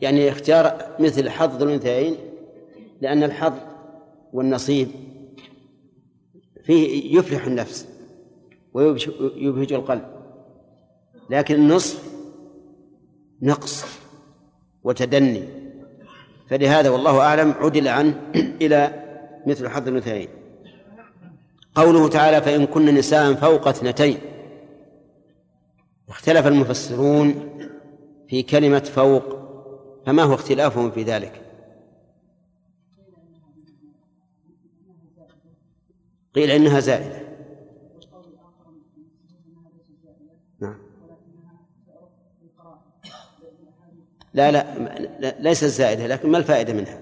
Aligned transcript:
يعني 0.00 0.28
اختيار 0.28 0.96
مثل 1.00 1.30
حظ 1.30 1.62
الأنثيين 1.62 2.16
لأن 3.00 3.22
الحظ 3.22 3.54
والنصيب 4.32 4.88
فيه 6.64 7.18
يفرح 7.18 7.46
النفس 7.46 7.88
ويبهج 8.74 9.72
القلب 9.72 10.02
لكن 11.30 11.54
النصف 11.54 12.16
نقص 13.42 13.84
وتدني. 14.84 15.42
فلهذا 16.48 16.90
والله 16.90 17.20
أعلم 17.20 17.50
عدل 17.50 17.88
عنه 17.88 18.20
إلى 18.62 19.02
مثل 19.46 19.68
حظ 19.68 19.88
الأنثيين. 19.88 20.28
قوله 21.74 22.08
تعالى 22.08 22.42
فإن 22.42 22.66
كن 22.66 22.84
نساء 22.84 23.34
فوق 23.34 23.68
اثنتين 23.68 24.18
اختلف 26.08 26.46
المفسرون 26.46 27.34
في 28.28 28.42
كلمة 28.42 28.78
فوق 28.78 29.35
فما 30.06 30.22
هو 30.22 30.34
اختلافهم 30.34 30.90
في 30.90 31.02
ذلك؟ 31.02 31.42
قيل 36.34 36.50
إنها 36.50 36.80
زائدة. 36.80 37.26
نعم. 40.60 40.78
لا 44.34 44.50
لا 44.50 45.36
ليست 45.40 45.64
زائدة 45.64 46.06
لكن 46.06 46.30
ما 46.30 46.38
الفائدة 46.38 46.72
منها؟ 46.72 47.00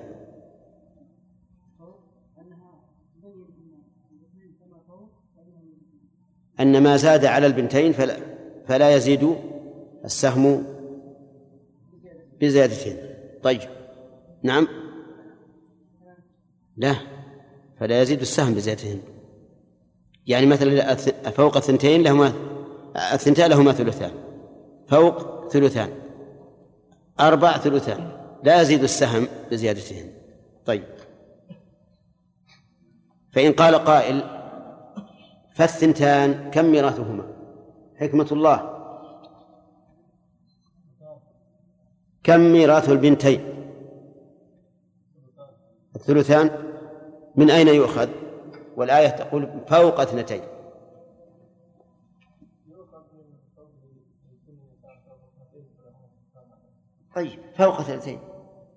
أن 6.61 6.83
ما 6.83 6.97
زاد 6.97 7.25
على 7.25 7.47
البنتين 7.47 7.93
فلا, 7.93 8.17
فلا 8.67 8.97
يزيد 8.97 9.37
السهم 10.05 10.74
بزيادتهن 12.45 12.97
طيب. 13.43 13.61
نعم. 14.43 14.69
لا. 16.77 16.97
فلا 17.81 18.03
يزيد 18.03 18.21
السهم 18.21 18.55
بزيادتهن 18.55 19.01
يعني 20.27 20.47
مثلا 20.47 20.95
فوق 21.31 21.57
الثنتين 21.57 22.03
لهما 22.03 22.33
الثنتان 23.13 23.51
لهما 23.51 23.73
ثلثان. 23.73 24.11
فوق 24.89 25.49
ثلثان. 25.49 25.89
أربع 27.21 27.59
ثلثان. 27.59 28.13
لا 28.45 28.61
يزيد 28.63 28.83
السهم 28.83 29.27
بزيادتهن 29.51 30.11
طيب. 30.67 30.85
فإن 33.33 33.53
قال 33.53 33.75
قائل 33.75 34.23
فالثنتان 35.55 36.51
كم 36.51 36.65
ميراثهما؟ 36.65 37.35
حكمة 37.97 38.29
الله. 38.33 38.74
كم 42.25 42.41
ميراث 42.41 42.89
البنتين؟ 42.89 43.41
الثلثان. 45.97 46.51
من 47.37 47.51
أين 47.51 47.69
يؤخذ؟ 47.69 48.09
والآية 48.77 49.09
تقول 49.09 49.61
فوق 49.69 50.01
اثنتين. 50.01 50.41
طيب 57.15 57.39
فوق 57.57 57.81
اثنتين. 57.81 58.19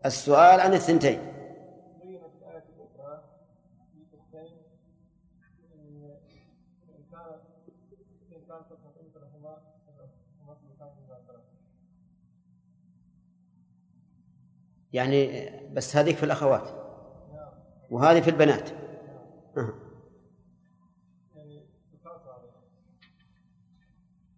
السؤال 0.05 0.59
عن 0.59 0.73
الثنتين. 0.73 1.36
يعني 14.93 15.49
بس 15.73 15.95
هذيك 15.95 16.15
في 16.15 16.23
الأخوات. 16.23 16.69
وهذه 17.89 18.21
في 18.21 18.29
البنات. 18.29 18.69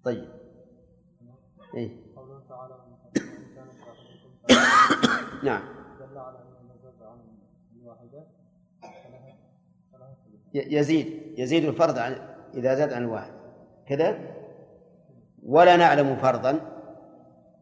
طيب. 0.03 0.29
إيه؟ 1.75 1.90
نعم. 5.44 5.62
يزيد 10.53 11.34
يزيد 11.38 11.66
الفرض 11.66 11.97
عن 11.97 12.35
إذا 12.53 12.75
زاد 12.75 12.94
عن 12.94 13.06
واحد 13.06 13.31
كذا؟ 13.88 14.19
ولا 15.46 15.75
نعلم 15.75 16.16
فرضا 16.16 16.59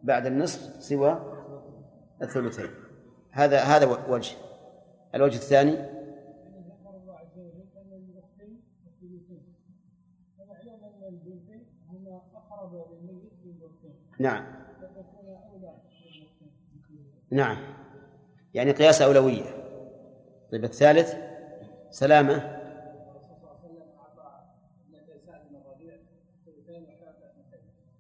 بعد 0.04 0.26
النصف 0.26 0.84
سوى 0.84 1.34
الثلثين. 2.22 2.70
هذا 3.38 3.60
هذا 3.60 3.86
وجه. 4.10 4.36
الوجه 5.16 5.36
الثاني؟ 5.36 5.78
نعم. 14.20 14.46
نعم. 17.32 17.58
يعني 18.54 18.72
قياس 18.72 19.02
أولوية. 19.02 19.44
طيب 20.52 20.64
الثالث؟ 20.64 21.14
سلامة. 21.90 22.58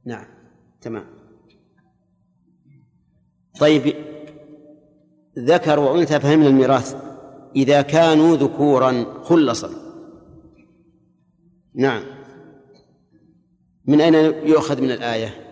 نعم. 0.05 0.27
تمام. 0.81 1.05
طيب 3.59 3.95
ذكر 5.37 5.79
وأنثى 5.79 6.19
فهمنا 6.19 6.47
الميراث 6.47 6.95
إذا 7.55 7.81
كانوا 7.81 8.35
ذكورا 8.35 9.05
خلصا. 9.23 9.69
نعم. 11.75 12.03
من 13.85 14.01
أين 14.01 14.13
يؤخذ 14.47 14.81
من 14.81 14.91
الآية؟ 14.91 15.43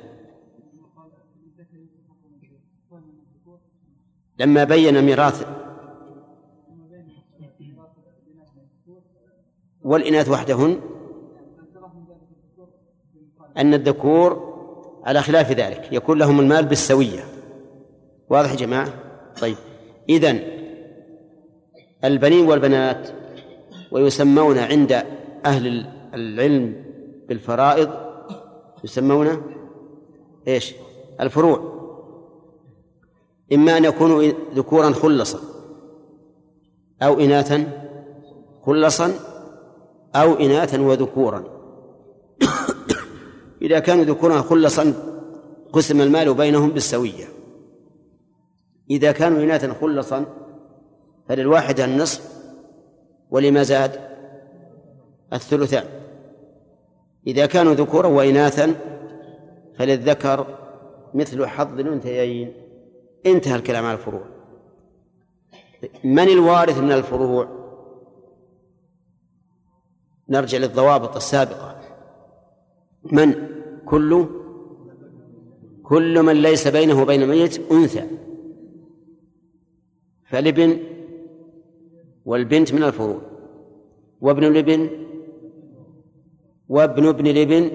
لما 4.40 4.64
بين 4.64 5.02
ميراث 5.02 5.48
والإناث 9.82 10.30
وحدهن 10.30 10.82
أن 13.58 13.74
الذكور 13.74 14.56
على 15.04 15.22
خلاف 15.22 15.52
ذلك 15.52 15.94
يكون 15.94 16.18
لهم 16.18 16.40
المال 16.40 16.66
بالسوية. 16.66 17.24
واضح 18.30 18.52
يا 18.52 18.56
جماعة؟ 18.56 18.94
طيب. 19.42 19.58
إذن 20.10 20.40
البنين 22.04 22.48
والبنات 22.48 23.10
ويسمون 23.92 24.58
عند 24.58 25.04
أهل 25.46 25.86
العلم 26.14 26.86
بالفرائض 27.30 27.90
يسمون 28.84 29.42
إيش؟ 30.48 30.74
الفروع. 31.22 31.76
إما 33.54 33.78
أن 33.78 33.86
يكونوا 33.86 34.24
ذكورا 34.56 34.92
خلصا 34.92 35.40
أو 37.02 37.20
إناثا 37.20 37.88
خلصا 38.66 39.14
أو 40.16 40.34
إناثا 40.34 40.82
وذكورا. 40.82 41.44
إذا 43.62 43.80
كانوا 43.80 44.04
ذكورا 44.04 44.42
خلصا 44.42 44.94
قسم 45.74 46.02
المال 46.02 46.34
بينهم 46.34 46.70
بالسوية. 46.70 47.35
إذا 48.90 49.12
كانوا 49.12 49.44
إناثا 49.44 49.74
خلصا 49.74 50.26
فللواحد 51.30 51.80
النصف 51.80 52.36
ولما 53.32 53.64
زاد 53.64 54.00
الثلثان. 55.34 55.84
إذا 57.28 57.46
كانوا 57.46 57.74
ذكورا 57.74 58.08
وإناثا 58.08 58.76
فللذكر 59.78 60.58
مثل 61.14 61.46
حظ 61.46 61.80
الأنثيين. 61.80 62.54
انتهى 63.26 63.56
الكلام 63.56 63.86
على 63.86 63.98
الفروع. 63.98 64.24
من 66.04 66.30
الوارث 66.30 66.78
من 66.78 66.92
الفروع؟ 66.92 67.48
نرجع 70.30 70.58
للضوابط 70.58 71.16
السابقة. 71.16 71.82
من؟ 73.12 73.50
كل 73.86 74.26
كل 75.84 76.24
من 76.24 76.34
ليس 76.34 76.68
بينه 76.68 77.02
وبين 77.02 77.22
الميت 77.22 77.72
أنثى. 77.72 78.25
فالابن 80.26 80.78
والبنت 82.26 82.74
من 82.74 82.84
الفروع. 82.84 83.22
وابن 84.22 84.44
الابن 84.44 84.90
وابن 86.70 87.08
ابن 87.08 87.28
الابن 87.28 87.72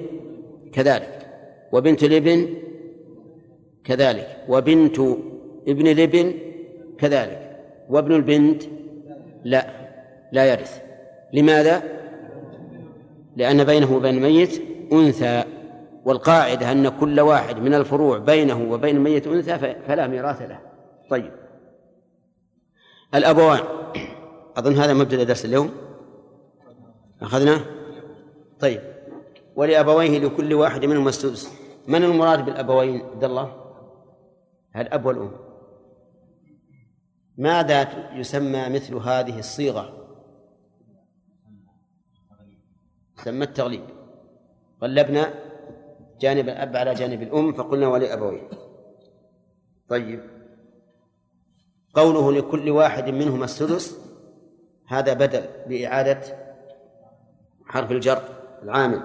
كذلك. 0.73 1.27
وبنت 1.73 2.05
الابن 2.05 2.47
كذلك. 3.85 4.45
وبنت 4.49 5.01
ابن 5.69 5.87
الابن 5.87 6.35
كذلك. 6.99 7.57
وابن 7.89 8.13
البنت 8.15 8.63
لا 9.45 9.67
لا 10.33 10.53
يرث. 10.53 10.83
لماذا؟ 11.33 11.83
لأن 13.37 13.65
بينه 13.65 13.97
وبين 13.97 14.15
الميت 14.15 14.63
أنثى 14.93 15.45
والقاعدة 16.05 16.73
أن 16.73 16.89
كل 16.89 17.21
واحد 17.21 17.59
من 17.59 17.75
الفروع 17.75 18.19
بينه 18.19 18.73
وبين 18.73 18.97
الميت 18.97 19.27
أنثى 19.27 19.75
فلا 19.89 20.07
ميراث 20.07 20.43
له. 20.43 20.59
طيب. 21.11 21.40
الأبوان. 23.15 23.61
أظن 24.57 24.75
هذا 24.75 24.95
مبدأ 24.95 25.25
درس 25.25 25.45
اليوم. 25.45 25.71
أخذنا؟ 27.23 27.65
طيب. 28.61 28.81
ولأبويه 29.57 30.19
لكل 30.19 30.55
واحد 30.55 30.85
منهم 30.85 31.09
السدس. 31.09 31.53
من 31.89 32.05
المراد 32.05 32.45
بالأبوين؟ 32.45 33.01
عبد 33.01 33.25
الله؟ 33.25 33.57
الأب 34.77 35.07
والأم؟ 35.07 35.33
ماذا 37.39 38.11
يسمى 38.15 38.69
مثل 38.69 38.95
هذه 38.95 39.39
الصيغة؟ 39.39 39.97
سمى 43.17 43.45
التغليب. 43.45 43.85
غلبنا 44.83 45.35
جانب 46.21 46.49
الأب 46.49 46.77
على 46.77 46.95
جانب 46.95 47.23
الأم 47.23 47.53
فقلنا 47.53 47.89
ولأبويه. 47.89 48.51
طيب. 49.89 50.40
قوله 51.95 52.33
لكل 52.33 52.71
واحد 52.71 53.09
منهما 53.09 53.45
السدس 53.45 53.99
هذا 54.87 55.13
بدل 55.13 55.43
بإعادة 55.67 56.21
حرف 57.65 57.93
الجر 57.93 58.23
العامل. 58.63 59.03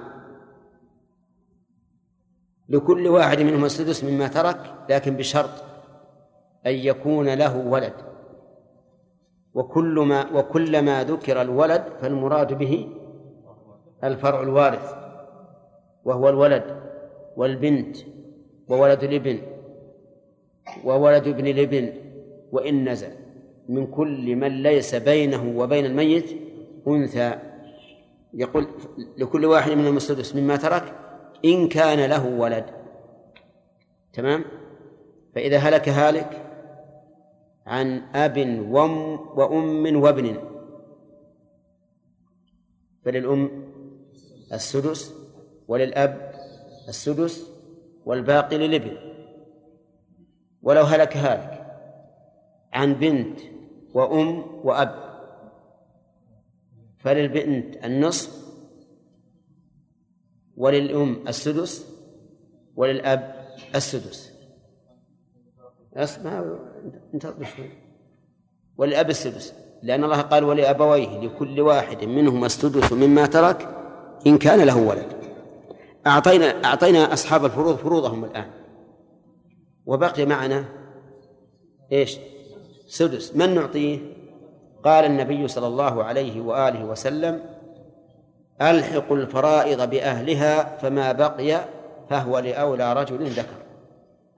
لكل 2.70 3.08
واحد 3.08 3.42
منهما 3.42 3.66
السدس 3.66 4.04
مما 4.04 4.28
ترك 4.28 4.74
لكن 4.90 5.16
بشرط 5.18 5.50
أن 6.66 6.74
يكون 6.74 7.34
له 7.34 7.58
ولد. 7.58 7.94
وكل 9.54 10.00
ما 10.00 10.32
وكلما 10.34 11.04
ذكر 11.04 11.42
الولد 11.42 11.84
فالمراد 12.02 12.54
به 12.54 12.90
الفرع 14.04 14.42
الوارث 14.42 14.96
وهو 16.06 16.30
الولد 16.30 16.82
والبنت 17.38 17.98
وولد 18.70 19.04
الابن 19.04 19.42
وولد 20.84 21.28
ابن 21.28 21.48
الابن. 21.48 21.94
وإن 22.52 22.90
نزل 22.90 23.12
من 23.70 23.88
كل 23.88 24.36
من 24.36 24.64
ليس 24.64 24.96
بينه 24.96 25.58
وبين 25.58 25.86
الميت 25.86 26.30
أنثى. 26.88 27.40
يقول 28.34 28.68
لكل 29.18 29.46
واحد 29.46 29.72
من 29.72 29.98
السدس 29.98 30.36
مما 30.36 30.56
ترك 30.56 30.96
إن 31.46 31.68
كان 31.68 32.10
له 32.10 32.28
ولد. 32.28 32.66
تمام؟ 34.14 34.46
فإذا 35.36 35.58
هلك 35.58 35.90
هالك 35.90 36.42
عن 37.66 38.02
أب 38.16 38.38
وأم 38.70 39.20
وأم 39.38 40.02
وابن. 40.02 40.38
فللأم 43.06 43.50
السدس 44.54 45.14
وللأب 45.68 46.32
السدس 46.88 47.52
والباقي 48.06 48.58
للابن. 48.58 48.98
ولو 50.64 50.84
هلك 50.84 51.18
هالك. 51.18 51.55
عن 52.76 52.94
بنت 52.94 53.40
وأم 53.94 54.44
وأب. 54.64 55.06
فللبنت 57.00 57.86
النصف 57.86 58.46
وللأم 60.58 61.28
السدس 61.28 61.86
وللأب 62.76 63.46
السدس. 63.76 64.32
اسمع 65.94 66.58
شوي. 67.24 67.70
وللأب 68.78 69.10
السدس 69.10 69.54
لأن 69.84 70.04
الله 70.04 70.22
قال 70.22 70.44
ولأبويه 70.44 71.20
لكل 71.20 71.62
واحد 71.62 72.04
منهما 72.04 72.46
السدس 72.46 72.94
مما 72.94 73.26
ترك 73.26 73.70
إن 74.28 74.38
كان 74.38 74.62
له 74.62 74.78
ولد. 74.78 75.16
أعطينا 76.08 76.66
أعطينا 76.66 77.14
أصحاب 77.14 77.46
الفروض 77.46 77.76
فروضهم 77.76 78.26
الآن. 78.26 78.52
وبقي 79.86 80.26
معنا 80.26 80.66
إيش؟ 81.92 82.18
سدس 82.88 83.36
من 83.36 83.56
نعطيه؟ 83.56 84.00
قال 84.84 85.06
النبي 85.06 85.48
صلى 85.48 85.68
الله 85.68 86.04
عليه 86.04 86.42
وآله 86.42 86.86
وسلم 86.86 87.44
ألحقوا 88.62 89.18
الفرائض 89.18 89.90
بأهلها 89.90 90.78
فما 90.78 91.12
بقي 91.12 91.66
فهو 92.10 92.40
لأولى 92.40 92.94
رجل 92.94 93.28
ذكر. 93.28 93.58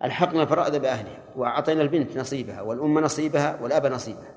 ألحقنا 0.04 0.42
الفرائض 0.44 0.76
بأهلها 0.76 1.24
وأعطينا 1.36 1.82
البنت 1.82 2.18
نصيبها 2.18 2.62
والأم 2.62 3.00
نصيبها 3.00 3.60
والأب 3.62 3.86
نصيبها. 3.86 4.36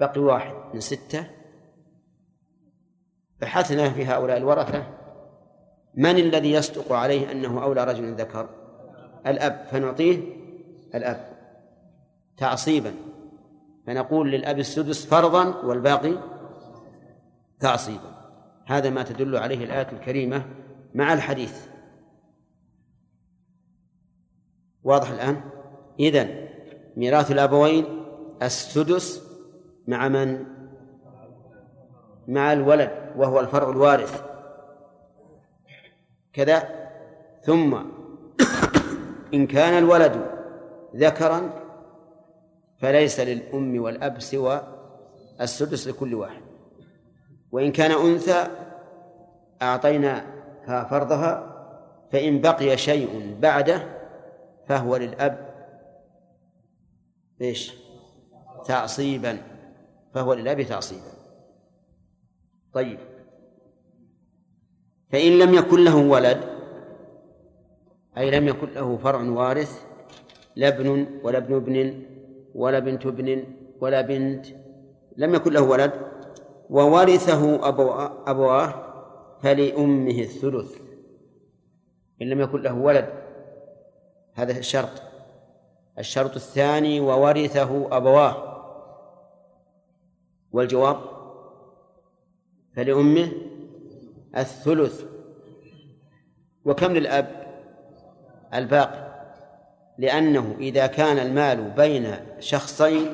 بقي 0.00 0.20
واحد 0.20 0.54
من 0.74 0.80
ستة. 0.80 1.26
بحثنا 3.40 3.90
في 3.90 4.04
هؤلاء 4.04 4.36
الورثة 4.36 4.86
من 5.94 6.16
الذي 6.16 6.52
يصدق 6.52 6.92
عليه 6.92 7.30
أنه 7.32 7.62
أولى 7.62 7.84
رجل 7.84 8.14
ذكر؟ 8.14 8.48
الأب. 9.26 9.66
فنعطيه؟ 9.70 10.18
الأب. 10.94 11.37
تعصيبا. 12.38 12.94
فنقول 13.86 14.30
للأب 14.30 14.58
السدس 14.58 15.06
فرضا 15.06 15.44
والباقي 15.44 16.14
تعصيبا. 17.60 18.32
هذا 18.66 18.90
ما 18.90 19.02
تدل 19.02 19.36
عليه 19.36 19.64
الآية 19.64 19.92
الكريمة 19.92 20.44
مع 20.94 21.12
الحديث. 21.12 21.66
واضح 24.84 25.10
الآن؟ 25.10 25.40
إذن 26.00 26.48
ميراث 26.96 27.30
الأبوين 27.30 27.84
السدس 28.42 29.28
مع 29.86 30.08
من؟ 30.08 30.44
مع 32.28 32.52
الولد 32.52 33.12
وهو 33.16 33.40
الفرع 33.40 33.70
الوارث. 33.70 34.22
كذا. 36.32 36.78
ثم 37.42 37.78
إن 39.34 39.46
كان 39.46 39.78
الولد 39.78 40.30
ذكرا 40.96 41.67
فليس 42.78 43.20
للأم 43.20 43.82
والأب 43.82 44.20
سوى 44.20 44.62
السدس 45.40 45.88
لكل 45.88 46.14
واحد. 46.14 46.42
وإن 47.52 47.72
كان 47.72 47.90
أنثى 47.90 48.46
أعطيناها 49.62 50.84
فرضها 50.90 51.54
فإن 52.12 52.40
بقي 52.40 52.76
شيء 52.76 53.36
بعده 53.40 53.82
فهو 54.66 54.96
للأب 54.96 55.48
إيش؟ 57.40 57.74
تعصيبا 58.64 59.38
فهو 60.14 60.34
للأب 60.34 60.62
تعصيبا. 60.62 61.12
طيب. 62.72 62.98
فإن 65.12 65.38
لم 65.38 65.54
يكن 65.54 65.84
له 65.84 65.96
ولد 65.96 66.40
أي 68.18 68.30
لم 68.30 68.48
يكن 68.48 68.68
له 68.74 68.96
فرع 68.96 69.22
وارث 69.22 69.82
لا 70.56 70.68
ابن 70.68 71.06
ولا 71.22 71.38
ابن 71.38 71.54
ابن 71.54 72.02
ولا 72.58 72.78
بنت 72.78 73.06
ابن 73.06 73.44
ولا 73.80 74.00
بنت 74.00 74.46
لم 75.16 75.34
يكن 75.34 75.52
له 75.52 75.62
ولد 75.62 75.92
وورثه 76.70 77.68
أبواه 78.26 78.84
فلأمه 79.42 80.18
الثلث 80.18 80.88
إن 82.22 82.26
لم 82.26 82.40
يكن 82.40 82.62
له 82.62 82.74
ولد. 82.74 83.08
هذا 84.34 84.58
الشرط. 84.58 85.02
الشرط 85.98 86.34
الثاني 86.34 87.00
وورثه 87.00 87.96
أبواه. 87.96 88.36
والجواب 90.52 91.00
فلأمه 92.76 93.32
الثلث. 94.36 95.04
وكم 96.64 96.92
للأب؟ 96.92 97.46
الباقي. 98.54 99.07
لأنه 99.98 100.56
إذا 100.60 100.86
كان 100.86 101.18
المال 101.18 101.70
بين 101.70 102.14
شخصين 102.38 103.06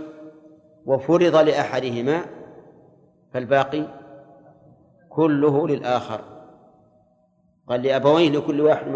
وفرض 0.87 1.37
لأحدهما 1.37 2.25
فالباقي 3.33 3.85
كله 5.09 5.69
للآخر. 5.69 6.21
قال 7.69 7.83
لأبويه 7.83 8.31
لكل 8.31 8.61
واحد 8.61 8.87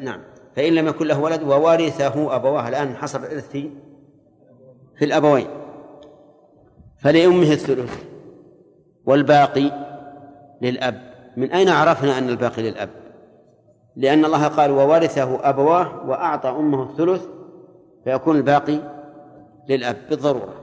نعم. 0.00 0.20
فإن 0.56 0.74
لم 0.74 0.88
يكن 0.88 1.06
له 1.06 1.20
ولد 1.20 1.42
وورثه 1.42 2.36
أبواه 2.36 2.68
الآن 2.68 2.96
حصر 2.96 3.18
الإرث 3.18 3.50
في 3.50 3.70
في 4.96 5.04
الأبوين. 5.04 5.46
فلأمه 6.98 7.52
الثلث. 7.52 8.04
والباقي 9.06 9.70
للأب. 10.62 11.12
من 11.36 11.52
أين 11.52 11.68
عرفنا 11.68 12.18
أن 12.18 12.28
الباقي 12.28 12.62
للأب؟ 12.62 13.05
لأن 13.96 14.24
الله 14.24 14.48
قال 14.48 14.70
وورثه 14.70 15.48
أبواه 15.48 16.06
وأعطى 16.06 16.48
أمه 16.48 16.82
الثلث 16.82 17.26
فيكون 18.04 18.36
الباقي 18.36 18.78
للأب 19.68 19.96
بالضرورة. 20.10 20.54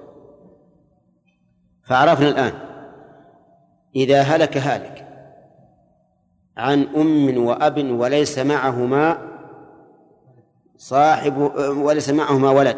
فعرفنا 1.84 2.30
الآن 2.30 2.54
إذا 3.96 4.22
هلك 4.22 4.58
هالك 4.58 5.08
عن 6.58 6.84
أم 6.96 7.46
وأب 7.46 7.92
وليس 7.92 8.40
معهما 8.40 9.18
صاحب 10.78 11.38
وليس 11.78 12.10
معهما 12.10 12.52
ولد 12.52 12.78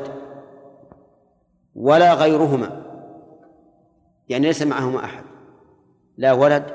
ولا 1.76 2.14
غيرهما 2.14 2.82
يعني 4.30 4.48
ليس 4.48 4.62
معهما 4.62 5.06
أحد 5.06 5.24
لا 6.18 6.34
ولد 6.34 6.66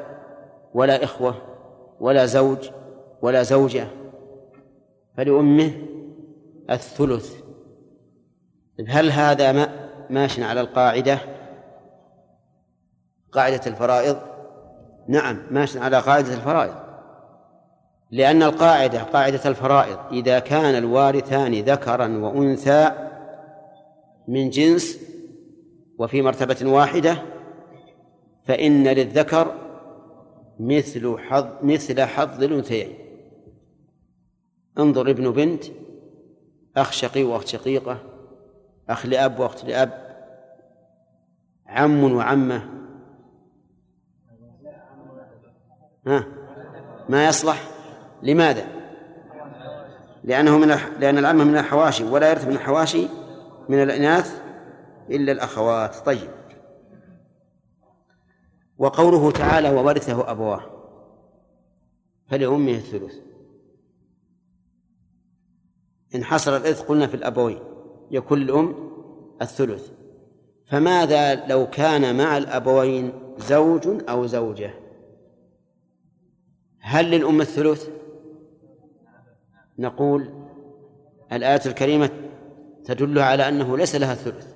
ولا 0.75 1.05
إخوة 1.05 1.35
ولا 2.01 2.27
زوج 2.27 2.71
ولا 3.23 3.43
زوجة 3.43 3.87
فلأمه 5.17 5.73
الثلث. 6.71 7.35
هل 8.89 9.11
هذا 9.11 9.53
ما 9.53 9.91
ماش 10.11 10.41
على 10.41 10.61
القاعدة؟ 10.61 11.19
قاعدة 13.33 13.61
الفرائض؟ 13.67 14.17
نعم 15.09 15.43
ماش 15.51 15.77
على 15.77 15.99
قاعدة 15.99 16.35
الفرائض. 16.35 16.75
لأن 18.11 18.43
القاعدة 18.43 19.03
قاعدة 19.03 19.41
الفرائض 19.47 19.99
إذا 20.13 20.39
كان 20.39 20.75
الوارثان 20.75 21.55
ذكرا 21.55 22.19
وأنثى 22.19 22.91
من 24.29 24.51
جنس 24.51 24.99
وفي 25.99 26.23
مرتبة 26.23 26.71
واحدة 26.71 27.17
فإن 28.45 28.89
للذكر 28.89 29.55
مثل 30.61 31.19
حظ 31.19 31.47
مثل 31.63 32.03
حظ 32.03 32.43
الأنثيين. 32.43 33.10
انظر 34.79 35.11
ابن 35.11 35.31
بنت 35.31 35.65
أخ 36.77 36.93
شقي 36.93 37.25
وأخت 37.25 37.47
شقيقة 37.47 37.99
أخ 38.89 39.07
لأب 39.07 39.39
وأخت 39.39 39.65
لأب 39.65 40.11
عم 41.67 42.13
وعمة. 42.13 42.69
ها؟ 46.07 46.25
ما 47.09 47.27
يصلح؟ 47.27 47.71
لماذا؟ 48.23 48.67
لأنه 50.25 50.59
من 50.59 50.69
لأن 50.99 51.19
العمة 51.19 51.45
من 51.45 51.57
الحواشي 51.57 52.05
ولا 52.05 52.31
يرث 52.31 52.47
من 52.47 52.53
الحواشي 52.53 53.09
من 53.69 53.83
الإناث 53.83 54.43
إلا 55.11 55.33
الأخوات. 55.33 55.97
طيب. 55.97 56.31
وقوله 58.79 59.31
تعالى 59.31 59.71
وورثه 59.71 60.31
أبواه. 60.31 60.63
فلأمه 62.29 62.73
الثلث؟ 62.73 63.30
إن 66.15 66.25
حصر 66.25 66.57
الإرث 66.57 66.83
قلنا 66.83 67.07
في 67.07 67.15
الأبوين 67.15 67.59
يكون 68.11 68.43
الأم 68.43 68.75
الثلث. 69.43 69.91
فماذا 70.67 71.47
لو 71.47 71.67
كان 71.71 72.17
مع 72.17 72.37
الأبوين 72.37 73.13
زوج 73.39 73.89
أو 74.09 74.27
زوجة؟ 74.27 74.75
هل 76.81 77.11
للأم 77.11 77.41
الثلث؟ 77.41 77.89
نقول 79.79 80.31
الآية 81.33 81.61
الكريمة 81.67 82.11
تدل 82.85 83.19
على 83.19 83.49
أنه 83.49 83.77
ليس 83.77 83.97
لها 83.97 84.13
الثلث 84.13 84.55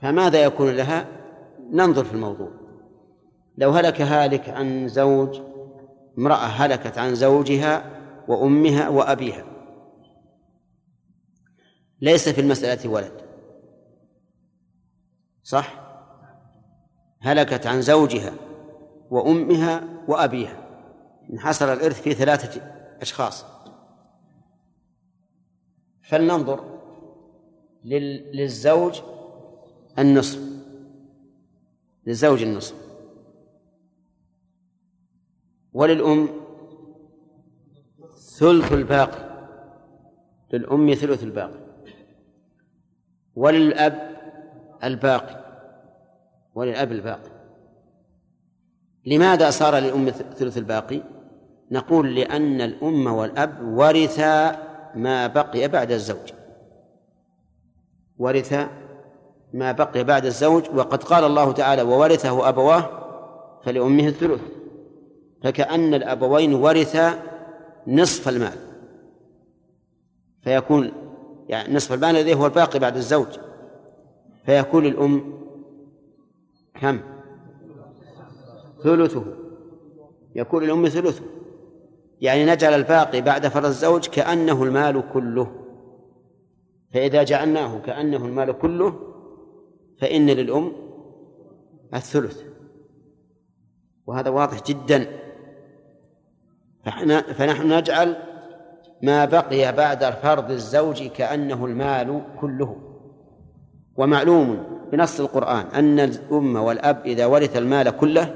فماذا 0.00 0.44
يكون 0.44 0.70
لها؟ 0.70 1.06
ننظر 1.70 2.04
في 2.04 2.14
الموضوع. 2.14 2.50
لو 3.58 3.70
هلك 3.70 4.00
هالك 4.00 4.48
عن 4.48 4.88
زوج 4.88 5.40
امرأة 6.18 6.46
هلكت 6.46 6.98
عن 6.98 7.14
زوجها 7.14 8.01
وأمها 8.28 8.88
وأبيها. 8.88 9.44
ليس 12.00 12.28
في 12.28 12.40
المسألة 12.40 12.90
ولد. 12.90 13.22
صح؟ 15.42 15.82
هلكت 17.20 17.66
عن 17.66 17.82
زوجها 17.82 18.32
وأمها 19.10 20.04
وأبيها. 20.08 20.62
انحصر 21.30 21.72
الإرث 21.72 22.02
في 22.02 22.14
ثلاثة 22.14 22.60
أشخاص. 23.00 23.44
فلننظر 26.02 26.80
للزوج 27.84 29.00
النصف. 29.98 30.40
للزوج 32.06 32.42
النصف. 32.42 32.74
وللأم 35.72 36.41
ثلث 38.38 38.72
الباقي 38.72 39.32
للأم 40.52 40.94
ثلث 40.94 41.22
الباقي 41.22 41.58
وللأب 43.36 44.10
الباقي 44.84 45.44
وللأب 46.54 46.92
الباقي 46.92 47.30
لماذا 49.06 49.50
صار 49.50 49.76
للأم 49.76 50.10
ثلث 50.10 50.58
الباقي؟ 50.58 51.00
نقول 51.70 52.14
لأن 52.14 52.60
الأم 52.60 53.06
والأب 53.06 53.58
ورثا 53.62 54.50
ما 54.94 55.26
بقي 55.26 55.68
بعد 55.68 55.92
الزوج 55.92 56.32
ورث 58.18 58.68
ما 59.52 59.72
بقي 59.72 60.04
بعد 60.04 60.26
الزوج 60.26 60.62
وقد 60.74 61.02
قال 61.02 61.24
الله 61.24 61.52
تعالى 61.52 61.82
وورثه 61.82 62.48
أبواه 62.48 62.90
فلأمه 63.64 64.08
الثلث 64.08 64.40
فكأن 65.42 65.94
الأبوين 65.94 66.54
ورثا 66.54 67.31
نصف 67.86 68.28
المال. 68.28 68.58
فيكون 70.42 70.92
يعني 71.48 71.74
نصف 71.74 71.92
المال 71.92 72.16
الذي 72.16 72.34
هو 72.34 72.46
الباقي 72.46 72.78
بعد 72.78 72.96
الزوج. 72.96 73.38
فيكون 74.46 74.86
الأم 74.86 75.42
كم؟ 76.80 77.00
ثلثه. 78.82 79.24
يكون 80.34 80.64
الأم 80.64 80.88
ثلثه. 80.88 81.24
يعني 82.20 82.46
نجعل 82.46 82.74
الباقي 82.74 83.20
بعد 83.20 83.46
فرض 83.46 83.64
الزوج 83.64 84.06
كأنه 84.06 84.62
المال 84.62 85.04
كله. 85.12 85.52
فإذا 86.94 87.22
جعلناه 87.22 87.78
كأنه 87.78 88.26
المال 88.26 88.58
كله 88.58 88.98
فإن 90.00 90.26
للأم 90.26 90.72
الثلث. 91.94 92.42
وهذا 94.06 94.30
واضح 94.30 94.62
جدا. 94.62 95.21
فنحن 97.34 97.72
نجعل 97.72 98.16
ما 99.02 99.24
بقي 99.24 99.72
بعد 99.72 100.04
فرض 100.04 100.50
الزوج 100.50 101.02
كأنه 101.02 101.64
المال 101.66 102.22
كله. 102.40 102.76
ومعلوم 103.96 104.64
بنص 104.92 105.20
القرآن 105.20 105.66
أن 105.66 106.00
الأم 106.00 106.56
والأب 106.56 107.06
إذا 107.06 107.26
ورث 107.26 107.56
المال 107.56 107.90
كله 107.90 108.34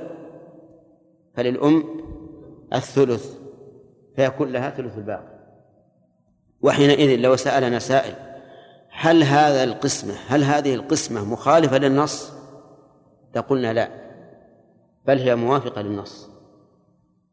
فللأم 1.34 1.84
الثلث 2.74 3.34
فيكون 4.16 4.52
لها 4.52 4.70
ثلث 4.70 4.98
الباقي. 4.98 5.36
وحينئذ 6.62 7.20
لو 7.20 7.36
سألنا 7.36 7.78
سائل 7.78 8.14
هل 8.90 9.22
هذا 9.22 9.64
القسمة 9.64 10.14
هل 10.28 10.44
هذه 10.44 10.74
القسمة 10.74 11.24
مخالفة 11.24 11.78
للنص؟ 11.78 12.32
لقلنا 13.34 13.72
لا 13.72 13.88
بل 15.06 15.18
هي 15.18 15.36
موافقة 15.36 15.82
للنص. 15.82 16.36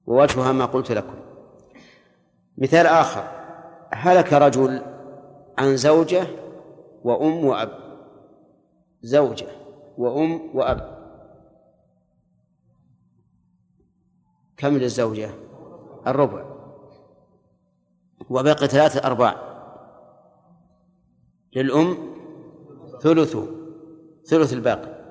ووجهها 0.08 0.52
ما 0.52 0.66
قلت 0.66 0.92
لكم. 0.92 1.16
مثال 2.58 2.88
آخر. 2.88 3.24
هلك 3.94 4.34
رجل 4.34 4.82
عن 5.58 5.78
زوجة 5.78 6.28
وأم 7.04 7.46
وأب. 7.46 7.70
زوجة 9.02 9.48
وأم 9.98 10.56
وأب. 10.56 11.04
كم 14.58 14.78
للزوجة؟ 14.78 15.30
الربع. 16.08 16.46
وبقي 18.30 18.68
ثلاثة 18.68 19.08
أرباع. 19.08 19.36
للأم 21.56 21.98
ثلثه 23.02 23.48
ثلث 24.26 24.54
الباقي. 24.54 25.04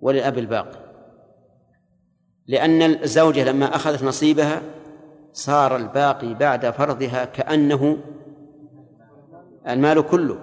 وللأب 0.00 0.38
الباقي. 0.38 0.79
لأن 2.50 2.82
الزوجة 2.82 3.44
لما 3.44 3.76
أخذت 3.76 4.02
نصيبها 4.02 4.62
صار 5.32 5.76
الباقي 5.76 6.34
بعد 6.34 6.70
فرضها 6.70 7.24
كأنه 7.24 7.96
المال 9.68 10.02
كله. 10.02 10.38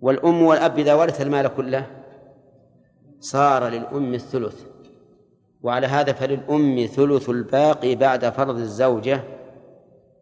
والأم 0.00 0.42
والأب 0.42 0.78
إذا 0.78 0.94
ورث 0.94 1.20
المال 1.20 1.48
كله 1.48 1.86
صار 3.20 3.68
للأم 3.68 4.14
الثلث. 4.14 4.64
وعلى 5.62 5.86
هذا 5.86 6.12
فللأم 6.12 6.86
ثلث 6.86 7.30
الباقي 7.30 7.94
بعد 7.94 8.28
فرض 8.28 8.56
الزوجة 8.56 9.20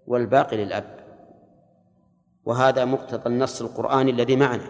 والباقي 0.07 0.57
للأب. 0.57 0.97
وهذا 2.45 2.85
مقتضى 2.85 3.29
النص 3.29 3.63
القرآني 3.63 4.11
الذي 4.11 4.37
معنا. 4.37 4.65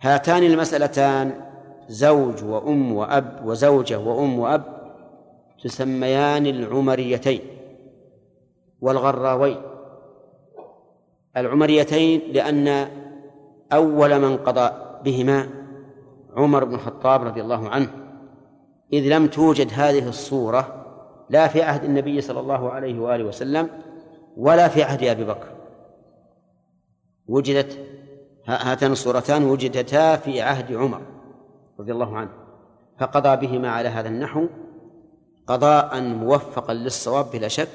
هاتان 0.00 0.42
المسألتان 0.42 1.51
زوج 1.92 2.44
وأم 2.44 2.92
وأب 2.92 3.40
وزوجة 3.44 3.98
وأم 3.98 4.38
وأب 4.38 4.62
تسميان 5.64 6.46
العمريتين 6.46 7.40
والغراوين. 8.80 9.56
العمريتين 11.36 12.20
لأن 12.32 12.88
أول 13.72 14.18
من 14.18 14.36
قضى 14.36 14.70
بهما 15.04 15.48
عمر 16.36 16.64
بن 16.64 16.74
الخطاب 16.74 17.22
رضي 17.22 17.40
الله 17.40 17.68
عنه. 17.68 17.88
إذ 18.92 19.16
لم 19.16 19.26
توجد 19.26 19.70
هذه 19.72 20.08
الصورة 20.08 20.84
لا 21.30 21.48
في 21.48 21.62
عهد 21.62 21.84
النبي 21.84 22.20
صلى 22.20 22.40
الله 22.40 22.70
عليه 22.70 23.00
وآله 23.00 23.24
وسلم 23.24 23.68
ولا 24.36 24.68
في 24.68 24.82
عهد 24.82 25.04
أبي 25.04 25.24
بكر. 25.24 25.48
وجدت 27.28 27.78
هاتان 28.46 28.92
الصورتان 28.92 29.44
وجدتا 29.44 30.16
في 30.16 30.40
عهد 30.40 30.72
عمر. 30.72 31.00
رضي 31.80 31.92
الله 31.92 32.16
عنه 32.16 32.30
فقضى 32.98 33.46
بهما 33.46 33.70
على 33.70 33.88
هذا 33.88 34.08
النحو 34.08 34.46
قضاء 35.46 36.00
موفقا 36.00 36.74
للصواب 36.74 37.30
بلا 37.30 37.48
شك 37.48 37.68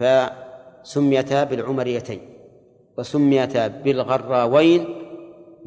فسميتا 0.00 1.44
بالعمريتين 1.44 2.20
وسميتا 2.98 3.66
بالغراوين 3.66 4.86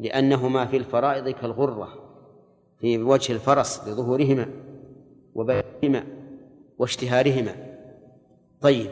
لأنهما 0.00 0.66
في 0.66 0.76
الفرائض 0.76 1.28
كالغرة 1.28 1.88
في 2.78 3.02
وجه 3.02 3.32
الفرس 3.32 3.88
لظهورهما 3.88 4.46
وبينهما 5.34 6.06
واشتهارهما. 6.78 7.56
طيب 8.60 8.90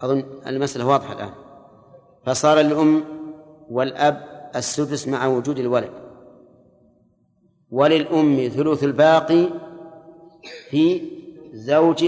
أظن 0.00 0.24
المسألة 0.46 0.86
واضحة 0.86 1.12
الآن. 1.12 1.30
فصار 2.24 2.58
للأم 2.58 3.04
والأب 3.70 4.29
السدس 4.56 5.08
مع 5.08 5.26
وجود 5.26 5.58
الولد. 5.58 5.90
وللأم 7.70 8.48
ثلث 8.48 8.84
الباقي 8.84 9.46
في 10.70 11.02
زوج 11.52 12.04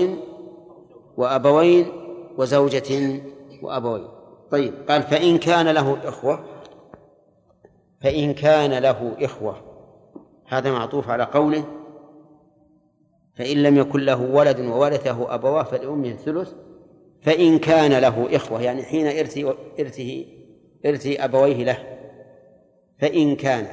وأبوين 1.16 1.86
وزوجة 2.38 3.20
وأبوين. 3.62 4.08
طيب 4.50 4.74
قال 4.88 5.02
فإن 5.02 5.38
كان 5.38 5.68
له 5.68 6.08
إخوة 6.08 6.44
فإن 8.00 8.34
كان 8.34 8.78
له 8.78 9.16
إخوة. 9.20 9.56
هذا 10.46 10.72
معطوف 10.72 11.08
على 11.08 11.24
قوله 11.24 11.64
فإن 13.34 13.62
لم 13.62 13.76
يكن 13.78 14.00
له 14.00 14.22
ولد 14.22 14.60
وورثه 14.60 15.34
أبواه 15.34 15.62
فلأمه 15.62 16.08
الثلث 16.08 16.52
فإن 17.20 17.58
كان 17.58 17.92
له 17.92 18.36
إخوة. 18.36 18.62
يعني 18.62 18.82
حين 18.82 19.06
إرث 19.06 19.38
إرثه 19.80 20.24
إرث 20.86 21.06
أبويه 21.06 21.64
له. 21.64 22.01
فإن 23.02 23.36
كان 23.36 23.66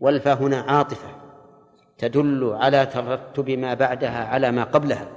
والفاء 0.00 0.42
هنا 0.42 0.60
عاطفة 0.60 1.08
تدل 1.98 2.52
على 2.52 2.86
ترتب 2.86 3.50
ما 3.50 3.74
بعدها 3.74 4.24
على 4.24 4.50
ما 4.50 4.64
قبلها. 4.64 5.08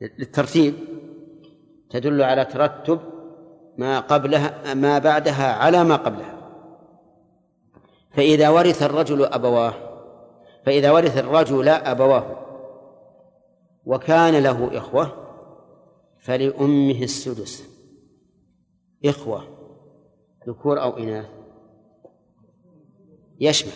للترتيب 0.00 0.74
تدل 1.90 2.22
على 2.22 2.44
ترتب 2.44 3.00
ما 3.78 4.00
قبلها 4.00 4.74
ما 4.74 4.98
بعدها 4.98 5.52
على 5.52 5.84
ما 5.84 5.96
قبلها. 5.96 6.34
فإذا 8.10 8.48
ورث 8.48 8.82
الرجل 8.82 9.24
أبواه 9.24 9.74
فإذا 10.66 10.90
ورث 10.90 11.18
الرجل 11.18 11.68
أبواه 11.68 12.36
وكان 13.86 14.42
له 14.42 14.78
إخوة 14.78 15.12
فلأمه 16.18 17.02
السدس. 17.02 17.64
إخوة. 19.04 19.59
ذكور 20.48 20.82
أو 20.82 20.98
إناث. 20.98 21.26
يشمل. 23.40 23.72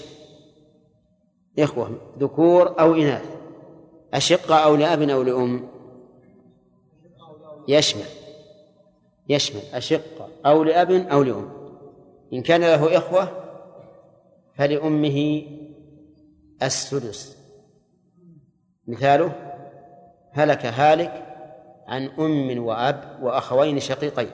إخوة 1.59 1.91
ذكور 2.19 2.81
أو 2.81 2.95
إناث. 2.95 3.37
أشقة 4.15 4.55
أو 4.55 4.77
لأب 4.77 5.03
أو 5.03 5.23
لأم. 5.23 5.69
يشمل. 7.69 8.05
يشمل. 9.29 9.61
أشقة 9.73 10.29
أو 10.47 10.63
لأب 10.65 10.91
أو 10.91 11.23
لأم. 11.23 11.51
إن 12.33 12.43
كان 12.43 12.61
له 12.61 12.99
إخوة 12.99 13.29
فلأمه 14.55 15.43
السدس. 16.63 17.39
مثاله 18.87 19.33
هلك 20.31 20.67
هالك 20.67 21.37
عن 21.87 22.07
أم 22.07 22.65
وأب 22.65 23.19
وأخوين 23.23 23.81
شقيقين. 23.81 24.31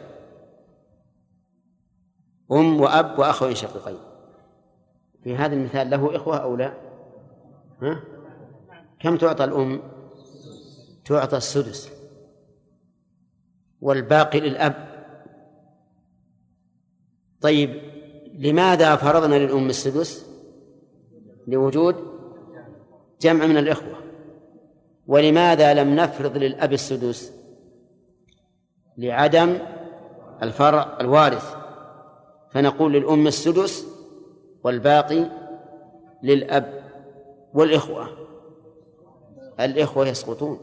أم 2.52 2.80
وأب 2.80 3.18
وأخوين 3.18 3.54
شقيقين. 3.54 3.98
في 5.24 5.36
هذا 5.36 5.54
المثال 5.54 5.90
له 5.90 6.16
إخوة 6.16 6.36
أو 6.36 6.56
لا؟ 6.56 6.72
ها؟ 7.82 8.00
كم 9.00 9.16
تعطى 9.16 9.44
الأم؟ 9.44 9.82
تعطى 11.04 11.36
السدس. 11.36 11.90
والباقي 13.80 14.40
للأب. 14.40 15.04
طيب 17.40 17.82
لماذا 18.34 18.96
فرضنا 18.96 19.34
للأم 19.34 19.68
السدس؟ 19.68 20.26
لوجود 21.46 21.96
جمع 23.20 23.46
من 23.46 23.56
الإخوة. 23.56 24.00
ولماذا 25.06 25.74
لم 25.74 25.96
نفرض 25.96 26.36
للأب 26.36 26.72
السدس؟ 26.72 27.32
لعدم 28.98 29.58
الفرع 30.42 30.96
الوارث. 31.00 31.59
فنقول 32.50 32.92
للأم 32.92 33.26
السدس 33.26 33.86
والباقي 34.64 35.24
للأب 36.22 36.82
والإخوة 37.54 38.08
الإخوة 39.60 40.08
يسقطون 40.08 40.58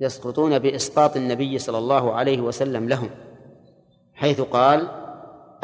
يسقطون 0.00 0.58
بإسقاط 0.58 1.16
النبي 1.16 1.58
صلى 1.58 1.78
الله 1.78 2.12
عليه 2.12 2.40
وسلم 2.40 2.88
لهم 2.88 3.10
حيث 4.14 4.40
قال 4.40 4.88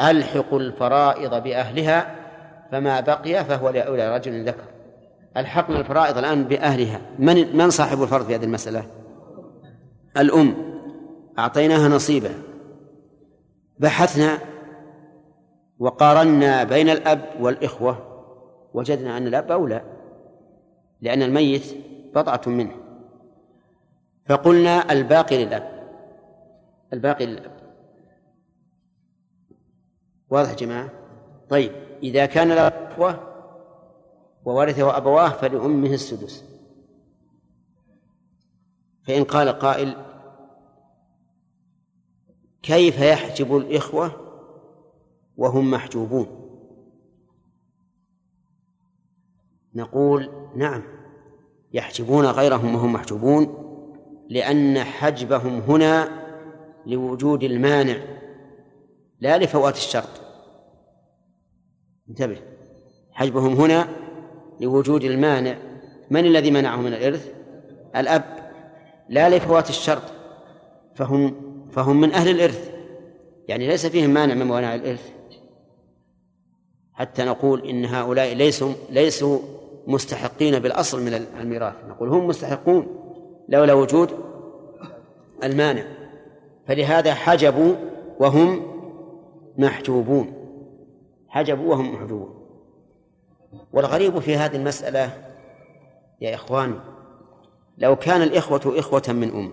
ألحقوا 0.01 0.59
الفرائض 0.59 1.43
بأهلها 1.43 2.15
فما 2.71 2.99
بقي 2.99 3.45
فهو 3.45 3.69
لأولى 3.69 4.15
رجل 4.15 4.45
ذكر 4.45 4.63
ألحقنا 5.37 5.79
الفرائض 5.79 6.17
الآن 6.17 6.43
بأهلها 6.43 7.01
من 7.19 7.57
من 7.57 7.69
صاحب 7.69 8.03
الفرض 8.03 8.25
في 8.25 8.35
هذه 8.35 8.43
المسألة؟ 8.43 8.85
الأم 10.17 10.55
أعطيناها 11.39 11.87
نصيبها 11.87 12.35
بحثنا 13.79 14.37
وقارنا 15.81 16.63
بين 16.63 16.89
الأب 16.89 17.29
والإخوة 17.39 17.97
وجدنا 18.73 19.17
أن 19.17 19.27
الأب 19.27 19.51
أولى 19.51 19.83
لأن 21.01 21.21
الميت 21.21 21.75
بضعة 22.15 22.41
منه. 22.45 22.75
فقلنا 24.25 24.91
الباقي 24.91 25.45
للأب. 25.45 25.89
الباقي 26.93 27.25
للأب. 27.25 27.51
واضح 30.29 30.49
يا 30.49 30.55
جماعة؟ 30.55 30.89
طيب 31.49 31.71
إذا 32.03 32.25
كان 32.25 32.47
له 32.47 32.67
إخوة 32.67 33.19
وورثه 34.45 34.97
أبواه 34.97 35.29
فلأمه 35.29 35.93
السدس. 35.93 36.45
فإن 39.03 39.23
قال 39.23 39.49
قائل 39.49 39.95
كيف 42.61 42.99
يحجب 42.99 43.57
الإخوة 43.57 44.30
وهم 45.37 45.71
محجوبون. 45.71 46.27
نقول 49.75 50.29
نعم 50.55 50.83
يحجبون 51.73 52.25
غيرهم 52.25 52.75
وهم 52.75 52.93
محجوبون 52.93 53.67
لأن 54.29 54.83
حجبهم 54.83 55.59
هنا 55.59 56.09
لوجود 56.85 57.43
المانع 57.43 57.97
لا 59.19 59.37
لفوات 59.37 59.75
الشرط. 59.75 60.21
انتبه 62.09 62.37
حجبهم 63.11 63.53
هنا 63.53 63.87
لوجود 64.59 65.03
المانع. 65.03 65.57
من 66.09 66.25
الذي 66.25 66.51
منعه 66.51 66.75
من 66.75 66.93
الإرث؟ 66.93 67.33
الأب 67.95 68.51
لا 69.09 69.29
لفوات 69.29 69.69
الشرط. 69.69 70.03
فهم 70.95 71.35
فهم 71.71 72.01
من 72.01 72.13
أهل 72.13 72.29
الإرث 72.29 72.71
يعني 73.47 73.67
ليس 73.67 73.85
فيهم 73.85 74.09
مانع 74.09 74.33
من 74.33 74.47
موانع 74.47 74.75
الإرث. 74.75 75.20
حتى 77.01 77.23
نقول 77.23 77.67
إن 77.67 77.85
هؤلاء 77.85 78.33
ليسوا 78.33 78.73
ليسوا 78.89 79.39
مستحقين 79.87 80.59
بالأصل 80.59 81.01
من 81.01 81.13
الميراث. 81.13 81.73
نقول 81.89 82.09
هم 82.09 82.27
مستحقون 82.27 82.87
لولا 83.49 83.73
وجود 83.73 84.09
المانع. 85.43 85.83
فلهذا 86.67 87.13
حجبوا 87.13 87.75
وهم 88.19 88.61
محجوبون. 89.57 90.33
حجبوا 91.27 91.69
وهم 91.69 91.93
محجوبون. 91.93 92.47
والغريب 93.73 94.19
في 94.19 94.35
هذه 94.35 94.55
المسألة 94.55 95.33
يا 96.21 96.35
إخواني 96.35 96.79
لو 97.77 97.95
كان 97.95 98.21
الإخوة 98.21 98.61
إخوة 98.79 99.03
من 99.07 99.29
أم 99.29 99.51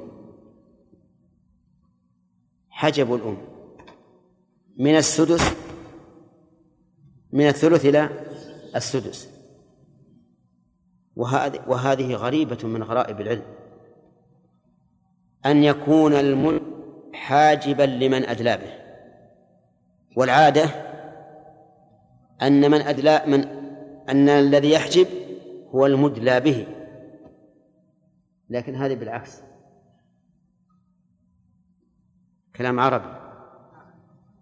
حجبوا 2.70 3.16
الأم. 3.16 3.36
من 4.78 4.96
السدس 4.96 5.67
من 7.32 7.48
الثلث 7.48 7.86
إلى 7.86 8.08
السدس. 8.76 9.30
وهذه 11.16 11.64
وهذه 11.66 12.14
غريبة 12.14 12.58
من 12.68 12.82
غرائب 12.82 13.20
العلم. 13.20 13.42
أن 15.46 15.64
يكون 15.64 16.12
الملك 16.12 16.62
حاجبا 17.12 17.82
لمن 17.82 18.24
أدلى 18.24 18.56
به. 18.56 18.72
والعادة 20.16 20.64
أن 22.42 22.70
من 22.70 22.80
أدلى 22.80 23.22
من 23.26 23.44
أن 24.08 24.28
الذي 24.28 24.70
يحجب 24.70 25.06
هو 25.74 25.86
المدلى 25.86 26.40
به. 26.40 26.66
لكن 28.50 28.74
هذه 28.74 28.94
بالعكس. 28.94 29.42
كلام 32.56 32.80
عربي. 32.80 33.18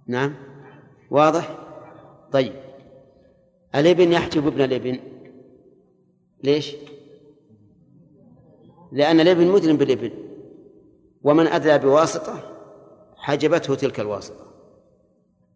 نعم؟ 0.07 0.35
واضح؟ 1.11 1.59
طيب. 2.33 2.66
الابن 3.77 4.13
يحجب 4.13 4.47
ابن 4.47 4.61
الابن. 4.61 4.99
ليش؟ 6.45 6.77
لأن 8.93 9.21
الابن 9.21 9.47
مدلم 9.47 9.77
بالابن. 9.77 10.11
ومن 11.23 11.47
أدلى 11.47 11.79
بواسطة 11.79 12.39
حجبته 13.17 13.75
تلك 13.75 14.01
الواسطة. 14.01 14.47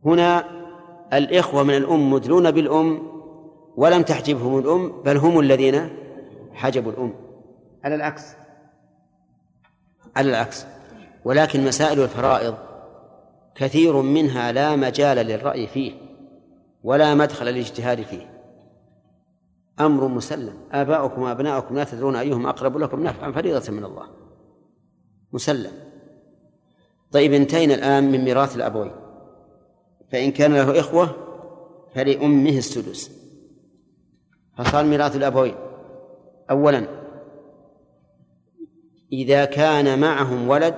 هنا 0.04 0.44
الإخوة 1.12 1.62
من 1.62 1.76
الأم 1.76 2.12
مدلون 2.12 2.50
بالأم 2.50 3.02
ولم 3.76 4.02
تحجبهم 4.02 4.58
الأم 4.58 5.02
بل 5.02 5.16
هم 5.16 5.40
الذين 5.40 5.88
حجبوا 6.52 6.92
الأم. 6.92 7.14
على 7.84 7.94
العكس. 7.94 8.22
على 10.16 10.30
العكس. 10.30 10.66
ولكن 11.24 11.64
مسائل 11.64 12.00
الفرائض 12.00 12.54
كثير 13.54 14.02
منها 14.02 14.52
لا 14.52 14.76
مجال 14.76 15.16
للرأي 15.16 15.66
فيه. 15.66 16.09
ولا 16.82 17.14
مدخل 17.14 17.46
للاجتهاد 17.46 18.02
فيه. 18.02 18.40
أمر 19.80 20.08
مسلم. 20.08 20.54
آباؤكم 20.72 21.22
وأبناؤكم 21.22 21.74
لا 21.74 21.84
تدرون 21.84 22.16
أيهم 22.16 22.46
أقرب 22.46 22.76
لكم 22.76 23.02
نفعا 23.02 23.32
فريضة 23.32 23.72
من 23.72 23.84
الله. 23.84 24.06
مسلم. 25.32 25.72
طيب 27.12 27.32
انتهينا 27.32 27.74
الآن 27.74 28.12
من 28.12 28.24
ميراث 28.24 28.56
الأبوين. 28.56 28.92
فإن 30.12 30.30
كان 30.30 30.52
له 30.52 30.80
إخوة 30.80 31.16
فلأمه 31.94 32.58
السدس. 32.58 33.10
فصار 34.58 34.84
ميراث 34.84 35.16
الأبوين. 35.16 35.54
أولا 36.50 36.86
إذا 39.12 39.44
كان 39.44 40.00
معهم 40.00 40.48
ولد 40.48 40.74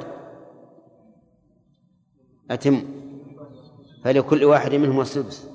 أتم. 2.50 2.84
فلكل 4.04 4.44
واحد 4.44 4.74
منهم 4.74 5.00
السدس. 5.00 5.51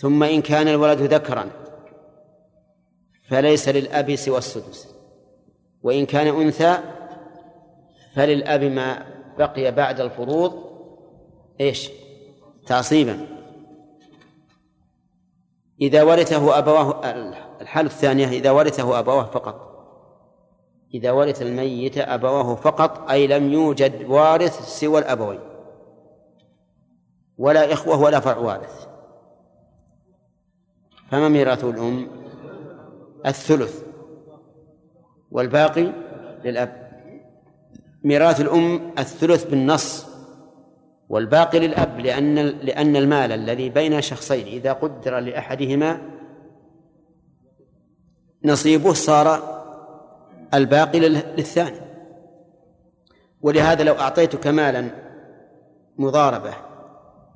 ثم 0.00 0.22
إن 0.22 0.42
كان 0.42 0.68
الولد 0.68 1.00
ذكرا 1.02 1.50
فليس 3.28 3.68
للأب 3.68 4.16
سوى 4.16 4.38
السدس 4.38 4.88
وإن 5.82 6.06
كان 6.06 6.26
أنثى 6.26 6.78
فللأب 8.14 8.62
ما 8.62 9.06
بقي 9.38 9.72
بعد 9.72 10.00
الفروض 10.00 10.70
إيش؟ 11.60 11.90
تعصيبا. 12.66 13.26
إذا 15.80 16.02
ورثه 16.02 16.58
أبواه 16.58 17.10
الحالة 17.60 17.88
الثانية 17.88 18.28
إذا 18.28 18.50
ورثه 18.50 18.98
أبواه 18.98 19.24
فقط. 19.24 19.70
إذا 20.94 21.10
ورث 21.10 21.42
الميت 21.42 21.98
أبواه 21.98 22.54
فقط 22.54 23.10
أي 23.10 23.26
لم 23.26 23.52
يوجد 23.52 24.04
وارث 24.08 24.80
سوى 24.80 24.98
الأبوين 24.98 25.40
ولا 27.38 27.72
إخوة 27.72 28.00
ولا 28.00 28.20
فرع 28.20 28.36
وارث. 28.36 28.79
فما 31.10 31.28
ميراث 31.28 31.64
الأم؟ 31.64 32.08
الثلث. 33.26 33.82
والباقي 35.30 35.92
للأب. 36.44 36.90
ميراث 38.04 38.40
الأم 38.40 38.92
الثلث 38.98 39.44
بالنص 39.44 40.06
والباقي 41.08 41.58
للأب 41.58 42.00
لأن 42.00 42.34
لأن 42.38 42.96
المال 42.96 43.32
الذي 43.32 43.68
بين 43.68 44.00
شخصين 44.00 44.46
إذا 44.46 44.72
قدر 44.72 45.18
لأحدهما 45.18 46.00
نصيبه 48.44 48.92
صار 48.92 49.60
الباقي 50.54 51.00
للثاني. 51.00 51.80
ولهذا 53.42 53.84
لو 53.84 53.94
أعطيتك 53.94 54.46
مالا 54.46 54.90
مضاربة 55.98 56.54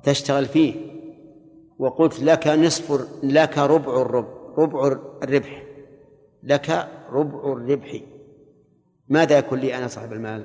تشتغل 0.03 0.45
فيه 0.45 0.94
وقلت 1.79 2.19
لك 2.19 2.47
نصف 2.47 3.07
لك 3.23 3.57
ربع 3.57 4.01
الربع 4.01 4.45
ربع 4.57 4.87
الربح. 5.23 5.63
لك 6.43 6.89
ربع 7.11 7.53
الربح. 7.53 8.01
ماذا 9.09 9.37
يكون 9.37 9.59
لي 9.59 9.77
أنا 9.77 9.87
صاحب 9.87 10.13
المال؟ 10.13 10.43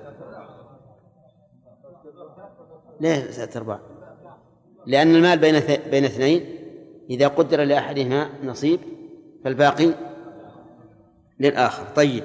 ليه 3.01 3.21
ثلاثة 3.21 3.59
أرباع. 3.61 3.81
لأن 4.87 5.15
المال 5.15 5.39
بين 5.39 5.61
بين 5.91 6.05
اثنين. 6.05 6.57
إذا 7.11 7.29
قدر 7.29 7.65
لأحدهما 7.65 8.31
نصيب 8.45 8.81
فالباقي 9.45 9.95
للآخر. 11.41 11.87
طيب. 11.97 12.25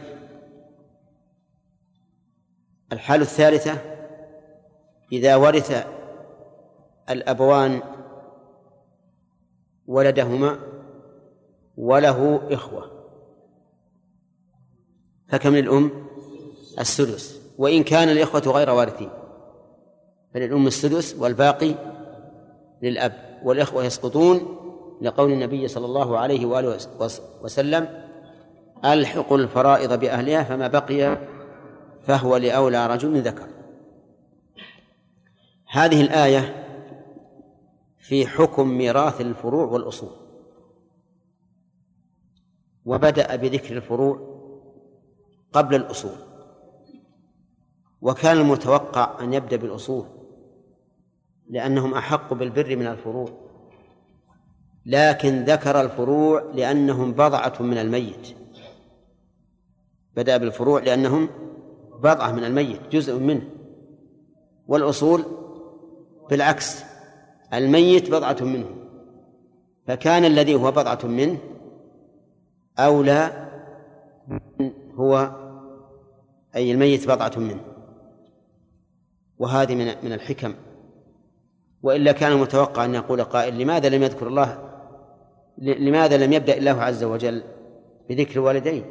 الحالة 2.91 3.21
الثالثة 3.23 3.77
إذا 5.11 5.35
ورث 5.35 5.87
الأبوان 7.09 7.81
ولدهما 9.87 10.59
وله 11.77 12.41
إخوة. 12.51 12.91
فكم 15.27 15.55
للأم؟ 15.55 15.91
السدس. 16.79 17.41
وإن 17.57 17.83
كان 17.83 18.09
الإخوة 18.09 18.41
غير 18.41 18.69
وارثين 18.69 19.09
فللأم 20.33 20.67
السدس 20.67 21.15
والباقي 21.19 21.75
للأب. 22.81 23.39
والإخوة 23.43 23.83
يسقطون 23.83 24.57
لقول 25.01 25.31
النبي 25.31 25.67
صلى 25.67 25.85
الله 25.85 26.17
عليه 26.17 26.45
وآله 26.45 26.77
وسلم 27.43 28.03
ألحقوا 28.85 29.37
الفرائض 29.37 29.99
بأهلها 29.99 30.43
فما 30.43 30.67
بقي 30.67 31.17
فهو 32.03 32.37
لأولى 32.37 32.87
رجل 32.87 33.21
ذكر. 33.21 33.47
هذه 35.71 36.01
الآية 36.01 36.64
في 38.07 38.27
حكم 38.27 38.67
ميراث 38.67 39.21
الفروع 39.21 39.65
والأصول. 39.65 40.15
وبدأ 42.85 43.35
بذكر 43.35 43.77
الفروع 43.77 44.35
قبل 45.53 45.75
الأصول. 45.75 46.15
وكان 48.01 48.37
المتوقع 48.37 49.23
أن 49.23 49.33
يبدأ 49.33 49.55
بالأصول 49.55 50.05
لأنهم 51.49 51.93
أحق 51.93 52.33
بالبر 52.33 52.75
من 52.75 52.87
الفروع. 52.87 53.29
لكن 54.85 55.43
ذكر 55.43 55.81
الفروع 55.81 56.41
لأنهم 56.53 57.11
بضعة 57.11 57.55
من 57.59 57.77
الميت. 57.77 58.37
بدأ 60.15 60.37
بالفروع 60.37 60.79
لأنهم 60.79 61.29
بضعة 61.99 62.31
من 62.31 62.43
الميت 62.43 62.81
جزء 62.91 63.19
منه. 63.19 63.49
والأصول 64.67 65.23
بالعكس 66.29 66.94
الميت 67.57 68.11
بضعة 68.11 68.37
منه 68.41 68.69
فكان 69.87 70.25
الذي 70.25 70.55
هو 70.55 70.71
بضعة 70.71 70.99
منه 71.03 71.37
أولى 72.79 73.49
هو 74.95 75.31
أي 76.55 76.71
الميت 76.71 77.07
بضعة 77.07 77.33
منه 77.37 77.61
وهذه 79.39 79.75
من 79.75 79.93
من 80.03 80.13
الحكم. 80.13 80.53
وإلا 81.83 82.11
كان 82.11 82.37
متوقع 82.37 82.85
أن 82.85 82.95
يقول 82.95 83.23
قائل 83.23 83.57
لماذا 83.57 83.89
لم 83.89 84.03
يذكر 84.03 84.27
الله 84.27 84.69
لماذا 85.57 86.17
لم 86.17 86.33
يبدأ 86.33 86.57
الله 86.57 86.81
عز 86.81 87.03
وجل 87.03 87.43
بذكر 88.09 88.31
الوالدين 88.39 88.85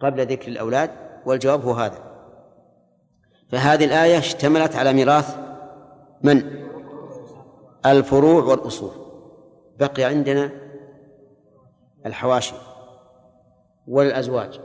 قبل 0.00 0.26
ذكر 0.26 0.48
الأولاد؟ 0.48 0.90
والجواب 1.26 1.64
هو 1.64 1.72
هذا. 1.72 1.98
فهذه 3.48 3.84
الآية 3.84 4.18
اشتملت 4.18 4.76
على 4.76 4.92
ميراث 4.92 5.36
من؟ 6.22 6.67
الفروع 7.86 8.44
والأصول. 8.44 8.90
بقي 9.78 10.04
عندنا 10.04 10.50
الحواشي 12.06 12.54
والأزواج. 13.88 14.60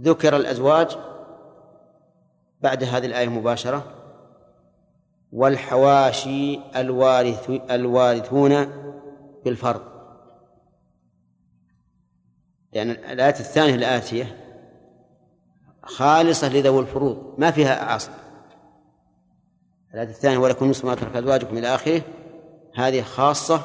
ذكر 0.00 0.36
الأزواج 0.36 0.96
بعد 2.60 2.84
هذه 2.84 3.06
الآية 3.06 3.28
مباشرة 3.28 3.84
والحواشي 5.32 6.60
الوارث 6.76 7.50
الوارثون 7.50 8.66
بالفرض. 9.44 9.82
لأن 12.72 12.90
الآية 12.90 13.40
الثانية 13.40 13.74
الآتية 13.74 14.40
خالصة 15.82 16.48
لذوي 16.48 16.80
الفروض. 16.80 17.34
ما 17.38 17.50
فيها 17.50 17.84
عصر 17.84 18.23
الآية 19.94 20.08
الثانية 20.08 20.38
ولكم 20.38 20.70
نصف 20.70 20.84
ما 20.84 20.94
ترك 20.94 21.16
أزواجكم 21.16 21.58
إلى 21.58 21.74
آخره. 21.74 22.02
هذه 22.74 23.02
خاصة 23.02 23.60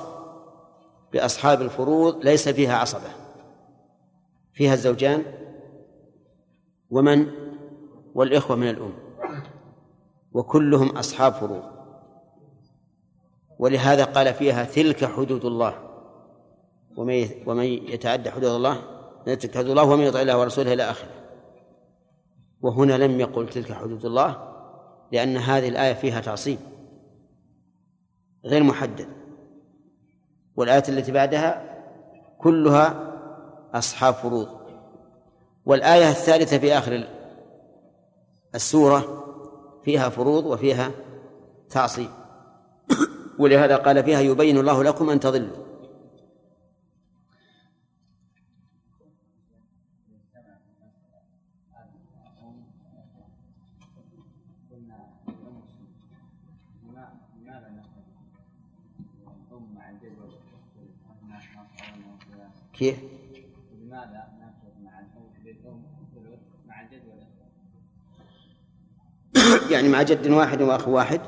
بأصحاب 1.13 1.62
الفروض 1.62 2.26
ليس 2.26 2.50
فيها 2.50 2.78
عصبة. 2.78 3.10
فيها 4.54 4.74
الزوجان 4.74 5.24
ومن؟ 6.89 7.28
والإخوة 8.15 8.56
من 8.56 8.70
الأم. 8.70 8.94
وكلهم 10.34 10.89
أصحاب 10.89 11.34
فروض. 11.34 11.63
ولهذا 13.60 14.04
قال 14.04 14.34
فيها 14.34 14.63
تلك 14.63 15.06
حدود 15.06 15.46
الله. 15.46 15.74
ومن 17.46 17.65
يتعدى 17.65 18.32
حدود 18.32 18.52
الله 18.52 18.82
تلك 19.26 19.58
حدود 19.58 19.70
الله 19.70 19.84
ومن 19.84 20.04
يطع 20.04 20.22
الله 20.22 20.39
ورسوله 20.39 20.74
إلى 20.74 20.84
آخره. 20.84 21.12
وهنا 22.62 22.98
لم 22.98 23.20
يقل 23.20 23.50
تلك 23.50 23.72
حدود 23.72 24.06
الله. 24.06 24.48
لأن 25.12 25.38
هذه 25.38 25.69
الآية 25.69 25.93
فيها 25.93 26.22
تعصيب 26.22 26.60
غير 28.45 28.63
محدد. 28.63 29.08
والآية 30.56 30.84
التي 30.89 31.12
بعدها 31.12 31.78
كلها 32.38 33.13
أصحاب 33.74 34.13
فروض. 34.13 34.48
والآية 35.65 36.10
الثالثة 36.10 36.58
في 36.58 36.78
آخر 36.78 37.08
السورة 38.56 39.26
فيها 39.84 40.10
فروض 40.10 40.45
وفيها 40.45 40.91
تعصيب. 41.69 42.10
ولهذا 43.39 43.76
قال 43.76 44.04
فيها 44.04 44.19
يبين 44.19 44.58
الله 44.58 44.84
لكم 44.84 45.10
أن 45.10 45.19
تضلوا. 45.19 45.68
كيف؟ 62.80 63.00
لماذا 63.82 64.28
مع 64.84 65.02
مع 66.68 66.82
الجد 66.82 67.04
يعني 69.72 69.89
مع 69.89 70.02
جد 70.02 70.28
واحد 70.28 70.62
وأخ 70.62 70.88
واحد؟ 70.88 71.22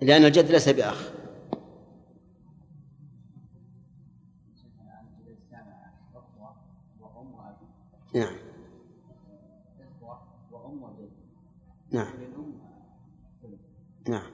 لأن 0.00 0.24
الجد 0.24 0.50
ليس 0.50 0.68
بأخ. 0.68 1.12
نعم. 8.14 8.34
نعم. 11.92 12.12
نعم. 14.08 14.30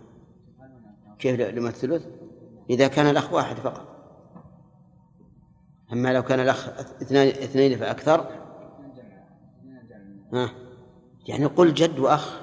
كيف 1.19 1.41
لما 1.41 1.69
الثلث؟ 1.69 2.07
إذا 2.71 2.89
كان 2.89 3.07
الأخ 3.07 3.33
واحد 3.33 3.57
فقط. 3.57 3.96
أما 5.93 6.13
لو 6.13 6.23
كان 6.23 6.41
الأخ 6.41 6.69
اثنين 7.03 7.29
اثنين 7.29 7.79
فأكثر؟ 7.79 8.31
ها؟ 10.33 10.51
يعني 11.29 11.45
قل 11.45 11.75
جد 11.75 11.99
وأخ. 11.99 12.41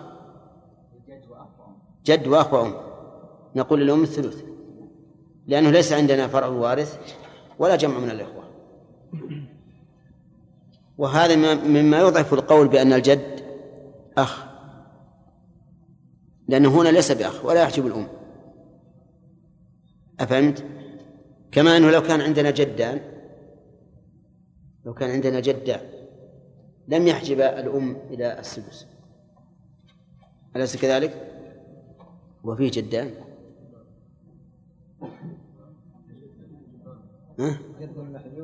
جد 2.06 2.28
وأخ 2.28 2.54
وأم. 2.54 2.74
نقول 3.56 3.80
للأم 3.80 4.04
الثلث. 4.04 4.44
لأنه 5.48 5.70
ليس 5.70 5.94
عندنا 5.94 6.28
فرع 6.28 6.48
وارث 6.48 7.16
ولا 7.60 7.76
جمع 7.76 8.00
من 8.00 8.10
الإخوة. 8.10 8.44
وهذا 10.98 11.56
مما 11.56 12.00
يضعف 12.00 12.34
القول 12.34 12.68
بأن 12.68 12.94
الجد 12.94 13.46
أخ. 14.18 14.46
لأنه 16.48 16.82
هنا 16.82 16.90
ليس 16.90 17.12
بأخ 17.12 17.46
ولا 17.46 17.62
يحجب 17.62 17.88
الأم. 17.88 18.08
أفهمت؟ 20.20 20.66
كما 21.52 21.78
أنه 21.78 21.92
لو 21.92 22.02
كان 22.02 22.22
عندنا 22.22 22.52
جدان 22.52 23.13
لو 24.86 24.94
كان 24.94 25.10
عندنا 25.10 25.40
جدة 25.40 25.82
لم 26.88 27.08
يحجب 27.08 27.42
الأم 27.42 27.96
إلى 28.10 28.40
السدس 28.40 28.88
أليس 30.56 30.78
كذلك؟ 30.78 31.30
وفيه 32.44 32.72
جدان؟ 32.72 33.14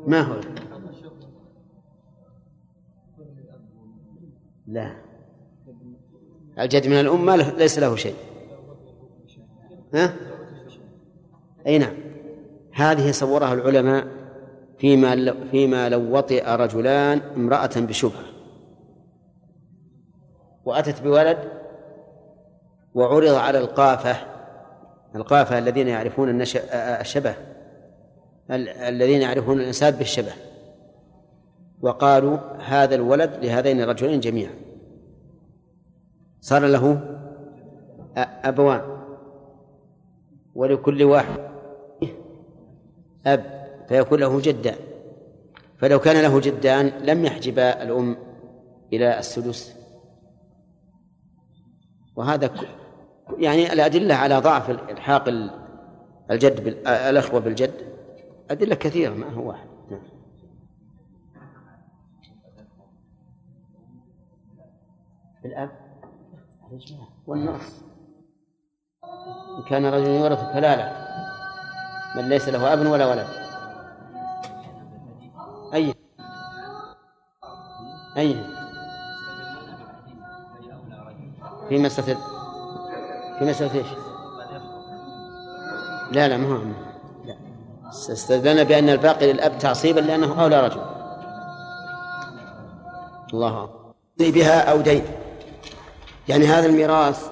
ما 0.08 0.22
هو 0.22 0.42
لا 4.68 4.96
الجد 6.60 6.88
من 6.88 7.00
الأم 7.00 7.30
ليس 7.30 7.80
له 7.80 7.96
شيء 7.96 8.16
ها؟ 9.94 10.16
أي 11.68 11.78
نعم 11.78 11.94
هذه 12.72 13.12
صورها 13.12 13.54
العلماء 13.54 14.19
فيما 14.80 15.36
فيما 15.52 15.90
لو 15.90 16.18
وطئ 16.18 16.56
رجلان 16.56 17.20
امرأة 17.20 17.70
بشبهة. 17.76 18.24
وأتت 20.66 21.02
بولد 21.02 21.38
وعرض 22.96 23.34
على 23.34 23.60
القافة 23.60 24.16
القافة 25.16 25.58
الذين 25.58 25.88
يعرفون 25.88 26.42
الشبه 27.02 27.36
الذين 28.90 29.22
يعرفون 29.22 29.60
الإنسان 29.60 29.92
بالشبه. 29.92 30.32
وقالوا 31.82 32.38
هذا 32.58 32.96
الولد 32.96 33.46
لهذين 33.46 33.82
الرجلين 33.82 34.20
جميعا. 34.20 34.54
صار 36.42 36.66
له 36.66 37.02
أبوان. 38.18 38.82
ولكل 40.56 41.04
واحد 41.04 41.40
أب. 43.26 43.59
فيكون 43.90 44.20
له 44.20 44.42
جدان. 44.42 44.76
فلو 45.78 46.00
كان 46.00 46.22
له 46.22 46.40
جدان 46.40 46.88
لم 46.88 47.26
يحجب 47.26 47.60
الأم 47.60 48.18
إلى 48.94 49.20
السدس. 49.20 49.76
وهذا 52.16 52.52
يعني 53.38 53.74
الأدلة 53.74 54.16
على 54.16 54.38
ضعف 54.40 54.70
الحاق 54.70 55.28
الجد 56.32 56.68
الأخوة 56.88 57.40
بالجد 57.40 57.74
أدلة 58.52 58.76
كثيرة 58.76 59.14
ما 59.14 59.34
هو 59.34 59.48
واحد. 59.48 59.68
نعم. 59.92 60.02
الأب 65.46 65.72
والنص. 67.28 67.84
إن 69.58 69.64
كان 69.70 69.86
رجل 69.86 70.08
يورث 70.08 70.54
كلالة 70.54 71.08
من 72.16 72.30
ليس 72.30 72.50
له 72.50 72.74
أب 72.74 72.86
ولا 72.86 73.06
ولد. 73.06 73.39
أي. 75.74 75.94
أي. 78.18 78.36
في 81.70 81.78
مسألة 81.78 82.18
في 83.40 83.46
مسألة 83.46 83.74
إيش؟ 83.76 83.88
لا 86.12 86.28
لا 86.28 86.38
ما 86.38 86.74
لا. 87.26 87.36
استدلنا 87.90 88.64
بأن 88.64 88.90
الباقي 88.90 89.34
للأب 89.34 89.58
تعصيبا 89.60 90.00
لأنه 90.00 90.44
أولى 90.44 90.62
رجل. 90.68 90.82
الله 93.34 93.70
بها 94.20 94.72
أو 94.72 94.82
دين. 94.82 95.04
يعني 96.28 96.46
هذا 96.46 96.66
الميراث 96.66 97.30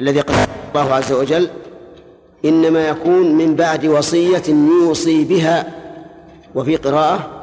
الذي 0.00 0.20
قال 0.20 0.48
الله 0.74 0.94
عز 0.94 1.12
وجل 1.12 1.50
إنما 2.44 2.88
يكون 2.88 3.34
من 3.34 3.56
بعد 3.56 3.86
وصية 3.86 4.42
يوصي 4.48 5.24
بها. 5.24 5.66
وفي 6.54 6.76
قراءة 6.76 7.37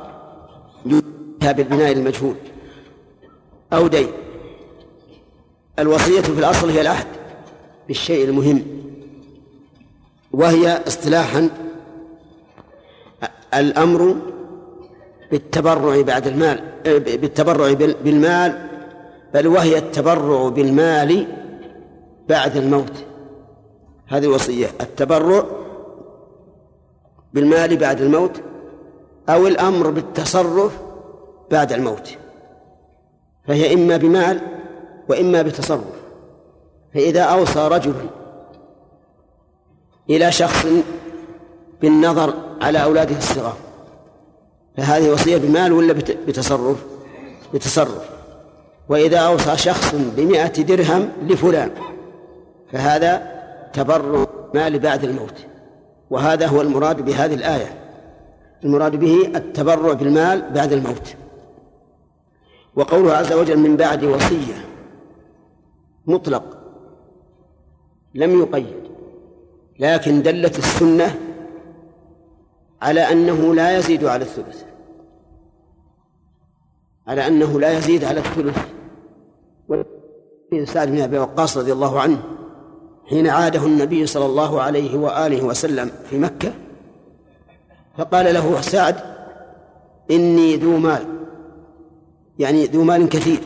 بالبناء 1.52 1.92
المجهول. 1.92 2.36
أو 3.74 3.88
دين. 3.88 4.08
الوصية 5.80 6.22
في 6.22 6.40
الأصل 6.40 6.70
هي 6.70 6.82
العهد 6.82 7.08
بالشيء 7.88 8.26
المهم 8.26 8.64
وهي 10.32 10.82
اصطلاحا 10.88 11.50
الأمر 13.54 14.16
بالتبرع 15.32 16.02
بعد 16.02 16.28
المال 16.28 16.64
بالتبرع 17.00 17.74
بالمال 17.74 18.70
بل 19.34 19.48
وهي 19.48 19.78
التبرع 19.78 20.50
بالمال 20.50 21.28
بعد 22.30 22.58
الموت. 22.58 22.94
هذه 24.08 24.24
الوصية 24.24 24.68
التبرع 24.82 25.46
بالمال 27.34 27.78
بعد 27.78 28.02
الموت 28.02 28.42
أو 29.30 29.48
الأمر 29.48 29.90
بالتصرف 29.90 30.85
بعد 31.52 31.74
الموت. 31.74 32.18
فهي 33.48 33.74
إما 33.74 33.98
بمال 33.98 34.42
وإما 35.10 35.42
بتصرف. 35.42 35.96
فإذا 36.94 37.22
أوصى 37.22 37.68
رجل 37.68 37.96
إلى 40.10 40.32
شخص 40.32 40.68
بالنظر 41.82 42.34
على 42.62 42.84
أولاده 42.84 43.18
الصغار 43.18 43.58
فهذه 44.78 45.12
وصية 45.12 45.38
بمال 45.38 45.74
ولا 45.74 45.94
بتصرف؟ 46.28 46.86
بتصرف. 47.54 48.10
وإذا 48.90 49.18
أوصى 49.18 49.58
شخص 49.58 49.96
بمائة 49.96 50.64
درهم 50.64 51.10
لفلان 51.22 51.72
فهذا 52.72 53.32
تبرع 53.74 54.26
مال 54.54 54.80
بعد 54.80 55.04
الموت. 55.04 55.34
وهذا 56.10 56.48
هو 56.48 56.62
المراد 56.62 57.02
بهذه 57.02 57.34
الآية. 57.34 57.74
المراد 58.64 58.96
به 58.96 59.32
التبرع 59.36 59.94
بالمال 59.94 60.52
بعد 60.54 60.74
الموت. 60.74 61.16
وقوله 62.76 63.14
عز 63.14 63.34
وجل 63.34 63.58
من 63.58 63.76
بعد 63.76 64.04
وصية. 64.04 64.66
مطلق. 66.06 66.44
لم 68.14 68.40
يقيد. 68.40 68.84
لكن 69.80 70.22
دلت 70.22 70.58
السنة 70.58 71.20
على 72.82 73.02
أنه 73.02 73.56
لا 73.56 73.78
يزيد 73.78 74.06
على 74.06 74.24
الثلث. 74.24 74.64
على 77.08 77.28
أنه 77.28 77.60
لا 77.60 77.78
يزيد 77.78 78.04
على 78.04 78.20
الثلث. 78.20 78.58
سعد 80.64 80.88
بن 80.88 81.02
أبي 81.02 81.20
وقاص 81.20 81.58
رضي 81.58 81.72
الله 81.72 82.00
عنه 82.00 82.24
حين 83.06 83.28
عاده 83.28 83.66
النبي 83.66 84.06
صلى 84.06 84.26
الله 84.26 84.62
عليه 84.62 84.98
وآله 84.98 85.46
وسلم 85.46 85.92
في 86.10 86.18
مكة 86.18 86.54
فقال 87.98 88.34
له 88.34 88.62
سعد 88.62 88.96
إني 90.12 90.56
ذو 90.56 90.78
مال. 90.78 91.15
يعني 92.40 92.66
ذو 92.66 92.84
مال 92.84 93.10
كثير 93.10 93.40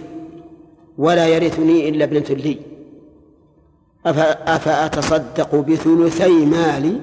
ولا 0.97 1.27
يرثني 1.27 1.89
إلا 1.89 2.03
ابنة 2.03 2.29
لي. 2.29 2.59
أفأتصدق 4.55 5.55
بثلثي 5.55 6.45
مالي؟ 6.45 7.01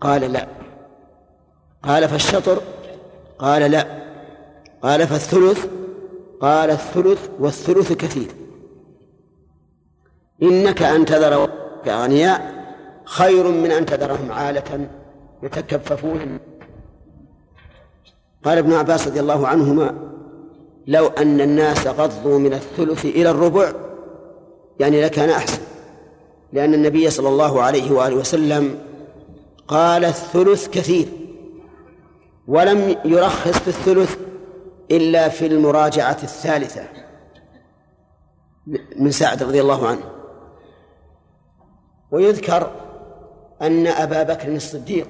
قال 0.00 0.32
لا. 0.32 0.48
قال 1.82 2.08
فالشطر؟ 2.08 2.62
قال 3.38 3.70
لا. 3.70 4.04
قال 4.82 5.06
فالثلث؟ 5.06 5.66
قال 6.40 6.70
الثلث 6.70 7.28
والثلث 7.40 7.92
كثير. 7.92 8.28
إنك 10.42 10.82
أن 10.82 11.04
تذر 11.04 11.48
أغنياء 11.86 12.64
خير 13.04 13.48
من 13.48 13.70
أن 13.70 13.86
تذرهم 13.86 14.32
عالة 14.32 14.88
يتكففون. 15.42 16.38
قال 18.44 18.58
ابن 18.58 18.72
عباس 18.72 19.08
رضي 19.08 19.20
الله 19.20 19.48
عنهما 19.48 20.13
لو 20.86 21.06
أن 21.06 21.40
الناس 21.40 21.86
غضوا 21.86 22.38
من 22.38 22.52
الثلث 22.52 23.04
إلى 23.04 23.30
الربع 23.30 23.72
يعني 24.80 25.02
لكان 25.02 25.30
أحسن. 25.30 25.62
لأن 26.52 26.74
النبي 26.74 27.10
صلى 27.10 27.28
الله 27.28 27.62
عليه 27.62 27.92
وآله 27.92 28.16
وسلم 28.16 28.78
قال 29.68 30.04
الثلث 30.04 30.68
كثير 30.68 31.08
ولم 32.48 32.96
يرخص 33.04 33.58
في 33.58 33.68
الثلث 33.68 34.16
إلا 34.90 35.28
في 35.28 35.46
المراجعة 35.46 36.18
الثالثة 36.22 36.88
من 38.96 39.10
سعد 39.10 39.42
رضي 39.42 39.60
الله 39.60 39.88
عنه. 39.88 40.02
ويذكر 42.10 42.70
أن 43.62 43.86
أبا 43.86 44.22
بكر 44.22 44.48
الصديق 44.48 45.08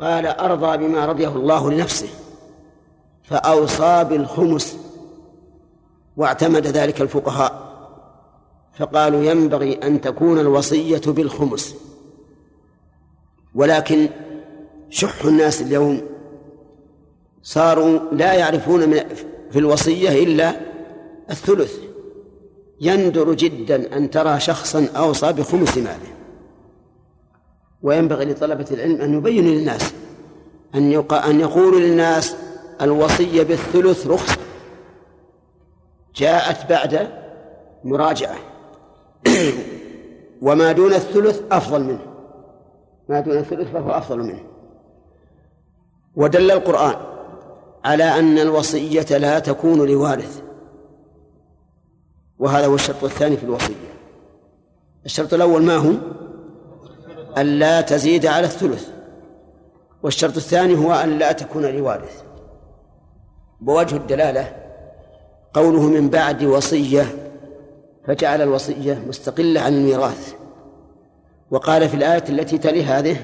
قال 0.00 0.26
أرضى 0.26 0.76
بما 0.76 1.06
رضيه 1.06 1.28
الله 1.28 1.70
لنفسه. 1.70 2.08
فأوصى 3.26 4.04
بالخمس 4.04 4.76
واعتمد 6.16 6.66
ذلك 6.66 7.00
الفقهاء 7.00 7.66
فقالوا 8.78 9.22
ينبغي 9.22 9.74
أن 9.74 10.00
تكون 10.00 10.38
الوصية 10.38 11.00
بالخمس. 11.06 11.74
ولكن 13.54 14.08
شح 14.90 15.24
الناس 15.24 15.62
اليوم. 15.62 16.02
صاروا 17.42 17.98
لا 18.12 18.32
يعرفون 18.34 18.88
من 18.88 19.00
في 19.50 19.58
الوصية 19.58 20.24
إلا 20.24 20.60
الثلث. 21.30 21.76
يندر 22.80 23.34
جدا 23.34 23.96
أن 23.96 24.10
ترى 24.10 24.40
شخصا 24.40 24.88
أوصى 24.96 25.32
بخمس 25.32 25.78
ماله. 25.78 26.12
وينبغي 27.82 28.24
لطلبة 28.24 28.66
العلم 28.70 29.00
أن 29.00 29.14
يبينوا 29.14 29.50
للناس 29.50 29.92
أن 30.74 31.04
أن 31.12 31.40
يقولوا 31.40 31.80
للناس 31.80 32.36
الوصية 32.80 33.42
بالثلث 33.42 34.06
رخصة. 34.06 34.38
جاءت 36.14 36.68
بعد 36.70 37.08
مراجعة. 37.84 38.36
وما 40.42 40.72
دون 40.72 40.94
الثلث 40.94 41.42
أفضل 41.52 41.84
منه. 41.84 42.06
ما 43.08 43.20
دون 43.20 43.38
الثلث 43.38 43.72
فهو 43.72 43.90
أفضل 43.90 44.18
منه. 44.18 44.42
ودل 46.16 46.50
القرآن 46.50 46.94
على 47.84 48.04
أن 48.04 48.38
الوصية 48.38 49.18
لا 49.18 49.38
تكون 49.38 49.88
لوارث. 49.88 50.42
وهذا 52.38 52.66
هو 52.66 52.74
الشرط 52.74 53.04
الثاني 53.04 53.36
في 53.36 53.44
الوصية. 53.44 53.74
الشرط 55.06 55.34
الأول 55.34 55.62
ما 55.62 55.76
هو؟ 55.76 55.92
أن 57.38 57.46
لا 57.46 57.80
تزيد 57.80 58.26
على 58.26 58.46
الثلث. 58.46 58.88
والشرط 60.02 60.36
الثاني 60.36 60.78
هو 60.78 60.92
أن 60.92 61.18
لا 61.18 61.32
تكون 61.32 61.66
لوارث. 61.66 62.25
بوجه 63.60 63.96
الدلالة 63.96 64.56
قوله 65.54 65.82
من 65.82 66.08
بعد 66.08 66.44
وصية 66.44 67.04
فجعل 68.06 68.42
الوصية 68.42 69.02
مستقلة 69.08 69.60
عن 69.60 69.74
الميراث. 69.74 70.34
وقال 71.50 71.88
في 71.88 71.94
الآية 71.96 72.24
التي 72.28 72.58
تلي 72.58 72.84
هذه 72.84 73.16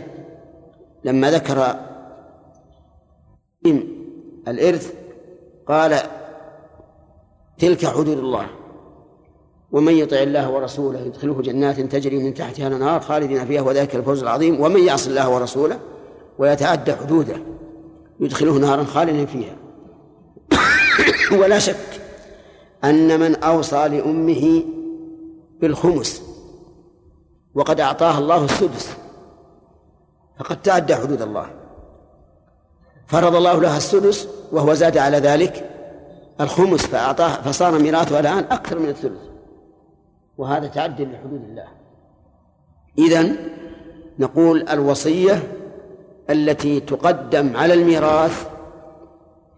لما 1.05 1.31
ذكر 1.31 1.77
الإرث 4.49 4.95
قال 5.69 5.99
تلك 7.59 7.87
حدود 7.87 8.09
الله 8.09 8.47
ومن 9.73 9.93
يطع 9.93 10.17
الله 10.17 10.51
ورسوله 10.51 11.01
يدخله 11.01 11.43
جنات 11.43 11.81
تجري 11.81 12.19
من 12.19 12.35
تحتها 12.35 12.69
الأنهار 12.69 13.01
خالدين 13.01 13.47
فيها 13.47 13.63
وذلك 13.63 13.95
الفوز 13.97 14.23
العظيم. 14.23 14.61
ومن 14.61 14.81
يعص 14.81 15.07
الله 15.07 15.31
ورسوله 15.31 15.79
ويتعدى 16.39 16.93
حدوده 16.93 17.37
يدخله 18.21 18.53
نارا 18.53 18.85
خالدا 18.85 19.27
فيها. 19.27 19.57
ولا 21.41 21.59
شك 21.59 22.01
أن 22.85 23.21
من 23.21 23.35
أوصى 23.37 23.89
لأمه 23.89 24.65
بالخمس 25.61 26.23
وقد 27.55 27.81
أعطاها 27.81 28.19
الله 28.19 28.45
السدس 28.45 28.97
فقد 30.39 30.63
تعدى 30.63 30.95
حدود 30.95 31.23
الله. 31.23 31.47
فرض 33.07 33.35
الله 33.35 33.61
لها 33.61 33.77
السدس 33.77 34.29
وهو 34.53 34.75
زاد 34.75 34.99
على 34.99 35.19
ذلك 35.19 35.71
الخمس 36.41 36.87
فأعطاه 36.87 37.29
فصار 37.29 37.79
ميراثها 37.79 38.21
الآن 38.21 38.45
أكثر 38.51 38.79
من 38.79 38.89
الثلث 38.89 39.21
وهذا 40.39 40.67
تعدي 40.67 41.05
لحدود 41.05 41.45
الله. 41.49 41.67
إذن 42.99 43.37
نقول 44.19 44.69
الوصية 44.69 45.43
التي 46.31 46.81
تقدم 46.81 47.57
على 47.57 47.75
الميراث 47.75 48.52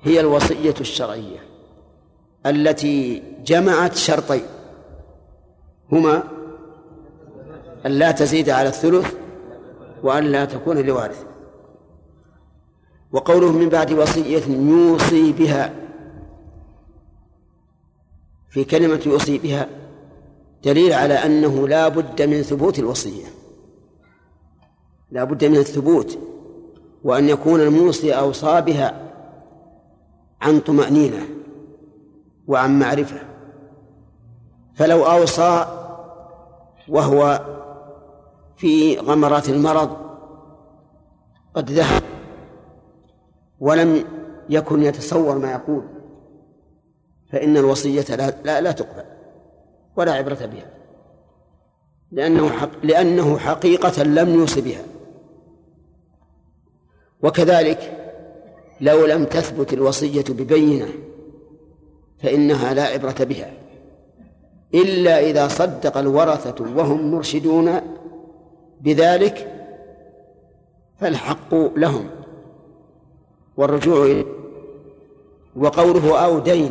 هي 0.05 0.21
الوصية 0.21 0.75
الشرعية 0.81 1.39
التي 2.47 3.23
جمعت 3.45 3.97
شرطين. 3.97 4.43
هما 5.93 6.23
أن 7.87 7.91
لا 7.91 8.11
تزيد 8.11 8.51
على 8.51 8.69
الثلث 8.69 9.15
وأن 10.03 10.25
لا 10.25 10.45
تكون 10.45 10.79
لوارث. 10.79 11.25
وقوله 13.13 13.53
من 13.53 13.69
بعد 13.69 13.93
وصية 13.93 14.43
يوصي 14.49 15.33
بها 15.33 15.75
في 18.51 18.65
كلمة 18.65 19.01
يوصي 19.07 19.39
بها 19.39 19.69
دليل 20.65 20.93
على 20.93 21.15
أنه 21.15 21.69
لا 21.69 21.89
بد 21.89 22.23
من 22.23 22.43
ثبوت 22.43 22.79
الوصية. 22.79 23.27
لا 25.11 25.25
بد 25.25 25.45
من 25.45 25.57
الثبوت 25.57 26.19
وأن 27.05 27.29
يكون 27.29 27.61
الموصي 27.61 28.13
أوصى 28.13 28.61
بها 28.61 29.14
عن 30.45 30.61
طمأنينة 30.61 31.29
وعن 32.47 32.79
معرفة. 32.79 33.21
فلو 34.75 35.05
أوصى 35.07 35.67
وهو 36.89 37.41
في 38.57 38.99
غمرات 38.99 39.49
المرض 39.49 39.97
قد 41.55 41.71
ذهب 41.71 42.03
ولم 43.61 44.05
يكن 44.49 44.83
يتصور 44.83 45.39
ما 45.39 45.53
يقول 45.53 45.83
فإن 47.33 47.57
الوصية 47.57 48.17
لا, 48.17 48.35
لا, 48.45 48.61
لا 48.61 48.73
تقبل 48.73 49.05
ولا 49.97 50.13
عبرة 50.13 50.47
بها 50.47 50.71
لأنه 52.13 52.49
حق 52.49 52.71
لأنه 52.83 53.39
حقيقة 53.39 54.03
لم 54.03 54.35
يوصي 54.35 54.61
بها. 54.61 54.83
وكذلك 57.23 58.04
لو 58.85 59.07
لم 59.07 59.25
تثبت 59.25 59.73
الوصية 59.73 60.25
ببينة 60.29 60.89
فإنها 62.23 62.75
لا 62.75 62.83
عبرة 62.83 63.25
بها. 63.25 63.53
إلا 64.75 65.21
إذا 65.21 65.49
صدق 65.49 65.97
الورثة 65.97 66.65
وهم 66.77 67.15
مرشدون 67.15 67.81
بذلك 68.81 69.37
فالحق 71.01 71.55
لهم. 71.77 72.11
والرجوع 73.57 74.25
وقوله 75.57 76.25
أو 76.25 76.39
دين. 76.39 76.71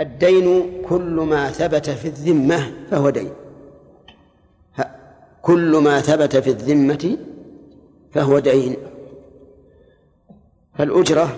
الدين 0.00 0.72
كل 0.88 1.26
ما 1.30 1.50
ثبت 1.50 1.90
في 1.90 2.08
الذمة 2.08 2.72
فهو 2.90 3.10
دين. 3.10 3.30
كل 5.42 5.76
ما 5.76 6.00
ثبت 6.00 6.36
في 6.36 6.50
الذمة 6.50 7.18
فهو 8.12 8.38
دين. 8.38 8.76
فالأجرة 10.78 11.28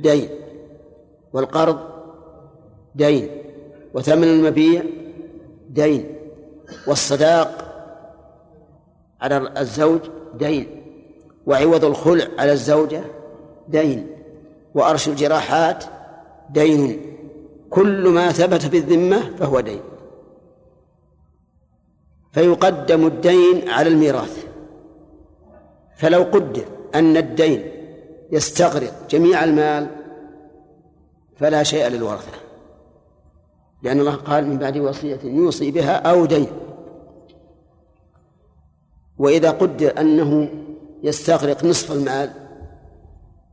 دين 0.00 0.28
والقرض 1.32 1.78
دين 2.94 3.28
وثمن 3.94 4.24
المبيع 4.24 4.82
دين 5.70 6.16
والصداق 6.86 7.64
على 9.20 9.60
الزوج 9.60 10.00
دين 10.34 10.82
وعوض 11.46 11.84
الخلع 11.84 12.26
على 12.38 12.52
الزوجة 12.52 13.04
دين 13.68 14.06
وأرش 14.74 15.08
الجراحات 15.08 15.84
دين 16.50 17.00
كل 17.70 18.08
ما 18.08 18.32
ثبت 18.32 18.62
في 18.62 18.76
الذمة 18.78 19.36
فهو 19.36 19.60
دين. 19.60 19.80
فيقدم 22.32 23.06
الدين 23.06 23.68
على 23.68 23.88
الميراث. 23.88 24.43
فلو 25.96 26.22
قدر 26.22 26.64
أن 26.94 27.16
الدين 27.16 27.70
يستغرق 28.32 29.06
جميع 29.10 29.44
المال 29.44 29.86
فلا 31.36 31.62
شيء 31.62 31.88
للورثة 31.88 32.44
لأن 33.84 34.00
الله 34.00 34.14
قال 34.14 34.46
من 34.46 34.58
بعد 34.58 34.78
وصية 34.78 35.20
يوصي 35.24 35.70
بها 35.70 35.96
أو 36.10 36.24
دين. 36.26 36.46
وإذا 39.18 39.50
قدر 39.50 40.00
أنه 40.00 40.48
يستغرق 41.02 41.64
نصف 41.64 41.92
المال 41.92 42.30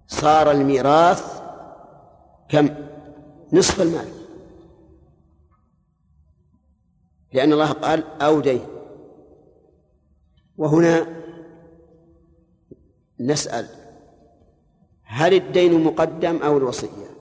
صار 0.08 0.52
الميراث 0.52 1.42
كم؟ 2.50 2.70
نصف 3.54 3.82
المال. 3.82 4.08
لأن 7.34 7.54
الله 7.54 7.72
قال 7.72 8.04
أو 8.22 8.40
دين. 8.40 8.62
وهنا 10.58 11.21
نسأل 13.22 13.68
هل 15.04 15.34
الدين 15.34 15.84
مقدم 15.84 16.38
أو 16.38 16.58
الوصية؟ 16.58 17.12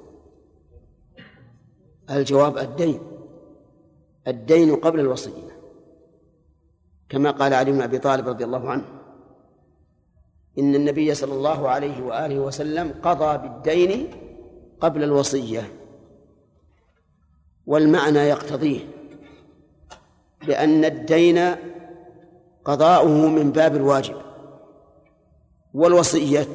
الجواب 2.10 2.58
الدين 2.58 3.00
الدين 4.28 4.76
قبل 4.76 5.00
الوصية 5.00 5.50
كما 7.08 7.30
قال 7.30 7.54
علي 7.54 7.72
بن 7.72 7.82
أبي 7.82 7.98
طالب 7.98 8.28
رضي 8.28 8.44
الله 8.44 8.70
عنه 8.70 8.84
إن 10.58 10.74
النبي 10.74 11.14
صلى 11.14 11.32
الله 11.32 11.68
عليه 11.68 12.02
وآله 12.02 12.38
وسلم 12.38 12.94
قضى 13.02 13.48
بالدين 13.48 14.10
قبل 14.80 15.02
الوصية 15.02 15.72
والمعنى 17.66 18.18
يقتضيه 18.18 18.80
لأن 20.46 20.84
الدين 20.84 21.54
قضاؤه 22.64 23.28
من 23.28 23.52
باب 23.52 23.76
الواجب. 23.76 24.29
والوصية 25.74 26.46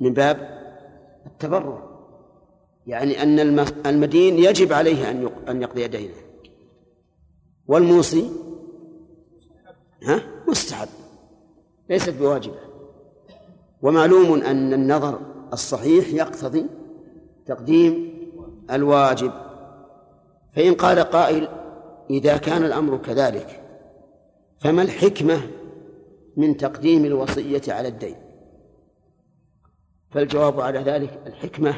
من 0.00 0.12
باب 0.12 0.60
التبرع. 1.26 1.90
يعني 2.86 3.22
أن 3.22 3.58
المدين 3.86 4.38
يجب 4.38 4.72
عليه 4.72 5.10
أن 5.10 5.30
أن 5.48 5.62
يقضي 5.62 5.88
دينه 5.88 6.14
والموصي؟ 7.66 8.30
ها؟ 10.02 10.22
مستحب. 10.48 10.88
ليست 11.90 12.10
بواجبة. 12.10 12.58
ومعلوم 13.82 14.42
أن 14.42 14.72
النظر 14.72 15.20
الصحيح 15.52 16.08
يقتضي 16.08 16.66
تقديم 17.46 18.14
الواجب. 18.70 19.32
فإن 20.56 20.74
قال 20.74 20.98
قائل 20.98 21.48
إذا 22.10 22.36
كان 22.36 22.64
الأمر 22.64 22.96
كذلك 22.96 23.62
فما 24.58 24.82
الحكمة 24.82 25.40
من 26.36 26.56
تقديم 26.56 27.04
الوصية 27.04 27.62
على 27.68 27.88
الدين؟ 27.88 28.16
فالجواب 30.10 30.60
على 30.60 30.78
ذلك 30.78 31.20
الحكمة. 31.26 31.74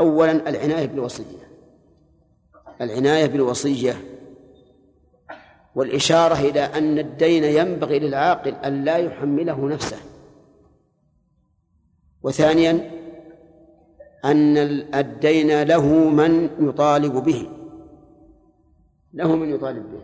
أولا 0.00 0.32
العناية 0.32 0.86
بالوصية. 0.86 1.48
العناية 2.80 3.26
بالوصية 3.26 3.96
والإشارة 5.74 6.34
إلى 6.34 6.60
أن 6.60 6.98
الدين 6.98 7.44
ينبغي 7.44 7.98
للعاقل 7.98 8.54
أن 8.54 8.84
لا 8.84 8.96
يحمله 8.96 9.68
نفسه. 9.68 9.96
وثانيا 12.22 12.90
أن 14.24 14.56
الدين 14.94 15.62
له 15.62 15.86
من 16.10 16.50
يطالب 16.68 17.12
به. 17.12 17.48
له 19.12 19.36
من 19.36 19.54
يطالب 19.54 19.92
به. 19.92 20.02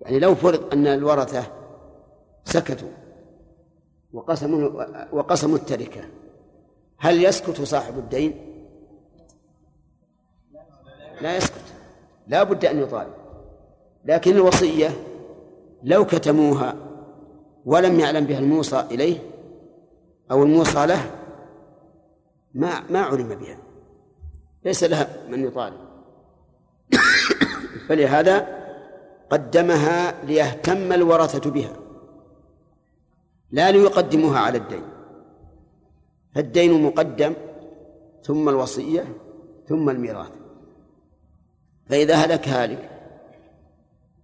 يعني 0.00 0.18
لو 0.18 0.34
فرض 0.34 0.72
أن 0.72 0.86
الورثة 0.86 1.46
سكتوا 2.44 3.03
وقسموا 4.14 4.84
وقسموا 5.12 5.56
التركة. 5.56 6.00
هل 6.98 7.24
يسكت 7.24 7.60
صاحب 7.60 7.98
الدين؟ 7.98 8.34
لا 11.20 11.36
يسكت. 11.36 11.64
لا 12.26 12.42
بد 12.42 12.64
أن 12.64 12.78
يطالب. 12.78 13.14
لكن 14.04 14.36
الوصية 14.36 14.90
لو 15.82 16.06
كتموها 16.06 16.76
ولم 17.64 18.00
يعلم 18.00 18.24
بها 18.24 18.38
الموصى 18.38 18.80
إليه 18.90 19.18
أو 20.30 20.42
الموصى 20.42 20.86
له 20.86 21.10
ما 22.54 22.80
ما 22.90 23.00
علم 23.00 23.28
بها. 23.28 23.58
ليس 24.64 24.84
لها 24.84 25.08
من 25.28 25.44
يطالب. 25.44 25.80
فلهذا 27.88 28.64
قدمها 29.30 30.24
ليهتم 30.24 30.92
الورثة 30.92 31.50
بها. 31.50 31.83
لا 33.54 33.70
ليقدموها 33.70 34.38
على 34.38 34.58
الدين. 34.58 34.82
فالدين 36.34 36.82
مقدم 36.82 37.34
ثم 38.22 38.48
الوصية 38.48 39.16
ثم 39.68 39.90
الميراث. 39.90 40.32
فإذا 41.86 42.14
هلك 42.14 42.48
هالك 42.48 42.90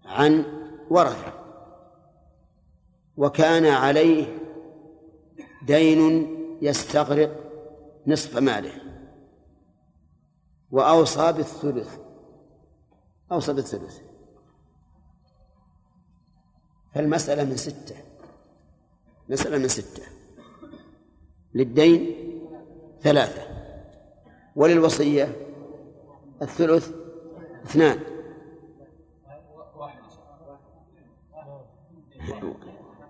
عن 0.04 0.44
ورثة 0.90 1.32
وكان 3.16 3.66
عليه 3.66 4.38
دين 5.66 6.00
يستغرق 6.62 7.30
نصف 8.06 8.36
ماله. 8.36 8.72
وأوصى 10.70 11.32
بالثلث 11.32 11.98
أوصى 13.32 13.52
بالثلث. 13.52 14.00
فالمسألة 16.94 17.44
من 17.44 17.56
ستة. 17.56 18.09
مسألة 19.30 19.58
من 19.58 19.68
ستة. 19.68 20.02
للدين 21.54 22.16
ثلاثة. 23.02 23.42
وللوصية 24.56 25.36
الثلث 26.42 26.90
اثنان. 27.64 28.00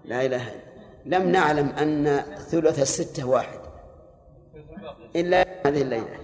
لا 0.05 0.27
إله 0.27 0.63
لم 1.07 1.29
نعلم 1.29 1.67
أن 1.69 2.19
ثلث 2.39 2.79
الستة 2.81 3.29
واحد. 3.29 3.61
إلا 5.17 5.67
هذه 5.67 5.83
الليلة. 5.83 6.19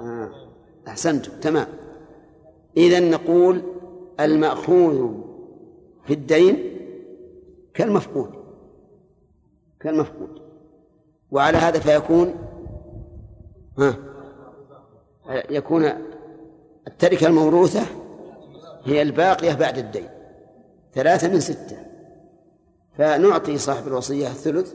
آه. 0.00 0.30
أحسنتم. 0.88 1.40
تمام. 1.40 1.66
إذا 2.76 3.00
نقول 3.00 3.62
المأخوذ 4.20 5.14
في 6.06 6.12
الدين 6.12 6.78
كالمفقود. 7.74 8.35
كالمفقود 9.86 10.42
وعلى 11.30 11.58
هذا 11.58 11.78
فيكون 11.78 12.34
ها 13.78 13.96
يكون 15.50 15.92
التركة 16.86 17.26
الموروثة 17.26 17.82
هي 18.84 19.02
الباقية 19.02 19.54
بعد 19.54 19.78
الدين. 19.78 20.08
ثلاثة 20.94 21.28
من 21.28 21.40
ستة. 21.40 21.76
فنعطي 22.98 23.58
صاحب 23.58 23.86
الوصية 23.86 24.26
الثلث 24.26 24.74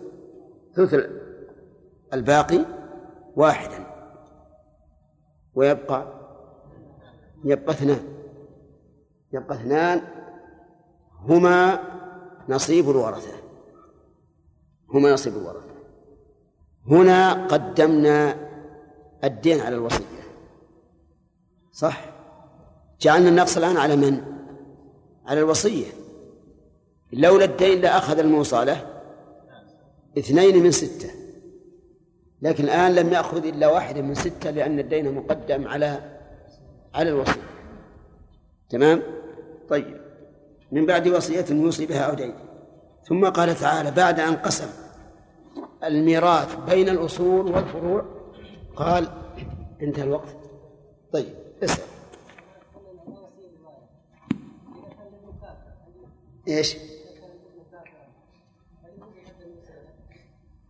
ثلث 0.76 0.96
الباقي 2.14 2.66
واحدا. 3.36 3.86
ويبقى 5.56 6.08
يبقى 7.44 7.74
اثنان. 7.74 8.04
يبقى 9.34 9.56
اثنان 9.56 10.02
هما 11.20 11.80
نصيب 12.50 12.90
الورثة. 12.90 13.41
هما 14.94 15.14
نصيب 15.14 15.34
الورثة 15.34 15.72
هنا 16.88 17.48
قدمنا 17.48 18.50
الدين 19.24 19.60
على 19.60 19.76
الوصية. 19.76 20.06
صح؟ 21.72 22.06
جعلنا 23.02 23.30
النقص 23.30 23.58
الآن 23.58 23.78
على 23.78 23.96
من؟ 23.96 24.22
على 25.26 25.40
الوصية. 25.40 25.88
لولا 27.14 27.46
الدين 27.46 27.82
لأخذ 27.82 28.20
الموصى 28.20 28.66
له 28.66 29.02
اثنين 30.18 30.64
من 30.64 30.72
ستة. 30.72 31.10
لكن 32.42 32.64
الآن 32.64 32.96
لم 32.96 33.14
يأخذ 33.14 33.46
إلا 33.46 33.68
واحدا 33.68 34.02
من 34.02 34.14
ستة 34.14 34.50
لأن 34.50 34.80
الدين 34.80 35.16
مقدم 35.16 35.68
على 35.68 36.18
على 36.94 37.10
الوصية. 37.10 37.42
تمام؟ 38.70 39.04
طيب. 39.70 40.02
من 40.72 40.86
بعد 40.86 41.08
وصية 41.08 41.46
يوصي 41.50 41.86
بها 41.86 42.02
أو 42.02 42.14
دين 42.14 42.34
ثم 43.04 43.30
قال 43.30 43.56
تعالى 43.56 43.92
بعد 43.92 44.20
أن 44.20 44.36
قسم 44.36 44.70
الميراث 45.84 46.56
بين 46.56 46.90
الأصول 46.90 47.52
والفروع 47.52 48.06
قال 48.76 49.08
انتهى 49.82 50.04
الوقت 50.04 50.36
طيب 51.14 51.34
اسأل 51.64 51.84
إيش؟ 56.48 56.78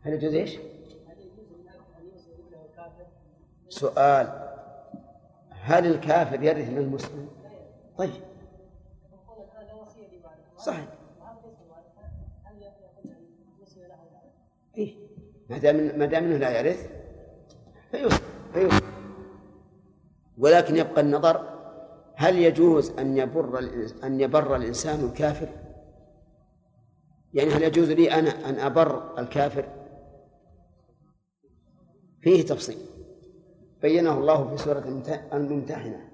هل 0.01 0.13
يجوز 0.13 0.33
إيش؟ 0.33 0.57
سؤال 3.69 4.51
هل 5.49 5.85
الكافر 5.85 6.43
يرث 6.43 6.69
من 6.69 6.77
المسلم؟ 6.77 7.29
طيب 7.97 8.11
صحيح 10.57 11.00
ما 15.51 15.57
دام 15.57 15.99
ما 15.99 16.05
دام 16.05 16.23
إنه 16.23 16.37
لا 16.37 16.59
يرث 16.59 16.89
فيوصل 17.91 18.21
فيوصل 18.53 18.83
ولكن 20.37 20.77
يبقى 20.77 21.01
النظر 21.01 21.51
هل 22.15 22.37
يجوز 22.37 22.91
أن 22.99 23.17
يبر 23.17 23.59
أن 24.03 24.21
يبر 24.21 24.55
الإنسان 24.55 25.05
الكافر؟ 25.05 25.47
يعني 27.33 27.49
هل 27.49 27.63
يجوز 27.63 27.91
لي 27.91 28.11
أنا 28.11 28.49
أن 28.49 28.59
أبر 28.59 29.19
الكافر؟ 29.19 29.65
فيه 32.21 32.45
تفصيل. 32.45 32.77
بينه 33.81 34.17
الله 34.17 34.49
في 34.49 34.63
سورة 34.63 35.03
الممتحنة. 35.33 36.09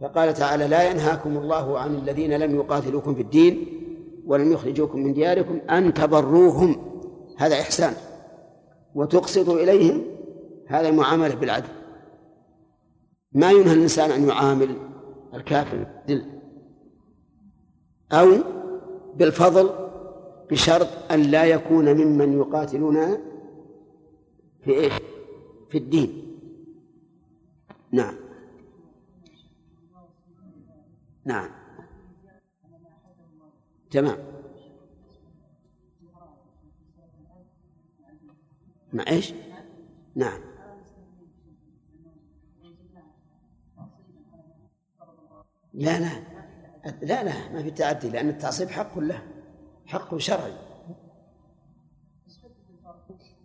فقال 0.00 0.34
تعالى 0.34 0.68
لا 0.68 0.90
ينهاكم 0.90 1.36
الله 1.36 1.78
عن 1.78 1.94
الذين 1.94 2.32
لم 2.32 2.54
يقاتلوكم 2.56 3.14
في 3.14 3.22
الدين 3.22 3.66
ولم 4.26 4.52
يخرجوكم 4.52 4.98
من 4.98 5.14
دياركم 5.14 5.60
أن 5.70 5.94
تبروهم. 5.94 7.00
هذا 7.38 7.60
إحسان. 7.60 8.07
وتقسطوا 8.98 9.60
إليهم 9.60 10.04
هذا 10.66 10.90
معاملة 10.90 11.34
بالعدل. 11.34 11.68
ما 13.32 13.50
ينهى 13.50 13.72
الإنسان 13.72 14.10
أن 14.10 14.28
يعامل 14.28 14.76
الكافر 15.34 15.86
بالذل 16.06 16.40
أو 18.12 18.28
بالفضل 19.16 19.70
بشرط 20.50 21.12
أن 21.12 21.22
لا 21.22 21.44
يكون 21.44 21.94
ممن 21.94 22.32
يقاتلون 22.32 22.96
في 24.64 24.70
إيش؟ 24.70 24.92
في 25.70 25.78
الدين. 25.78 26.38
نعم. 27.92 28.14
نعم. 31.24 31.50
تمام. 33.90 34.27
مع 38.92 39.04
إيش؟ 39.08 39.34
نعم. 40.14 40.40
لا 45.74 46.00
لا. 46.00 46.38
لا 47.02 47.24
لا 47.24 47.48
ما 47.52 47.62
في 47.62 47.70
تعدي 47.70 48.10
لأن 48.10 48.28
التعصيب 48.28 48.68
حق 48.68 48.98
له 48.98 49.22
حق 49.86 50.16
شرعي. 50.16 50.56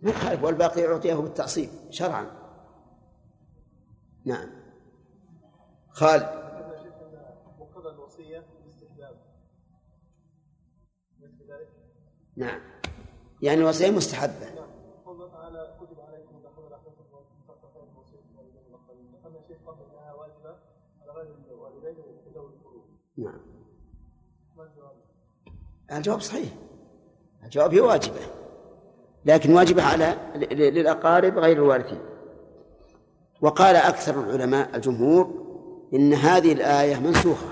ما 0.02 0.10
يخالف 0.10 0.44
والباقي 0.44 0.86
أعطيه 0.86 1.14
بالتعصيب 1.14 1.70
شرعا. 1.90 2.26
نعم. 4.24 4.50
خالد. 5.88 6.44
نعم. 12.36 12.60
يعني 13.42 13.60
الوصية 13.60 13.90
مستحبة. 13.90 14.53
نعم؟ 23.16 23.40
الجواب؟ 25.92 26.20
صحيح. 26.20 26.52
الجواب 27.44 27.74
هي 27.74 27.80
واجبة. 27.80 28.20
لكن 29.24 29.52
واجبة 29.52 29.82
على 29.82 30.16
للأقارب 30.50 31.38
غير 31.38 31.56
الوارثين. 31.56 32.00
وقال 33.40 33.76
أكثر 33.76 34.20
العلماء 34.20 34.76
الجمهور 34.76 35.44
إن 35.94 36.12
هذه 36.12 36.52
الآية 36.52 36.98
منسوخة. 36.98 37.48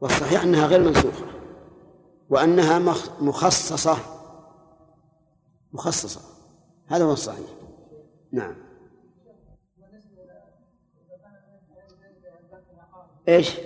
والصحيح 0.00 0.42
أنها 0.42 0.66
غير 0.66 0.80
منسوخة. 0.80 1.26
وأنها 2.30 2.78
مخصصة. 3.20 3.96
مخصصة. 5.72 6.20
هذا 6.86 7.04
هو 7.04 7.12
الصحيح. 7.12 7.50
نعم. 8.32 8.54
إيش؟ 13.28 13.60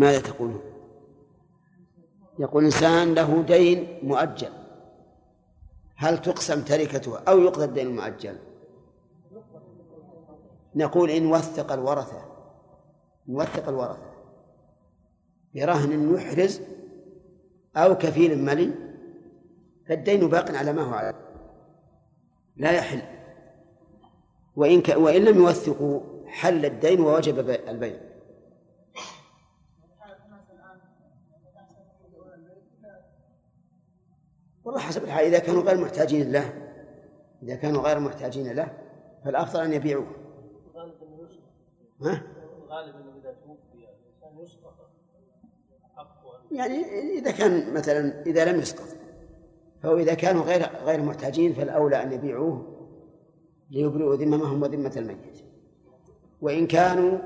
ماذا 0.00 0.20
تقولون؟ 0.20 0.60
يقول 2.38 2.64
إنسان 2.64 3.14
له 3.14 3.42
دين 3.42 3.98
مؤجل. 4.02 4.52
هل 5.96 6.22
تقسم 6.22 6.62
تركته 6.62 7.18
أو 7.18 7.38
يقضى 7.38 7.64
الدين 7.64 7.86
المؤجل؟ 7.86 8.36
نقول 10.74 11.10
إن 11.10 11.26
وثق 11.26 11.72
الورثة. 11.72 12.22
إن 13.28 13.34
وثق 13.34 13.68
الورثة. 13.68 14.10
برهن 15.54 16.14
يحرز 16.14 16.60
أو 17.76 17.94
كفيل 17.94 18.38
ملي. 18.44 18.70
فالدين 19.86 20.28
باق 20.28 20.50
على 20.50 20.72
ما 20.72 20.82
هو 20.82 20.94
عليه 20.94 21.14
لا 22.56 22.72
يحل. 22.72 23.02
وإن 24.56 24.82
ك... 24.82 24.88
وإن 24.96 25.24
لم 25.24 25.38
يوثقوا 25.38 26.00
حل 26.26 26.64
الدين 26.64 27.00
ووجب 27.00 27.50
البيع. 27.50 28.09
والله 34.64 34.80
حسب 34.80 35.04
الحال 35.04 35.24
إذا 35.24 35.38
كانوا 35.38 35.62
غير 35.62 35.80
محتاجين 35.80 36.32
له 36.32 36.70
إذا 37.42 37.54
كانوا 37.54 37.82
غير 37.82 38.00
محتاجين 38.00 38.52
له 38.52 38.78
فالأفضل 39.24 39.60
أن 39.60 39.72
يبيعوه. 39.72 40.06
ها؟ 42.02 42.22
الغالب 42.62 42.96
أنه 42.96 43.16
إذا 43.20 43.32
توفي 43.32 43.74
الإنسان 43.74 44.44
يسقط. 44.44 44.74
يعني 46.52 46.84
إذا 47.18 47.30
كان 47.30 47.74
مثلا 47.74 48.22
إذا 48.26 48.52
لم 48.52 48.60
يسقط. 48.60 48.96
فهو 49.82 49.96
إذا 49.96 50.14
كانوا 50.14 50.42
غير 50.42 50.62
غير 50.62 51.02
محتاجين 51.02 51.52
فالأولى 51.52 52.02
أن 52.02 52.12
يبيعوه 52.12 52.86
ليبرئوا 53.70 54.16
ذممهم 54.16 54.62
وذمة 54.62 54.92
الميت. 54.96 55.44
وإن 56.40 56.66
كانوا 56.66 57.18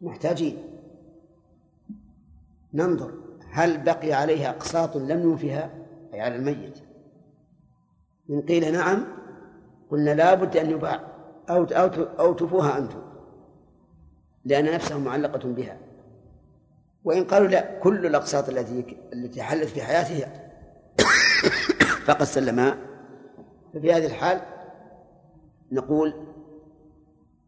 محتاجين 0.00 0.58
ننظر. 2.74 3.27
هل 3.50 3.78
بقي 3.78 4.12
عليها 4.12 4.50
أقساط 4.50 4.96
لم 4.96 5.22
يوفها 5.22 5.70
أي 6.14 6.20
على 6.20 6.36
الميت. 6.36 6.78
إن 8.30 8.42
قيل 8.42 8.72
نعم 8.72 9.04
قلنا 9.90 10.10
لا 10.10 10.34
بد 10.34 10.56
أن 10.56 10.70
يباع. 10.70 11.00
أو 11.50 11.64
أو 11.64 11.86
أو 12.18 12.32
تفوها 12.32 12.78
أنتم. 12.78 13.02
لأن 14.44 14.64
نفسها 14.74 14.98
معلقة 14.98 15.48
بها. 15.48 15.76
وإن 17.04 17.24
قالوا 17.24 17.48
لا 17.48 17.78
كل 17.80 18.06
الأقساط 18.06 18.48
التي 18.48 18.96
التي 19.12 19.42
حلت 19.42 19.68
في 19.68 19.82
حياته 19.82 20.26
فقد 22.06 22.24
سلمها 22.24 22.76
ففي 23.74 23.92
هذه 23.92 24.06
الحال 24.06 24.40
نقول 25.72 26.14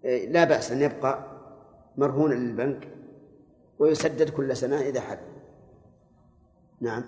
إيه، 0.05 0.33
لا 0.33 0.45
بأس 0.45 0.73
أن 0.73 0.83
يبقى 0.83 1.25
مرهونا 1.97 2.35
للبنك 2.35 2.89
ويسدد 3.79 4.31
كل 4.31 4.57
سنة 4.57 4.81
إذا 4.81 5.01
حل. 5.01 5.19
نعم. 6.81 7.05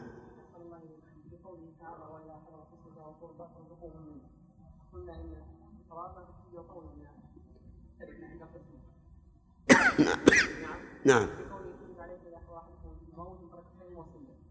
نعم. 11.05 11.29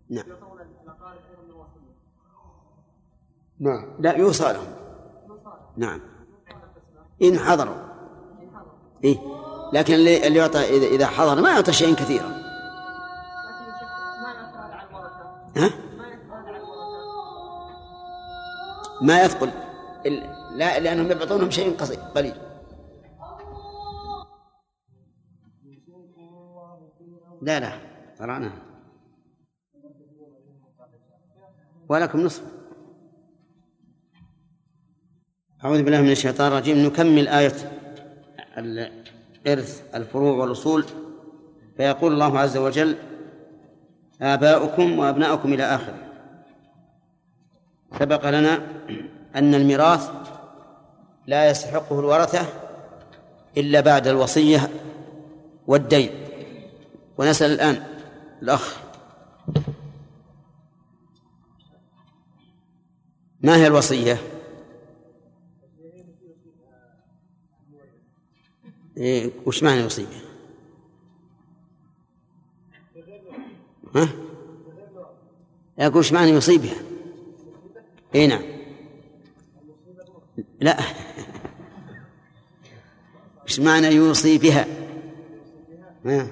نعم. 0.10 0.26
نعم 3.60 3.86
لا 4.00 4.18
يوصى 4.18 4.44
لهم. 4.44 4.74
نعم. 5.78 6.02
إن 7.22 7.40
حضروا. 7.40 7.76
إيه. 9.04 9.18
لكن 9.74 9.94
اللي 9.94 10.40
يعطى 10.40 10.60
إذا 10.96 11.08
حضر 11.08 11.42
ما 11.42 11.50
يعطى 11.50 11.74
شيء 11.74 11.96
كثيرا. 11.96 12.41
ها؟ 15.58 15.70
ما 19.02 19.24
يثقل. 19.24 19.52
لا 20.56 20.80
لأنهم 20.80 21.12
يعطونهم 21.12 21.52
شيء 21.52 21.78
قليل. 22.16 22.34
لا 27.42 27.60
لا 27.60 27.80
قرأنا 28.20 28.52
ولكم 31.90 32.22
نصف. 32.22 32.44
أعوذ 35.64 35.84
بالله 35.84 36.02
من 36.02 36.12
الشيطان 36.12 36.52
الرجيم. 36.52 36.78
نكمل 36.78 37.28
آية 37.28 37.54
الإرث 38.58 39.96
الفروع 39.96 40.38
والأصول. 40.38 40.86
فيقول 41.78 42.14
الله 42.14 42.40
عز 42.40 42.58
وجل 42.58 42.98
آباؤكم 44.22 45.00
وأبناؤكم 45.00 45.54
إلى 45.54 45.64
آخره 45.64 45.98
سبق 48.00 48.30
لنا 48.30 48.60
أن 49.36 49.56
الميراث 49.56 50.10
لا 51.28 51.50
يستحقه 51.50 52.00
الورثة 52.00 52.46
إلا 53.58 53.82
بعد 53.82 54.08
الوصية 54.08 54.70
والدين 55.68 56.10
ونسأل 57.18 57.52
الآن 57.52 57.84
الأخ 58.42 58.78
ما 63.42 63.56
هي 63.56 63.68
الوصية؟ 63.68 64.18
إيه 68.98 69.32
وش 69.46 69.64
معنى 69.64 69.82
يصيبها؟ 69.82 70.31
ها؟ 73.96 74.10
يقول 75.78 75.98
وش 75.98 76.12
معنى 76.12 76.30
يصيبها؟ 76.30 76.76
إي 78.16 78.28
نعم 78.28 78.44
لا 80.60 80.78
وش 83.46 83.60
معنى 83.60 83.88
يوصي 83.88 84.38
بها؟ 84.38 84.68
ها؟ 86.06 86.28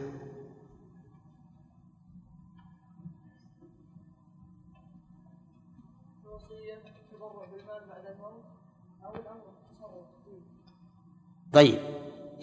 طيب 11.53 11.79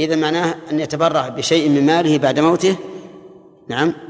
إذا 0.01 0.17
معناه 0.17 0.57
أن 0.71 0.81
يتبرع 0.81 1.29
بشيء 1.29 1.69
من 1.69 1.87
ماله 1.87 2.19
بعد 2.19 2.41
موته 2.41 2.77
نعم 3.69 4.06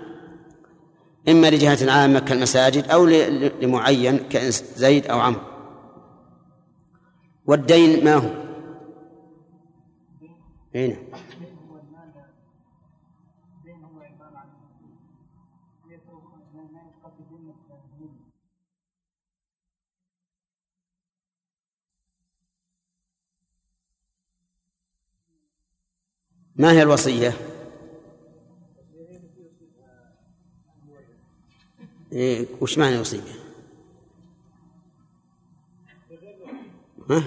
إما 1.28 1.50
لجهة 1.50 1.92
عامة 1.92 2.18
كالمساجد 2.18 2.88
أو 2.88 3.04
لمعين 3.04 4.18
كزيد 4.18 5.06
أو 5.06 5.20
عمرو 5.20 5.40
والدين 7.46 8.04
ما 8.04 8.14
هو؟ 8.14 8.30
هنا 10.74 10.96
ما 26.56 26.72
هي 26.72 26.82
الوصية؟ 26.82 27.55
وش 32.60 32.78
معنى 32.78 32.96
يصيبه؟ 32.96 33.24
ها؟ 37.10 37.24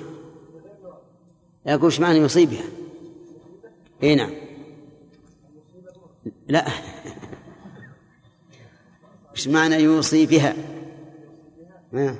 يقول 1.65 1.85
وش 1.85 1.99
معنى 1.99 2.17
يصيبها؟ 2.17 2.63
اي 4.03 4.15
نعم 4.15 4.31
لا 6.47 6.65
وش 9.33 9.47
معنى 9.47 9.75
يوصي 9.75 10.25
بها؟ 10.25 10.55
ها؟ 11.93 12.15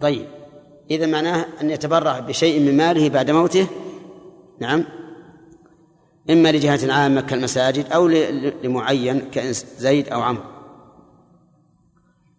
طيب 0.00 0.35
إذا 0.90 1.06
معناه 1.06 1.46
أن 1.60 1.70
يتبرع 1.70 2.20
بشيء 2.20 2.60
من 2.60 2.76
ماله 2.76 3.08
بعد 3.08 3.30
موته؟ 3.30 3.66
نعم. 4.60 4.84
إما 6.30 6.52
لجهة 6.52 6.92
عامة 6.92 7.20
كالمساجد 7.20 7.92
أو 7.92 8.08
لمعين 8.62 9.30
كزيد 9.30 10.08
أو 10.08 10.20
عمرو. 10.20 10.42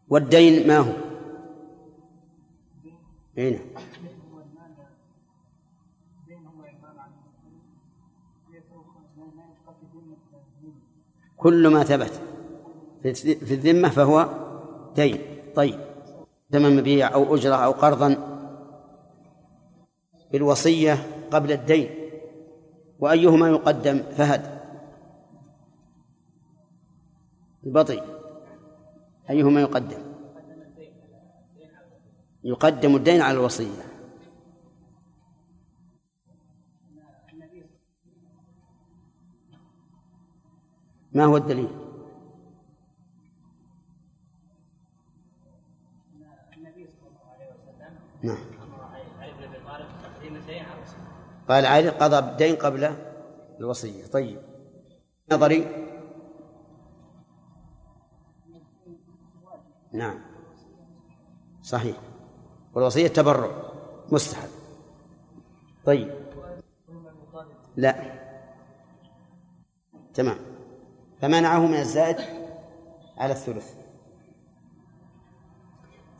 والدين 0.10 0.68
ما 0.68 0.78
هو؟ 0.78 0.92
هنا 3.38 3.50
نعم. 3.50 3.60
كل 11.38 11.68
ما 11.68 11.84
ثبت 11.84 12.22
في 13.24 13.54
الذمة 13.54 13.90
فهو 13.90 14.30
دين. 14.96 15.22
طيب. 15.56 15.80
ثمن 16.52 16.78
مبيع 16.78 17.14
أو 17.14 17.36
أجرة 17.36 17.56
أو 17.56 17.72
قرضا 17.72 18.27
بالوصية 20.32 20.94
قبل 21.32 21.52
الدين 21.52 21.90
وأيهما 23.00 23.50
يقدم 23.50 24.00
فهد. 24.00 24.58
البطيء 27.66 28.04
أيهما 29.30 29.62
يقدم؟ 29.62 30.08
يقدم 32.44 32.96
الدين 32.96 33.22
على 33.22 33.38
الوصية. 33.38 33.84
ما 41.14 41.26
هو 41.26 41.38
الدليل؟ 41.38 41.70
نعم. 48.24 48.57
قال 51.50 51.66
علي 51.66 51.90
قضى 51.90 52.22
بالدين 52.22 52.56
قبل 52.56 52.96
الوصية. 53.60 54.06
طيب. 54.06 54.40
نظري. 55.32 55.68
نعم. 59.94 60.20
صحيح. 61.64 61.98
والوصية 62.74 63.08
تبرع. 63.08 63.52
مستحب. 64.12 64.50
طيب. 65.86 66.14
لا. 67.76 67.96
تمام. 70.14 70.38
فمنعه 71.22 71.60
من 71.60 71.80
الزائد 71.80 72.18
على 73.18 73.34
الثلث. 73.34 73.74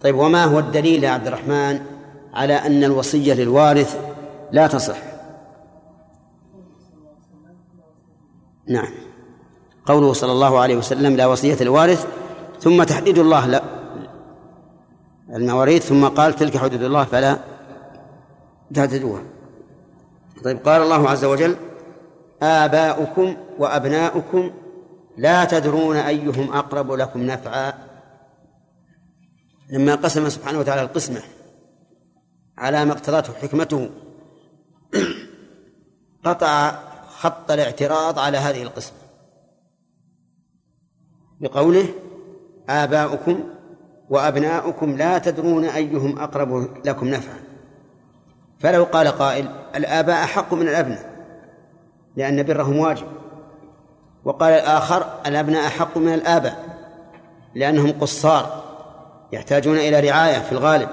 طيب 0.02 0.16
وما 0.16 0.44
هو 0.44 0.60
الدليل 0.60 1.04
يا 1.04 1.10
عبد 1.10 1.28
الرحمن 1.28 1.86
على 2.34 2.54
أن 2.54 2.84
الوصية 2.84 3.34
للوارث 3.34 4.16
لا 4.52 4.68
تصح؟ 4.68 5.17
نعم. 8.70 8.94
قوله 9.86 10.14
صلى 10.14 10.32
الله 10.32 10.60
عليه 10.60 10.76
وسلم 10.76 11.16
لا 11.16 11.26
وصية 11.26 11.58
الوارث 11.62 12.08
ثم 12.60 12.84
تحديد 12.84 13.18
الله 13.18 13.48
لا 13.48 13.64
المواريث 15.36 15.86
ثم 15.86 16.08
قال 16.08 16.36
تلك 16.36 16.58
حدود 16.58 16.84
الله 16.84 17.04
فلا 17.04 17.40
تعتدوها. 18.74 19.22
طيب 20.44 20.58
قال 20.58 20.82
الله 20.82 21.10
عز 21.10 21.26
وجل 21.26 21.56
آباؤكم 22.42 23.38
وأبناؤكم 23.60 24.52
لا 25.18 25.46
تدرون 25.46 25.96
أيهم 25.96 26.54
أقرب 26.54 26.92
لكم 26.92 27.24
نفعا. 27.24 27.74
لما 29.70 29.96
قسم 29.96 30.30
سبحانه 30.30 30.60
وتعالى 30.60 30.82
القسمة 30.82 31.22
على 32.58 32.86
ما 32.86 32.92
اقتضته 32.92 33.34
حكمته 33.34 33.90
قطع 36.26 36.87
خط 37.20 37.52
الاعتراض 37.52 38.20
على 38.20 38.38
هذه 38.38 38.64
القسمة. 38.64 38.98
بقوله 41.42 41.86
آباؤكم 42.70 43.44
وأبناؤكم 44.10 44.98
لا 44.98 45.18
تدرون 45.18 45.66
أيهم 45.66 46.20
أقرب 46.20 46.78
لكم 46.86 47.08
نفعا. 47.08 47.40
فلو 48.60 48.84
قال 48.84 49.08
قائل 49.08 49.50
الآباء 49.76 50.24
أحق 50.24 50.54
من 50.54 50.68
الأبناء 50.68 51.26
لأن 52.16 52.44
برهم 52.44 52.78
واجب. 52.78 53.08
وقال 54.26 54.54
الآخر 54.54 55.06
الأبناء 55.26 55.68
أحق 55.68 55.98
من 55.98 56.14
الآباء 56.14 56.78
لأنهم 57.56 57.92
قصار 58.02 58.64
يحتاجون 59.34 59.78
إلى 59.78 60.10
رعاية 60.10 60.40
في 60.40 60.52
الغالب. 60.52 60.90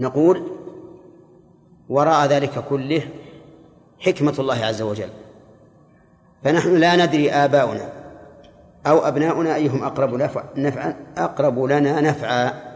نقول 0.00 0.50
وراء 1.88 2.26
ذلك 2.26 2.64
كله 2.68 3.02
حكمة 3.98 4.34
الله 4.38 4.64
عز 4.64 4.82
وجل. 4.82 5.10
فنحن 6.44 6.76
لا 6.76 7.06
ندري 7.06 7.30
آباؤنا 7.30 7.92
أو 8.86 8.98
أبناؤنا 8.98 9.54
أيهم 9.54 9.84
أقرب 9.84 10.14
نفعا 10.56 10.96
أقرب 11.18 11.64
لنا 11.64 12.00
نفعا. 12.00 12.74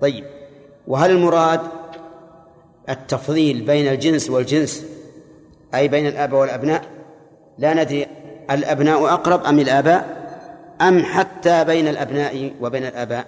طيب 0.00 0.24
وهل 0.86 1.10
المراد 1.10 1.60
التفضيل 2.88 3.66
بين 3.66 3.92
الجنس 3.92 4.30
والجنس 4.30 4.86
أي 5.74 5.88
بين 5.88 6.06
الآباء 6.06 6.40
والأبناء؟ 6.40 6.84
لا 7.58 7.74
ندري 7.74 8.06
الأبناء 8.50 9.14
أقرب 9.14 9.44
أم 9.44 9.58
الآباء 9.58 10.18
أم 10.80 11.02
حتى 11.02 11.64
بين 11.64 11.88
الأبناء 11.88 12.54
وبين 12.60 12.84
الآباء؟ 12.84 13.26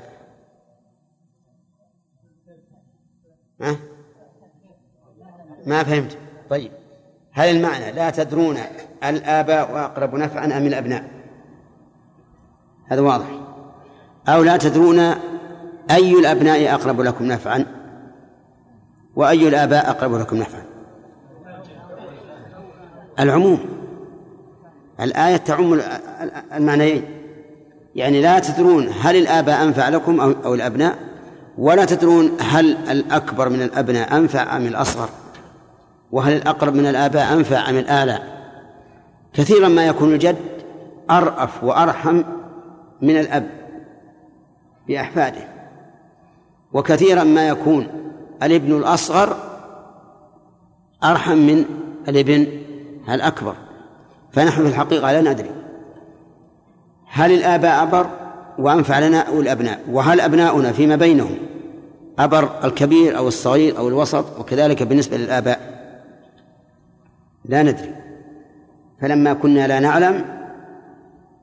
ما 5.66 5.85
فهمت. 5.85 6.18
طيب. 6.51 6.71
هل 7.33 7.57
المعنى 7.57 7.93
لا 7.93 8.11
تدرون 8.11 8.57
الآباء 9.05 9.85
أقرب 9.85 10.15
نفعا 10.15 10.45
أم 10.45 10.67
الأبناء؟ 10.67 11.05
هذا 12.87 13.01
واضح. 13.01 13.27
أو 14.29 14.43
لا 14.43 14.57
تدرون 14.57 14.99
أي 15.91 16.13
الأبناء 16.13 16.75
أقرب 16.75 17.01
لكم 17.01 17.25
نفعا؟ 17.25 17.67
وأي 19.17 19.49
الآباء 19.49 19.91
أقرب 19.91 20.15
لكم 20.15 20.37
نفعا؟ 20.37 20.63
العموم. 23.21 23.61
الآية 25.01 25.37
تعم 25.37 25.81
المعنيين. 26.57 27.05
يعني 27.95 28.23
لا 28.23 28.39
تدرون 28.39 28.89
هل 29.01 29.17
الآباء 29.17 29.63
أنفع 29.63 29.89
لكم 29.89 30.21
أو 30.21 30.55
الأبناء 30.55 30.99
ولا 31.59 31.85
تدرون 31.85 32.37
هل 32.41 32.77
الأكبر 32.91 33.49
من 33.49 33.63
الأبناء 33.63 34.17
أنفع 34.17 34.57
أم 34.57 34.67
الأصغر. 34.67 35.09
وهل 36.13 36.37
الأقرب 36.37 36.75
من 36.75 36.87
الآباء 36.87 37.33
أنفع 37.33 37.71
أم 37.71 37.77
الآلاء؟ 37.77 38.41
كثيرا 39.33 39.69
ما 39.69 39.87
يكون 39.87 40.13
الجد 40.13 40.37
أرأف 41.11 41.65
وأرحم 41.65 42.23
من 43.03 43.21
الأب 43.21 43.51
بأحفاده 44.89 45.49
وكثيرا 46.73 47.25
ما 47.25 47.49
يكون 47.49 47.87
الابن 48.43 48.77
الأصغر 48.77 49.37
أرحم 51.05 51.37
من 51.37 51.65
الابن 52.09 52.47
الأكبر. 53.09 53.55
فنحن 54.33 54.63
في 54.63 54.69
الحقيقة 54.69 55.13
لا 55.13 55.33
ندري 55.33 55.51
هل 57.07 57.33
الآباء 57.33 57.83
أبر 57.83 58.07
وأنفع 58.59 58.99
لنا 58.99 59.19
أو 59.21 59.41
الأبناء 59.41 59.81
وهل 59.91 60.21
أبناؤنا 60.21 60.73
فيما 60.73 60.97
بينهم 60.97 61.39
أبر 62.19 62.51
الكبير 62.65 63.19
أو 63.19 63.29
الصغير 63.29 63.79
أو 63.79 63.89
الوسط 63.89 64.41
وكذلك 64.41 64.83
بالنسبة 64.83 65.17
للآباء. 65.17 65.70
لا 67.51 67.63
ندري. 67.63 67.95
فلما 69.01 69.33
كنا 69.33 69.67
لا 69.67 69.81
نعلم 69.81 70.25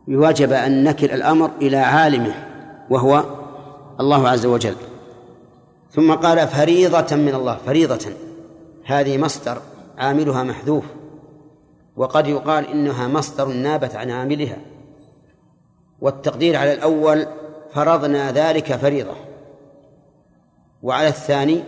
وجب 0.07 0.51
أن 0.51 0.83
نكل 0.83 1.11
الأمر 1.11 1.51
إلى 1.61 1.77
عالمه 1.77 2.33
وهو 2.89 3.23
الله 3.99 4.29
عز 4.29 4.45
وجل. 4.45 4.75
ثم 5.91 6.13
قال 6.13 6.47
فريضة 6.47 7.15
من 7.15 7.35
الله 7.35 7.57
فريضة. 7.65 8.11
هذه 8.85 9.17
مصدر 9.17 9.61
عاملها 9.97 10.43
محذوف 10.43 10.85
وقد 11.95 12.27
يقال 12.27 12.67
إنها 12.67 13.07
مصدر 13.07 13.47
نابت 13.47 13.95
عن 13.95 14.11
عاملها. 14.11 14.57
والتقدير 16.01 16.55
على 16.55 16.73
الأول 16.73 17.25
فرضنا 17.73 18.31
ذلك 18.31 18.75
فريضة. 18.75 19.13
وعلى 20.83 21.07
الثاني 21.07 21.63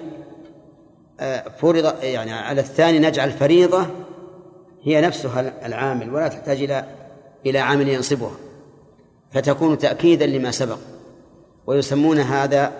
آه، 1.19 1.49
فرض 1.49 2.03
يعني 2.03 2.33
على 2.33 2.61
الثاني 2.61 2.99
نجعل 2.99 3.31
فريضة 3.31 3.85
هي 4.83 5.01
نفسها 5.01 5.65
العامل 5.65 6.13
ولا 6.13 6.27
تحتاج 6.27 6.61
إلى 6.61 6.85
إلى 7.45 7.59
عامل 7.59 7.87
ينصبها 7.87 8.31
فتكون 9.31 9.77
تأكيدا 9.77 10.25
لما 10.25 10.51
سبق 10.51 10.77
ويسمون 11.67 12.19
هذا 12.19 12.71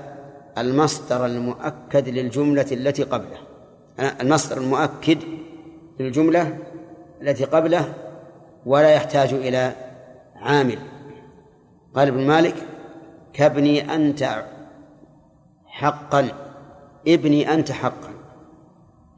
المصدر 0.58 1.26
المؤكد 1.26 2.10
للجملة 2.10 2.66
التي 2.72 3.04
قبله. 3.04 3.38
المصدر 4.22 4.58
المؤكد 4.58 5.18
للجملة 6.00 6.58
التي 7.22 7.46
قبله 7.46 7.94
ولا 8.66 8.90
يحتاج 8.90 9.34
إلى 9.34 9.74
عامل. 10.36 10.80
قال 11.96 12.08
ابن 12.08 12.28
مالك 12.28 12.56
كابني 13.34 13.96
أنت 13.96 14.44
حقا 15.66 16.28
ابني 17.08 17.54
أنت 17.54 17.72
حقا. 17.72 18.10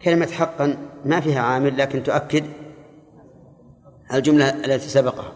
كلمة 0.02 0.28
حقا 0.28 0.78
ما 1.06 1.20
فيها 1.20 1.42
عامل 1.42 1.78
لكن 1.78 2.04
تؤكد 2.04 2.46
الجملة 4.14 4.50
التي 4.50 4.90
سبقها. 4.90 5.32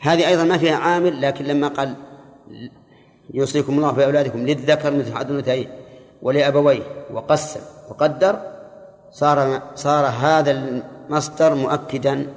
هذه 0.00 0.28
أيضا 0.28 0.44
ما 0.44 0.58
فيها 0.58 0.76
عامل 0.76 1.22
لكن 1.22 1.44
لما 1.44 1.68
قال 1.68 1.94
يوصيكم 3.34 3.78
الله 3.78 3.92
في 3.92 4.04
أولادكم 4.04 4.38
للذكر 4.38 4.90
مثل 4.90 5.14
حظ 5.14 5.30
الأنثيين 5.30 5.68
ولأبويه 6.22 6.82
وقسم 7.12 7.60
وقدر 7.88 8.40
صار 9.10 9.62
صار 9.74 10.06
هذا 10.06 10.50
المصدر 10.50 11.54
مؤكدا 11.54 12.34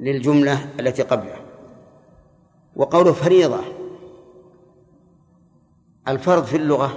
للجملة 0.00 0.66
التي 0.80 1.02
قبله. 1.02 1.36
وقوله 2.76 3.12
فريضة 3.12 3.60
الفرض 6.08 6.44
في 6.44 6.56
اللغة 6.56 6.90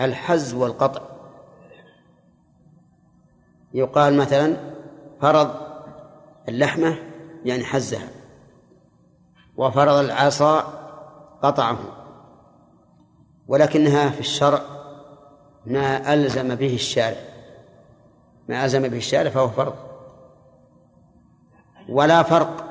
الحز 0.00 0.54
والقطع. 0.54 1.02
يقال 3.74 4.16
مثلا 4.16 4.56
فرض 5.20 5.67
اللحمة 6.48 6.96
يعني 7.44 7.64
حزها. 7.64 8.08
وفرض 9.56 9.94
العصا 9.94 10.60
قطعه. 11.42 11.78
ولكنها 13.48 14.10
في 14.10 14.20
الشرع 14.20 14.60
ما 15.66 16.14
ألزم 16.14 16.54
به 16.54 16.74
الشارع. 16.74 17.20
ما 18.48 18.64
ألزم 18.64 18.88
به 18.88 18.96
الشارع 18.96 19.30
فهو 19.30 19.48
فرض. 19.48 19.74
ولا 21.88 22.22
فرق 22.22 22.64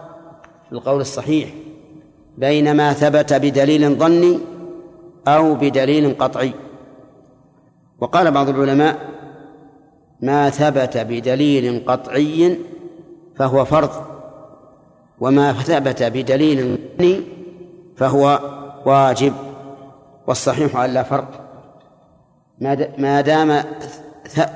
في 0.65 0.71
القول 0.71 1.01
الصحيح 1.01 1.49
بين 2.37 2.75
ما 2.75 2.93
ثبت 2.93 3.33
بدليل 3.33 3.95
ظني 3.95 4.39
أو 5.27 5.55
بدليل 5.55 6.17
قطعي. 6.19 6.53
وقال 7.99 8.31
بعض 8.31 8.49
العلماء 8.49 9.09
ما 10.21 10.49
ثبت 10.49 10.97
بدليل 10.97 11.85
قطعي 11.87 12.57
فهو 13.37 13.65
فرض. 13.65 13.89
وما 15.19 15.53
ثبت 15.53 16.03
بدليل 16.03 16.77
فهو 17.97 18.39
واجب 18.85 19.33
والصحيح 20.27 20.77
أن 20.77 20.93
لا 20.93 21.03
فرق. 21.03 21.27
ما 22.97 23.21
دام 23.21 23.63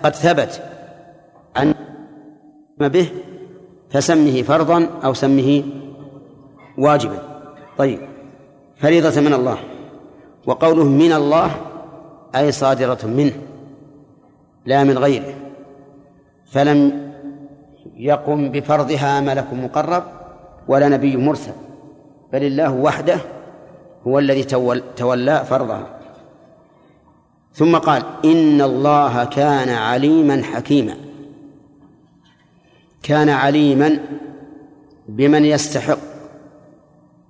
قد 0.04 0.16
ثبت 0.16 0.64
عن 1.56 1.74
به 2.80 3.10
فسمه 3.90 4.42
فرضا 4.42 4.90
أو 5.04 5.14
سمه 5.14 5.64
واجبا. 6.78 7.18
طيب. 7.78 8.00
فريضة 8.78 9.22
من 9.22 9.34
الله. 9.34 9.58
وقوله 10.46 10.84
من 10.84 11.14
الله 11.14 11.52
أي 12.36 12.52
صادرة 12.52 13.06
منه. 13.06 13.34
لا 14.66 14.84
من 14.84 14.98
غيره. 14.98 15.34
فلم 16.46 17.11
يقم 18.02 18.52
بفرضها 18.52 19.22
ملك 19.22 19.54
مقرب 19.54 20.04
ولا 20.68 20.90
نبي 20.90 21.18
مرسل 21.18 21.52
بل 22.34 22.44
الله 22.44 22.74
وحده 22.74 23.18
هو 24.08 24.20
الذي 24.20 24.44
تولى 24.98 25.46
فرضها. 25.50 25.88
ثم 27.54 27.78
قال 27.78 28.04
إن 28.26 28.62
الله 28.62 29.24
كان 29.24 29.70
عليما 29.70 30.44
حكيما. 30.44 30.96
كان 33.04 33.30
عليما 33.30 34.00
بمن 35.08 35.46
يستحق 35.46 35.98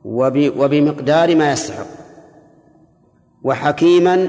وبمقدار 0.05 1.36
ما 1.36 1.51
يستحق 1.51 1.88
وحكيما 3.43 4.28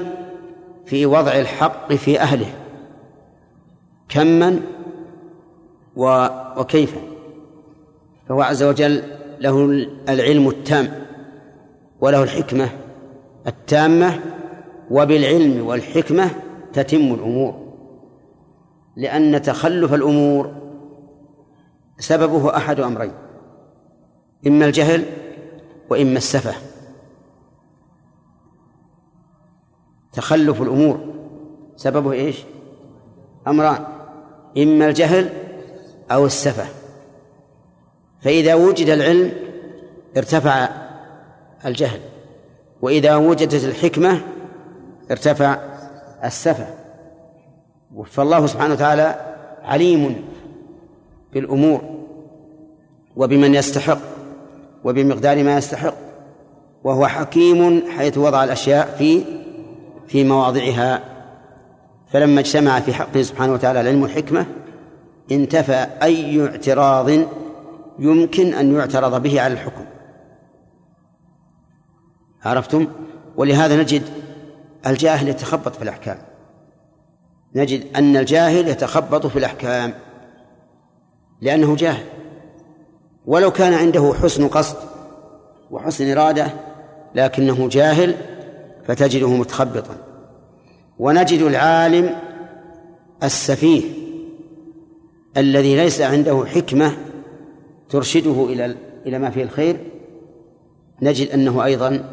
في 0.86 1.06
وضع 1.06 1.32
الحق 1.32 1.92
في 1.92 2.20
أهله. 2.20 2.54
كما 4.08 4.60
وكيفا 5.96 7.00
فهو 8.28 8.42
عز 8.42 8.62
وجل 8.62 9.02
له 9.40 9.64
العلم 10.08 10.48
التام 10.48 10.88
وله 12.00 12.22
الحكمة 12.22 12.68
التامة 13.46 14.20
وبالعلم 14.90 15.66
والحكمة 15.66 16.30
تتم 16.72 17.14
الأمور. 17.14 17.72
لأن 18.96 19.42
تخلف 19.42 19.94
الأمور 19.94 20.52
سببه 21.98 22.56
أحد 22.56 22.80
أمرين 22.80 23.12
إما 24.46 24.66
الجهل 24.66 25.04
وإما 25.90 26.16
السفة. 26.16 26.54
تخلف 30.12 30.62
الأمور 30.62 31.00
سببه 31.76 32.12
إيش؟ 32.12 32.44
أمران 33.48 33.84
إما 34.58 34.88
الجهل 34.88 35.41
أو 36.14 36.26
السفة. 36.26 36.64
فإذا 38.22 38.54
وجد 38.54 38.88
العلم 38.88 39.32
ارتفع 40.16 40.68
الجهل 41.66 42.00
وإذا 42.82 43.16
وجدت 43.16 43.64
الحكمة 43.64 44.20
ارتفع 45.10 45.58
السفة. 46.24 46.66
فالله 48.06 48.46
سبحانه 48.46 48.74
وتعالى 48.74 49.14
عليم 49.62 50.24
بالأمور 51.32 51.80
وبمن 53.16 53.54
يستحق 53.54 53.98
وبمقدار 54.84 55.44
ما 55.44 55.56
يستحق 55.56 55.94
وهو 56.84 57.06
حكيم 57.06 57.90
حيث 57.90 58.18
وضع 58.18 58.44
الأشياء 58.44 58.94
في 58.98 59.24
في 60.06 60.24
مواضعها. 60.24 61.00
فلما 62.12 62.40
اجتمع 62.40 62.80
في 62.80 62.94
حقه 62.94 63.22
سبحانه 63.22 63.52
وتعالى 63.52 63.80
العلم 63.80 64.02
والحكمة 64.02 64.46
انتفى 65.30 65.86
أي 66.02 66.46
اعتراض 66.46 67.10
يمكن 67.98 68.54
أن 68.54 68.74
يعترض 68.74 69.22
به 69.22 69.40
على 69.40 69.54
الحكم. 69.54 69.84
عرفتم؟ 72.44 72.86
ولهذا 73.36 73.76
نجد 73.76 74.02
الجاهل 74.86 75.28
يتخبط 75.28 75.76
في 75.76 75.82
الأحكام. 75.82 76.18
نجد 77.54 77.96
أن 77.96 78.16
الجاهل 78.16 78.68
يتخبط 78.68 79.26
في 79.26 79.38
الأحكام 79.38 79.94
لأنه 81.40 81.76
جاهل. 81.76 82.04
ولو 83.26 83.50
كان 83.50 83.72
عنده 83.72 84.14
حسن 84.22 84.48
قصد 84.48 84.76
وحسن 85.70 86.18
إرادة 86.18 86.46
لكنه 87.14 87.68
جاهل 87.68 88.14
فتجده 88.86 89.28
متخبطا. 89.28 89.96
ونجد 90.98 91.40
العالم 91.40 92.10
السفيه 93.22 94.01
الذي 95.36 95.76
ليس 95.76 96.00
عنده 96.00 96.44
حكمة 96.46 96.92
ترشده 97.88 98.44
إلى 98.44 98.76
إلى 99.06 99.18
ما 99.18 99.30
فيه 99.30 99.42
الخير 99.42 99.76
نجد 101.02 101.28
أنه 101.28 101.64
أيضا 101.64 102.04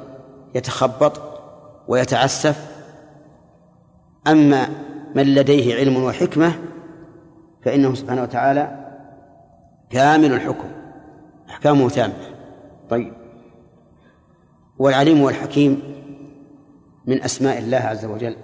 يتخبط 0.55 1.21
ويتعسف. 1.87 2.69
أما 4.27 4.69
من 5.15 5.35
لديه 5.35 5.75
علم 5.75 6.03
وحكمة 6.03 6.53
فإنه 7.65 7.93
سبحانه 7.93 8.23
وتعالى 8.23 8.89
كامل 9.89 10.33
الحكم 10.33 10.67
أحكامه 11.49 11.89
تامة. 11.89 12.13
طيب. 12.89 13.13
والعليم 14.79 15.21
والحكيم 15.21 15.81
من 17.05 17.23
أسماء 17.23 17.57
الله 17.57 17.77
عز 17.77 18.05
وجل. 18.05 18.35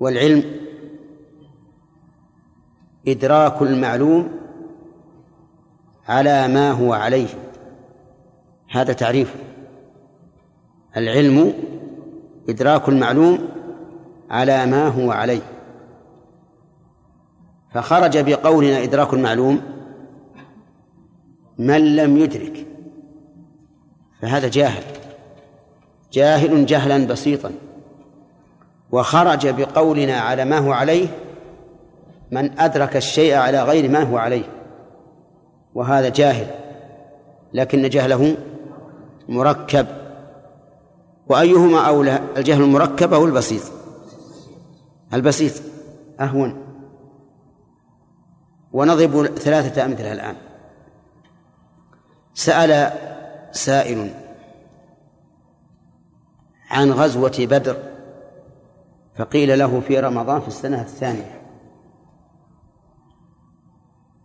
والعلم 0.00 0.44
إدراك 3.08 3.62
المعلوم 3.62 4.28
على 6.08 6.48
ما 6.48 6.70
هو 6.70 6.92
عليه. 6.92 7.28
هذا 8.70 8.92
تعريفه 8.92 9.38
العلم 10.96 11.52
إدراك 12.48 12.88
المعلوم 12.88 13.48
على 14.30 14.66
ما 14.66 14.88
هو 14.88 15.10
عليه. 15.10 15.42
فخرج 17.74 18.18
بقولنا 18.18 18.82
إدراك 18.82 19.14
المعلوم 19.14 19.60
من 21.58 21.96
لم 21.96 22.16
يدرك. 22.16 22.66
فهذا 24.22 24.48
جاهل. 24.48 24.82
جاهل 26.12 26.66
جهلا 26.66 27.06
بسيطا. 27.06 27.50
وخرج 28.94 29.48
بقولنا 29.48 30.20
على 30.20 30.44
ما 30.44 30.58
هو 30.58 30.72
عليه 30.72 31.08
من 32.30 32.60
أدرك 32.60 32.96
الشيء 32.96 33.34
على 33.34 33.62
غير 33.62 33.90
ما 33.90 34.02
هو 34.02 34.18
عليه. 34.18 34.44
وهذا 35.74 36.08
جاهل 36.08 36.46
لكن 37.52 37.88
جهله 37.88 38.36
مركب. 39.28 39.86
وأيهما 41.26 41.88
أولى 41.88 42.20
الجهل 42.36 42.62
المركب 42.62 43.14
أو 43.14 43.24
البسيط؟ 43.24 43.62
البسيط. 45.14 45.52
أهون. 46.20 46.64
ونضرب 48.72 49.26
ثلاثة 49.26 49.84
أمثلة 49.84 50.12
الآن. 50.12 50.36
سأل 52.34 52.92
سائل 53.52 54.10
عن 56.70 56.92
غزوة 56.92 57.36
بدر. 57.38 57.93
فقيل 59.16 59.58
له 59.58 59.80
في 59.80 60.00
رمضان 60.00 60.40
في 60.40 60.48
السنة 60.48 60.80
الثانية. 60.80 61.42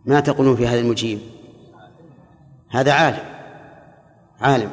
ما 0.04 0.20
تقولون 0.20 0.56
في 0.56 0.66
هذا 0.66 0.80
المجيب؟ 0.80 1.20
هذا 2.70 2.92
عالم. 2.92 3.24
عالم. 4.40 4.70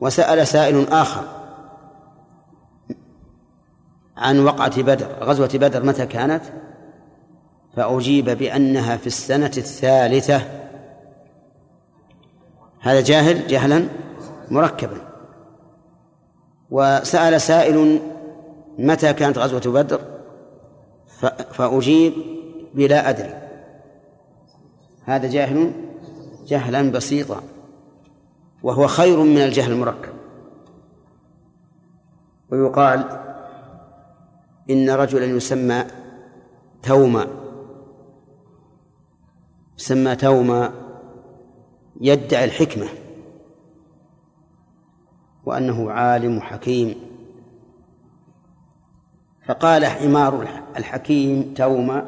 وسأل 0.00 0.46
سائل 0.46 0.88
آخر 0.88 1.24
عن 4.16 4.44
وقعة 4.44 4.82
بدر. 4.82 5.06
غزوة 5.20 5.50
بدر 5.54 5.82
متى 5.82 6.06
كانت؟ 6.06 6.42
فأجيب 7.76 8.30
بأنها 8.30 8.96
في 8.96 9.06
السنة 9.06 9.52
الثالثة. 9.56 10.42
هذا 12.80 13.00
جاهل؟ 13.00 13.46
جهلا؟ 13.46 13.88
مركبا. 14.50 14.96
وسأل 16.70 17.40
سائل 17.40 18.00
متى 18.86 19.12
كانت 19.12 19.38
غزوة 19.38 19.72
بدر؟ 19.74 20.00
فأجيب 21.52 22.12
بلا 22.74 23.10
أدري. 23.10 23.34
هذا 25.04 25.28
جاهل 25.28 25.72
جهلا 26.46 26.90
بسيطا 26.90 27.42
وهو 28.62 28.86
خير 28.86 29.22
من 29.22 29.38
الجهل 29.38 29.72
المركب. 29.72 30.12
ويقال 32.50 33.04
إن 34.70 34.90
رجلا 34.90 35.24
يسمى 35.24 35.84
توما 36.82 37.26
يسمى 39.78 40.16
توما 40.16 40.72
يدعي 42.00 42.44
الحكمة 42.44 42.86
وأنه 45.44 45.90
عالم 45.90 46.40
حكيم. 46.40 47.09
فقال 49.46 49.86
حمار 49.86 50.46
الحكيم 50.76 51.54
توما 51.56 52.06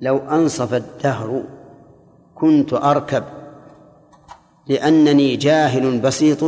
لو 0.00 0.18
أنصف 0.18 0.74
الدهر 0.74 1.42
كنت 2.34 2.72
أركب 2.72 3.24
لأنني 4.68 5.36
جاهل 5.36 6.00
بسيط 6.00 6.44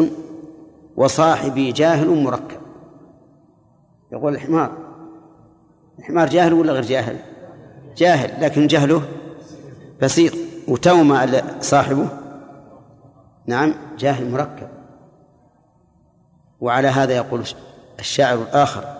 وصاحبي 0.96 1.72
جاهل 1.72 2.08
مركب. 2.08 2.60
يقول 4.12 4.34
الحمار 4.34 4.72
الحمار 5.98 6.28
جاهل 6.28 6.52
ولا 6.52 6.72
غير 6.72 6.82
جاهل؟ 6.82 7.16
جاهل 7.96 8.42
لكن 8.42 8.66
جهله 8.66 9.02
بسيط. 10.02 10.32
وتوما 10.68 11.42
صاحبه 11.60 12.08
نعم 13.46 13.74
جاهل 13.98 14.30
مركب. 14.30 14.68
وعلى 16.60 16.88
هذا 16.88 17.16
يقول 17.16 17.42
الشاعر 17.98 18.42
الآخر 18.42 18.97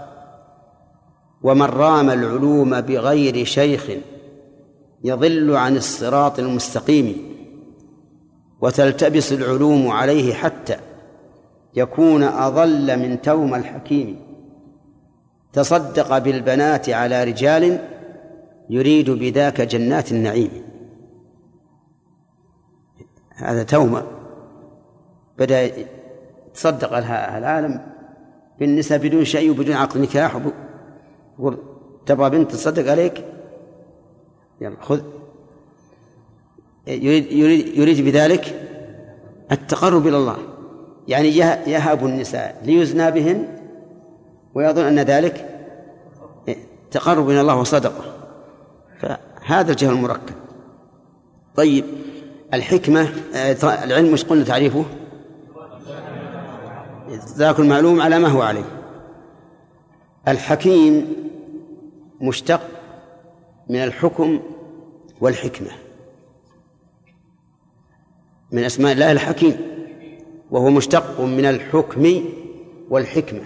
ومن 1.43 1.67
رام 1.67 2.11
العلوم 2.11 2.81
بغير 2.81 3.45
شيخ 3.45 3.91
يضل 5.05 5.57
عن 5.57 5.77
الصراط 5.77 6.39
المستقيم 6.39 7.17
وتلتبس 8.61 9.33
العلوم 9.33 9.89
عليه 9.89 10.35
حتى 10.35 10.77
يكون 11.75 12.23
أضل 12.23 12.99
من 12.99 13.23
توم 13.23 13.55
الحكيم. 13.55 14.17
تصدق 15.53 16.19
بالبنات 16.19 16.91
على 16.91 17.25
رجال 17.25 17.79
يريد 18.71 19.11
بذاك 19.11 19.61
جنات 19.61 20.13
النعيم. 20.13 20.51
هذا 23.35 23.63
تومة 23.63 24.07
بدأ 25.39 25.71
تصدق 26.55 26.97
العالم 26.97 27.81
بالنساء 28.61 28.99
بدون 28.99 29.25
شيء 29.25 29.51
وبدون 29.51 29.77
عقد 29.77 29.99
نكاح 29.99 30.41
يقول 31.39 31.59
تبغى 32.07 32.31
بنت 32.31 32.51
تصدق 32.53 32.91
عليك؟ 32.91 33.25
يلا 34.61 34.77
خذ. 34.81 35.01
يريد, 36.87 37.33
يريد, 37.33 37.79
يريد 37.79 38.05
بذلك 38.05 38.69
التقرب 39.53 40.07
إلى 40.07 40.17
الله. 40.17 40.37
يعني 41.09 41.37
يهاب 41.39 42.07
النساء 42.07 42.63
ليزنى 42.65 43.11
بهن 43.11 43.49
ويظن 44.55 44.83
أن 44.83 44.99
ذلك 44.99 45.65
تقرب 46.91 47.31
إلى 47.31 47.41
الله 47.41 47.57
وصدقه. 47.57 48.05
فهذا 48.99 49.71
الجهل 49.71 49.93
المركب. 49.93 50.35
طيب 51.57 51.85
الحكمة 52.55 53.09
العلم 53.63 54.13
مش 54.13 54.25
قلنا 54.25 54.45
تعريفه؟ 54.45 54.85
ذاك 57.37 57.61
المعلوم 57.61 58.01
على 58.01 58.19
ما 58.19 58.29
هو 58.29 58.43
عليه. 58.43 58.65
الحكيم 60.29 61.07
مشتق 62.21 62.61
من 63.69 63.77
الحكم 63.77 64.41
والحكمة 65.21 65.71
من 68.53 68.65
أسماء 68.65 68.93
الله 68.93 69.13
الحكيم 69.13 69.57
وهو 70.51 70.71
مشتق 70.71 71.21
من 71.21 71.45
الحكم 71.45 72.25
والحكمة 72.91 73.41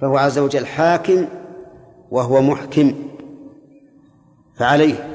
فهو 0.00 0.16
عز 0.16 0.38
وجل 0.38 0.66
حاكم 0.66 1.26
وهو 2.10 2.42
محكم 2.42 2.94
فعليه 4.54 5.08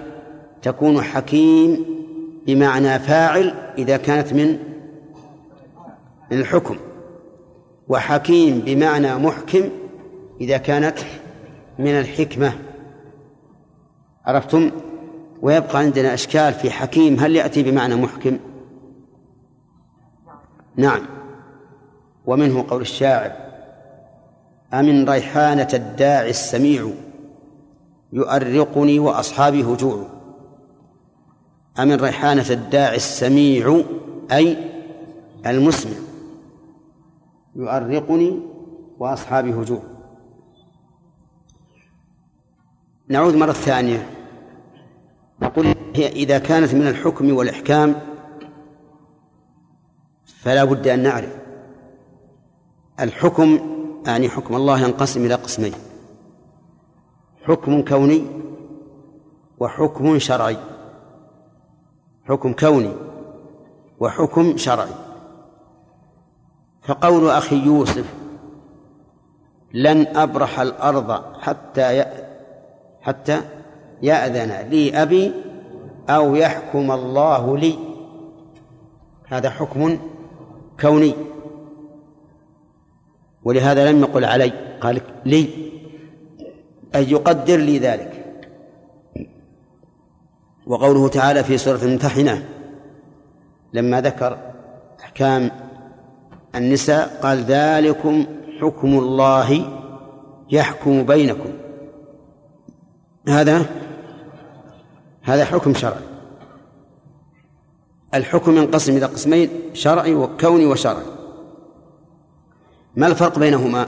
تكون 0.61 1.01
حكيم 1.01 1.85
بمعنى 2.47 2.99
فاعل 2.99 3.53
إذا 3.77 3.97
كانت 3.97 4.33
من 4.33 4.57
الحكم 6.31 6.75
وحكيم 7.87 8.59
بمعنى 8.59 9.15
محكم 9.15 9.69
إذا 10.41 10.57
كانت 10.57 10.99
من 11.82 11.99
الحكمة. 11.99 12.53
عرفتم؟ 14.25 14.71
ويبقى 15.41 15.79
عندنا 15.79 16.13
إشكال 16.13 16.53
في 16.53 16.71
حكيم. 16.71 17.19
هل 17.19 17.36
يأتي 17.36 17.63
بمعنى 17.63 17.95
محكم؟ 17.95 18.38
نعم. 20.75 21.01
ومنه 22.25 22.65
قول 22.69 22.82
الشاعر 22.82 23.32
أمن 24.73 25.09
ريحانة 25.09 25.67
الداعي 25.73 26.29
السميع 26.29 26.88
يؤرقني 28.13 28.99
وأصحابي 28.99 29.63
هجوع. 29.63 30.05
أمن 31.79 31.95
ريحانة 31.95 32.49
الداعي 32.49 32.95
السميع 32.95 33.82
أي 34.32 34.57
المسمع 35.45 35.97
يؤرقني 37.55 38.39
وأصحابي 38.99 39.53
هجوع. 39.53 39.82
نعود 43.12 43.36
مرة 43.36 43.51
ثانية. 43.51 44.09
نقول 45.41 45.76
هي 45.95 46.07
إذا 46.07 46.39
كانت 46.39 46.74
من 46.74 46.88
الحكم 46.88 47.34
والإحكام 47.36 47.95
فلا 50.26 50.64
بد 50.64 50.88
أن 50.88 51.03
نعرف. 51.03 51.38
الحكم 52.99 53.59
يعني 54.07 54.30
حكم 54.30 54.55
الله 54.55 54.80
ينقسم 54.80 55.26
إلى 55.26 55.34
قسمين. 55.34 55.74
حكم 57.43 57.82
كوني 57.82 58.26
وحكم 59.59 60.20
شرعي. 60.20 60.57
حكم 62.26 62.53
كوني 62.53 62.93
وحكم 63.99 64.57
شرعي. 64.57 64.93
فقول 66.82 67.30
أخي 67.30 67.55
يوسف 67.55 68.14
لن 69.74 70.07
أبرح 70.18 70.59
الأرض 70.59 71.36
حتى 71.39 72.05
حتى 73.01 73.41
يأذن 74.01 74.69
لي 74.69 75.01
أبي 75.01 75.31
أو 76.09 76.35
يحكم 76.35 76.91
الله 76.91 77.57
لي. 77.57 77.75
هذا 79.27 79.49
حكم 79.49 79.97
كوني. 80.79 81.13
ولهذا 83.43 83.91
لم 83.91 83.99
يقل 84.01 84.25
علي 84.25 84.51
قال 84.81 85.01
لي. 85.25 85.49
أي 86.95 87.11
يقدر 87.11 87.57
لي 87.57 87.79
ذلك. 87.79 88.25
وقوله 90.67 91.07
تعالى 91.07 91.43
في 91.43 91.57
سورة 91.57 91.83
الممتحنة 91.83 92.45
لما 93.73 94.01
ذكر 94.01 94.37
أحكام 95.03 95.51
النساء 96.55 97.19
قال 97.23 97.37
ذلكم 97.37 98.25
حكم 98.61 98.87
الله 98.87 99.65
يحكم 100.51 101.03
بينكم. 101.03 101.61
هذا 103.28 103.65
هذا 105.22 105.45
حكم 105.45 105.74
شرعي. 105.74 106.03
الحكم 108.13 108.57
ينقسم 108.57 108.97
إلى 108.97 109.05
قسمين 109.05 109.49
شرعي 109.74 110.13
وكوني 110.15 110.65
وشرعي. 110.65 111.05
ما 112.95 113.07
الفرق 113.07 113.39
بينهما؟ 113.39 113.88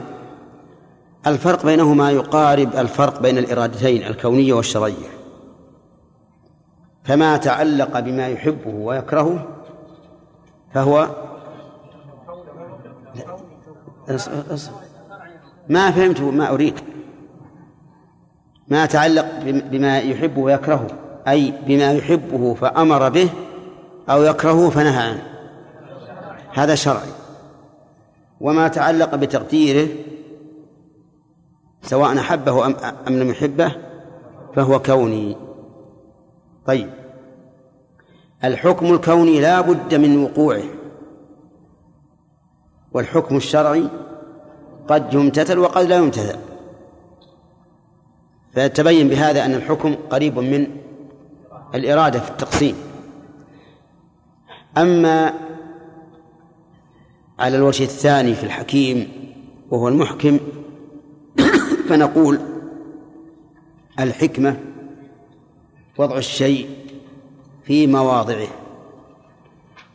الفرق 1.26 1.66
بينهما 1.66 2.10
يقارب 2.10 2.76
الفرق 2.76 3.22
بين 3.22 3.38
الإرادتين 3.38 4.02
الكونية 4.02 4.52
والشرعية. 4.52 5.14
فما 7.04 7.36
تعلق 7.36 8.00
بما 8.00 8.28
يحبه 8.28 8.74
ويكرهه 8.74 9.48
فهو 10.74 11.08
ما 15.68 15.90
فهمت 15.90 16.20
ما 16.20 16.50
أريد. 16.50 16.93
ما 18.68 18.84
يتعلق 18.84 19.26
بما 19.44 19.98
يحبه 19.98 20.40
ويكرهه 20.40 20.86
أي 21.28 21.52
بما 21.66 21.92
يحبه 21.92 22.54
فأمر 22.54 23.08
به 23.08 23.30
أو 24.10 24.22
يكرهه 24.22 24.70
فنهى 24.70 25.02
عنه. 25.08 25.22
هذا 26.54 26.74
شرعي. 26.74 27.10
وما 28.40 28.68
تعلق 28.68 29.14
بتقديره 29.14 29.88
سواء 31.82 32.18
أحبه 32.18 32.66
أم, 32.66 32.74
لم 33.08 33.30
يحبه 33.30 33.72
فهو 34.54 34.82
كوني. 34.82 35.36
طيب. 36.66 36.90
الحكم 38.44 38.94
الكوني 38.94 39.40
لا 39.40 39.60
بد 39.60 39.94
من 39.94 40.24
وقوعه. 40.24 40.64
والحكم 42.92 43.36
الشرعي 43.36 43.88
قد 44.88 45.14
يمتثل 45.14 45.58
وقد 45.58 45.84
لا 45.84 45.96
يمتثل. 45.96 46.53
فيتبين 48.54 49.08
بهذا 49.08 49.44
أن 49.44 49.54
الحكم 49.54 49.94
قريب 50.10 50.38
من 50.38 50.66
الإرادة 51.74 52.20
في 52.20 52.30
التقسيم. 52.30 52.76
أما 54.78 55.34
على 57.38 57.56
الوجه 57.56 57.82
الثاني 57.84 58.34
في 58.34 58.44
الحكيم 58.44 59.08
وهو 59.70 59.88
المحكم 59.88 60.38
فنقول 61.88 62.38
الحكمة 64.00 64.56
وضع 65.98 66.18
الشيء 66.18 66.68
في 67.64 67.86
مواضعه 67.86 68.48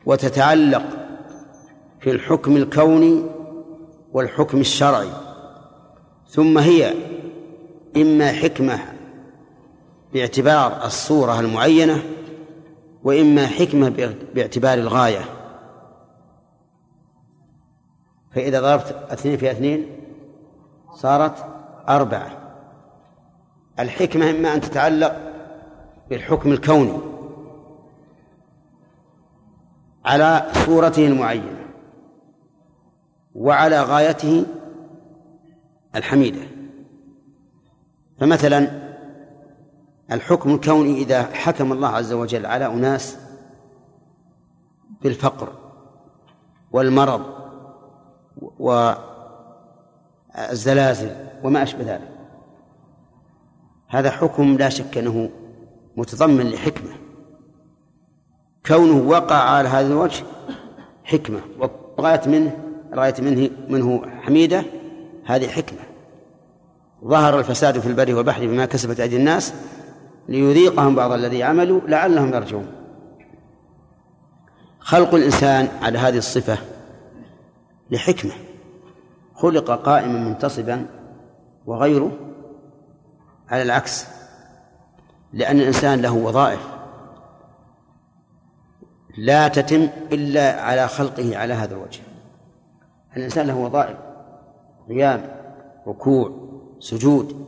وتتعلق 0.06 0.84
في 2.02 2.12
الحكم 2.12 2.56
الكوني 2.58 3.24
والحكم 4.14 4.60
الشرعي. 4.60 5.10
ثم 6.28 6.58
هي 6.58 6.94
إما 7.98 8.32
حكمة 8.32 8.80
باعتبار 10.14 10.86
الصورة 10.86 11.40
المعينة 11.40 12.04
وإما 13.04 13.48
حكمة 13.48 14.16
باعتبار 14.36 14.78
الغاية. 14.78 15.22
فإذا 18.32 18.62
ضربت 18.62 19.08
اثنين 19.10 19.38
في 19.38 19.52
اثنين 19.52 19.86
صارت 20.94 21.46
أربعة. 21.90 22.32
الحكمة 23.80 24.30
إما 24.30 24.54
أن 24.54 24.62
تتعلق 24.62 25.16
بالحكم 26.10 26.52
الكوني 26.52 26.98
على 30.06 30.52
صورته 30.66 31.08
المعينة 31.08 31.66
وعلى 33.36 33.82
غايته 33.82 34.46
الحميدة. 35.96 36.59
فمثلا 38.20 38.90
الحكم 40.12 40.54
الكوني 40.54 40.98
إذا 40.98 41.24
حكم 41.24 41.72
الله 41.72 41.88
عز 41.88 42.14
وجل 42.14 42.46
على 42.46 42.66
أناس 42.66 43.18
بالفقر 45.02 45.54
والمرض 46.72 47.26
والزلازل 50.36 51.16
وما 51.44 51.64
أشبه 51.64 51.94
ذلك 51.94 52.20
هذا 53.88 54.12
حكم 54.12 54.58
لا 54.58 54.70
شك 54.70 54.98
أنه 54.98 55.30
متضمن 55.98 56.50
لحكمة. 56.50 56.92
كونه 58.66 59.10
وقع 59.10 59.36
على 59.36 59.70
هذا 59.70 59.88
الوجه 59.88 60.26
حكمة 61.04 61.40
وغاية 61.98 62.28
منه 62.28 62.58
رأية 62.94 63.14
منه 63.20 63.50
منه 63.70 64.02
حميدة 64.22 64.64
هذه 65.26 65.48
حكمة. 65.48 65.89
ظهر 67.04 67.40
الفساد 67.40 67.80
في 67.80 67.88
البر 67.88 68.16
والبحر 68.16 68.48
بما 68.48 68.66
كسبت 68.66 69.00
أيدي 69.00 69.18
الناس 69.18 69.54
ليذيقهم 70.30 70.96
بعض 70.96 71.12
الذي 71.12 71.44
عملوا 71.44 71.82
لعلهم 71.88 72.34
يرجعون. 72.34 72.68
خلق 74.80 75.16
الإنسان 75.16 75.68
على 75.82 75.98
هذه 75.98 76.18
الصفة 76.18 76.58
لحكمة. 77.92 78.32
خلق 79.36 79.72
قائما 79.72 80.20
منتصبا 80.20 80.86
وغيره 81.66 82.12
على 83.50 83.62
العكس 83.62 84.06
لأن 85.34 85.60
الإنسان 85.60 86.02
له 86.02 86.14
وظائف 86.14 86.68
لا 89.18 89.48
تتم 89.48 89.90
إلا 90.12 90.62
على 90.62 90.88
خلقه 90.88 91.38
على 91.38 91.54
هذا 91.54 91.76
الوجه. 91.76 92.02
الإنسان 93.18 93.48
له 93.48 93.58
وظائف 93.58 93.98
قيام 94.90 95.32
ركوع 95.88 96.39
سجود. 96.80 97.46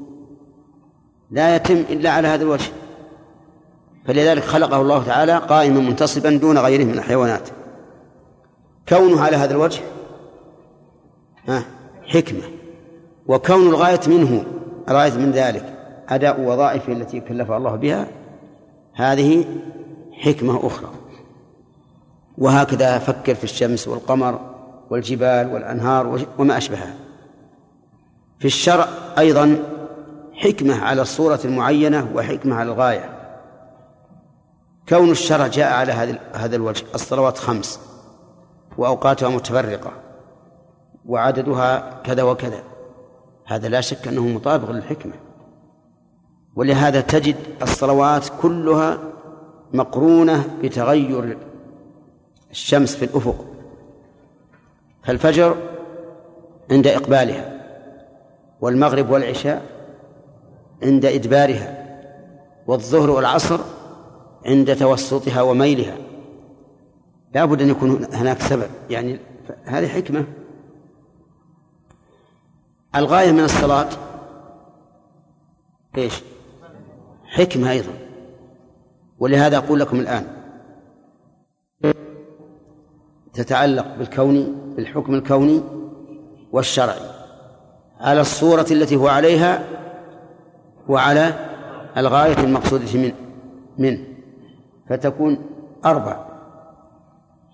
لا 1.32 1.56
يتم 1.56 1.84
إلا 1.90 2.10
على 2.10 2.28
هذا 2.28 2.44
الوجه. 2.44 2.72
فلذلك 4.06 4.44
خلقه 4.44 4.82
الله 4.82 5.04
تعالى 5.04 5.38
قائما 5.38 5.80
منتصبا 5.80 6.30
دون 6.30 6.58
غيره 6.58 6.84
من 6.84 6.94
الحيوانات. 6.94 7.50
كونه 8.90 9.22
على 9.22 9.38
هذا 9.38 9.52
الوجه 9.54 9.82
حكمة. 12.04 12.44
وكون 13.28 13.68
الغاية 13.68 14.00
منه 14.08 14.44
الغاية 14.90 15.14
من 15.14 15.32
ذلك 15.32 15.78
أداء 16.10 16.42
وظائفه 16.42 16.94
التي 16.94 17.20
كلف 17.20 17.52
الله 17.52 17.76
بها 17.76 18.08
هذه 18.94 19.46
حكمة 20.14 20.68
أخرى. 20.68 20.90
وهكذا 22.38 23.00
فكر 23.00 23.36
في 23.36 23.44
الشمس 23.44 23.88
والقمر 23.88 24.40
والجبال 24.90 25.54
والأنهار 25.54 26.26
وما 26.38 26.58
أشبهها. 26.58 26.94
في 28.42 28.48
الشرع 28.48 28.88
أيضا 29.18 29.58
حكمة 30.34 30.84
على 30.84 31.02
الصورة 31.02 31.40
المعينة 31.46 32.12
وحكمة 32.16 32.56
على 32.56 32.72
الغاية. 32.72 33.10
كون 34.90 35.10
الشرع 35.12 35.48
جاء 35.48 35.74
على 35.74 36.18
هذا 36.34 36.56
الوجه 36.56 36.86
الصلوات 36.96 37.38
خمس 37.38 37.80
وأوقاتها 38.78 39.30
متفرقة 39.30 39.92
وعددها 41.06 42.02
كذا 42.04 42.24
وكذا 42.24 42.64
هذا 43.46 43.68
لا 43.68 43.82
شك 43.82 44.08
أنه 44.08 44.28
مطابق 44.28 44.72
للحكمة. 44.72 45.14
ولهذا 46.56 47.02
تجد 47.02 47.36
الصلوات 47.62 48.30
كلها 48.42 48.98
مقرونة 49.74 50.58
بتغير 50.64 51.38
الشمس 52.52 52.96
في 52.96 53.06
الأفق 53.06 53.46
فالفجر 55.04 55.56
عند 56.72 56.88
إقبالها. 56.88 57.61
والمغرب 58.62 59.10
والعشاء 59.10 59.66
عند 60.84 61.06
إدبارها 61.06 61.82
والظهر 62.68 63.10
والعصر 63.10 63.60
عند 64.46 64.76
توسطها 64.76 65.42
وميلها. 65.42 65.98
لا 67.36 67.46
بد 67.46 67.62
أن 67.62 67.70
يكون 67.70 68.06
هناك 68.14 68.42
سبب 68.42 68.70
يعني 68.90 69.20
هذه 69.64 69.88
حكمة. 69.88 70.26
الغاية 72.96 73.32
من 73.32 73.44
الصلاة 73.44 73.90
إيش؟ 75.98 76.22
حكمة 77.26 77.72
أيضا. 77.72 77.94
ولهذا 79.20 79.58
أقول 79.58 79.80
لكم 79.80 80.00
الآن 80.00 80.28
تتعلق 83.34 83.96
بالكون 83.96 84.62
بالحكم 84.76 85.14
الكوني 85.14 85.62
والشرعي. 86.52 87.21
على 88.02 88.22
الصورة 88.22 88.66
التي 88.72 88.96
هو 88.96 89.08
عليها 89.08 89.64
وعلى 90.88 91.34
الغاية 91.98 92.38
المقصودة 92.38 92.86
من 92.94 93.12
منه. 93.78 94.00
فتكون 94.90 95.38
أربع. 95.86 96.26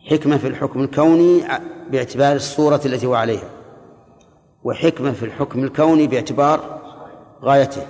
حكمة 0.09 0.37
في 0.37 0.47
الحكم 0.47 0.83
الكوني 0.83 1.43
باعتبار 1.91 2.35
الصورة 2.35 2.81
التي 2.85 3.05
هو 3.05 3.15
عليها 3.15 3.49
وحكمة 4.63 5.11
في 5.11 5.25
الحكم 5.25 5.63
الكوني 5.63 6.07
باعتبار 6.07 6.79
غايته 7.43 7.81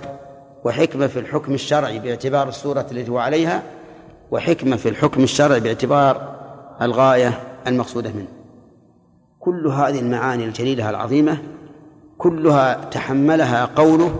وحكمة 0.64 1.06
في 1.06 1.18
الحكم 1.18 1.54
الشرعي 1.54 1.98
باعتبار 1.98 2.48
الصورة 2.48 2.86
التي 2.92 3.10
هو 3.10 3.18
عليها 3.18 3.62
وحكمة 4.30 4.76
في 4.76 4.88
الحكم 4.88 5.22
الشرعي 5.22 5.60
باعتبار 5.60 6.34
الغاية 6.82 7.40
المقصودة 7.66 8.10
منه. 8.10 8.28
كل 9.40 9.66
هذه 9.66 10.00
المعاني 10.00 10.44
الجليلة 10.44 10.90
العظيمة 10.90 11.38
كلها 12.18 12.84
تحملها 12.84 13.64
قوله 13.64 14.18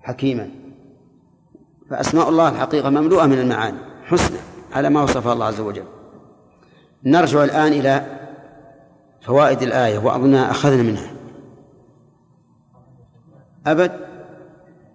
حكيما. 0.00 0.50
فأسماء 1.90 2.28
الله 2.28 2.48
الحقيقة 2.48 2.90
مملوءة 2.90 3.26
من 3.26 3.38
المعاني 3.38 3.78
حسنى 4.04 4.38
على 4.72 4.90
ما 4.90 5.02
وصفها 5.02 5.32
الله 5.32 5.46
عز 5.46 5.60
وجل. 5.60 5.84
نرجع 7.04 7.44
الآن 7.44 7.72
إلى 7.72 8.06
فوائد 9.20 9.62
الآية 9.62 9.98
وأظننا 9.98 10.50
أخذنا 10.50 10.82
منها. 10.82 11.10
أبد؟ 13.66 13.92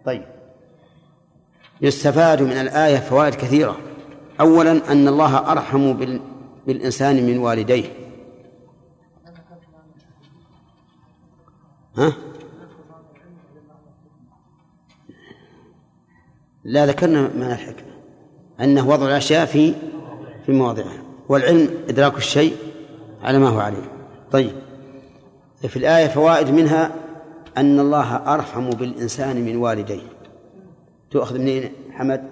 طيب. 0.05 0.25
يستفاد 1.81 2.41
من 2.41 2.51
الآية 2.51 2.97
فوائد 2.97 3.35
كثيرة. 3.35 3.77
أولا 4.41 4.71
أن 4.71 5.07
الله 5.07 5.51
أرحم 5.51 5.93
بالإنسان 6.67 7.25
من 7.25 7.37
والديه. 7.37 7.98
ها؟ 11.99 12.13
لا 16.63 16.85
ذكرنا 16.85 17.21
من 17.21 17.43
الحكمة 17.43 17.89
أنه 18.61 18.89
وضع 18.89 19.07
الأشياء 19.07 19.45
في 19.45 19.73
في 20.45 20.51
مواضعها 20.51 21.03
والعلم 21.29 21.69
إدراك 21.89 22.17
الشيء 22.17 22.55
على 23.23 23.39
ما 23.39 23.47
هو 23.47 23.59
عليه. 23.59 23.91
طيب 24.31 24.51
في 25.67 25.77
الآية 25.77 26.07
فوائد 26.07 26.49
منها 26.49 26.95
أن 27.57 27.79
الله 27.79 28.15
أرحم 28.33 28.69
بالإنسان 28.69 29.45
من 29.45 29.55
والديه. 29.55 30.07
تؤخذ 31.11 31.39
منين 31.39 31.71
حمد؟ 31.91 32.29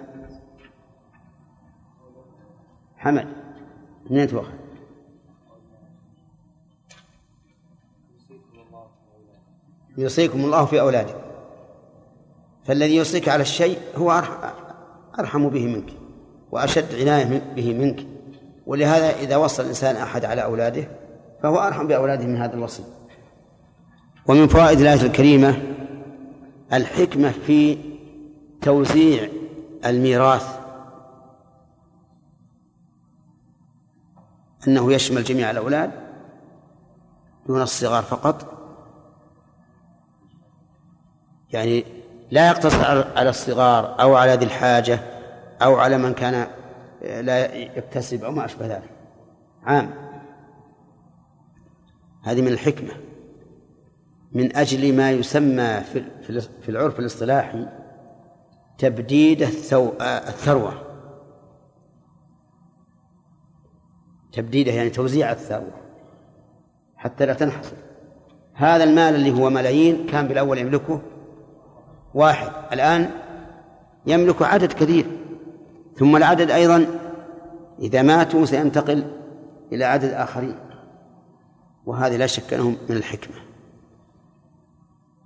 حمد. 2.96 3.26
منين 4.10 4.28
تؤخذ؟ 4.28 4.52
يوصيكم 9.98 10.44
الله 10.44 10.64
في 10.64 10.80
أولادكم 10.80 11.18
فالذي 12.64 12.96
يوصيك 12.96 13.28
على 13.28 13.42
الشيء 13.42 13.78
هو 13.96 14.22
أرحم 15.18 15.48
به 15.48 15.66
منك 15.66 15.92
وأشد 16.50 16.94
عناية 17.00 17.42
به 17.56 17.74
منك. 17.74 18.06
ولهذا 18.66 19.10
إذا 19.20 19.36
وصى 19.36 19.62
الإنسان 19.62 19.96
أحد 19.96 20.24
على 20.24 20.44
أولاده 20.44 20.88
فهو 21.42 21.58
أرحم 21.58 21.86
بأولاده 21.86 22.26
من 22.26 22.36
هذا 22.36 22.54
الوصي. 22.54 22.82
ومن 24.26 24.48
فوائد 24.48 24.80
الآية 24.80 25.02
الكريمة 25.02 25.62
الحكمة 26.72 27.30
في 27.30 27.78
توزيع 28.62 29.28
الميراث. 29.86 30.58
أنه 34.68 34.92
يشمل 34.92 35.24
جميع 35.24 35.50
الأولاد 35.50 35.90
دون 37.46 37.62
الصغار 37.62 38.02
فقط. 38.02 38.57
يعني 41.52 41.84
لا 42.30 42.48
يقتصر 42.48 43.06
على 43.16 43.30
الصغار 43.30 44.00
أو 44.00 44.14
على 44.14 44.34
ذي 44.34 44.44
الحاجة 44.44 45.00
أو 45.62 45.74
على 45.74 45.98
من 45.98 46.14
كان 46.14 46.46
لا 47.02 47.54
يكتسب 47.54 48.24
أو 48.24 48.32
ما 48.32 48.44
أشبه 48.44 48.66
ذلك. 48.66 48.90
عام. 49.64 49.90
هذه 52.22 52.42
من 52.42 52.48
الحكمة. 52.48 52.92
من 54.32 54.56
أجل 54.56 54.96
ما 54.96 55.10
يسمى 55.10 55.80
في 56.62 56.68
العرف 56.68 57.00
الاصطلاحي 57.00 57.66
تبديد 58.78 59.42
الثروة. 60.02 60.72
تبديده 64.32 64.72
يعني 64.72 64.90
توزيع 64.90 65.32
الثروة. 65.32 65.80
حتى 66.96 67.26
لا 67.26 67.34
تنحصر. 67.34 67.76
هذا 68.54 68.84
المال 68.84 69.14
اللي 69.14 69.30
هو 69.30 69.50
ملايين 69.50 70.06
كان 70.06 70.28
بالأول 70.28 70.58
يملكه 70.58 71.00
واحد. 72.14 72.52
الآن 72.72 73.10
يملك 74.06 74.42
عدد 74.42 74.72
كثير 74.72 75.06
ثم 75.96 76.16
العدد 76.16 76.50
أيضا 76.50 76.86
إذا 77.78 78.02
ماتوا 78.02 78.44
سينتقل 78.44 79.04
إلى 79.72 79.84
عدد 79.84 80.12
آخرين 80.12 80.58
وهذه 81.86 82.16
لا 82.16 82.26
شك 82.26 82.54
أنه 82.54 82.68
من 82.88 82.96
الحكمة. 82.96 83.36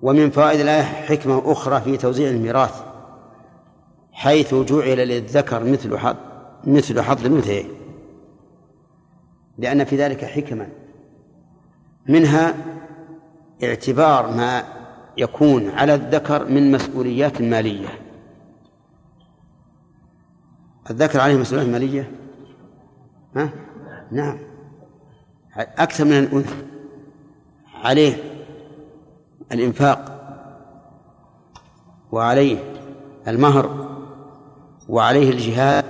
ومن 0.02 0.30
فوائد 0.30 0.60
الآية 0.60 0.82
حكمة 0.82 1.52
أخرى 1.52 1.80
في 1.80 1.96
توزيع 1.96 2.30
الميراث 2.30 2.82
حيث 4.12 4.54
جعل 4.54 4.96
للذكر 5.08 5.64
مثل 5.64 5.98
حظ 5.98 6.16
مثل 6.64 7.00
حظ 7.00 7.26
الأنثيين. 7.26 7.68
لأن 9.58 9.84
في 9.84 9.96
ذلك 9.96 10.24
حكما 10.24 10.68
منها 12.08 12.54
اعتبار 13.62 14.30
ما 14.30 14.64
يكون 15.16 15.70
على 15.70 15.94
الذكر 15.94 16.44
من 16.44 16.72
مسؤوليات 16.72 17.42
مالية. 17.42 17.88
الذكر 20.90 21.20
عليه 21.20 21.36
مسؤوليات 21.36 21.68
مالية؟ 21.68 22.10
ها؟ 23.36 23.50
نعم. 24.10 24.38
أكثر 25.56 26.04
من 26.04 26.12
الأنثى. 26.12 26.54
عليه 27.74 28.16
الإنفاق. 29.52 30.18
وعليه 32.12 32.58
المهر. 33.28 33.88
وعليه 34.88 35.30
الجهاد. 35.30 35.84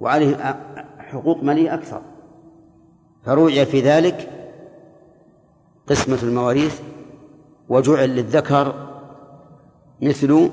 وعليه 0.00 0.56
حقوق 0.98 1.42
مالية 1.42 1.74
أكثر. 1.74 2.02
فروعي 3.24 3.66
في 3.66 3.80
ذلك 3.80 4.30
قسمة 5.86 6.18
المواريث 6.22 6.80
وجعل 7.68 8.08
للذكر 8.08 8.92
مثل 10.02 10.50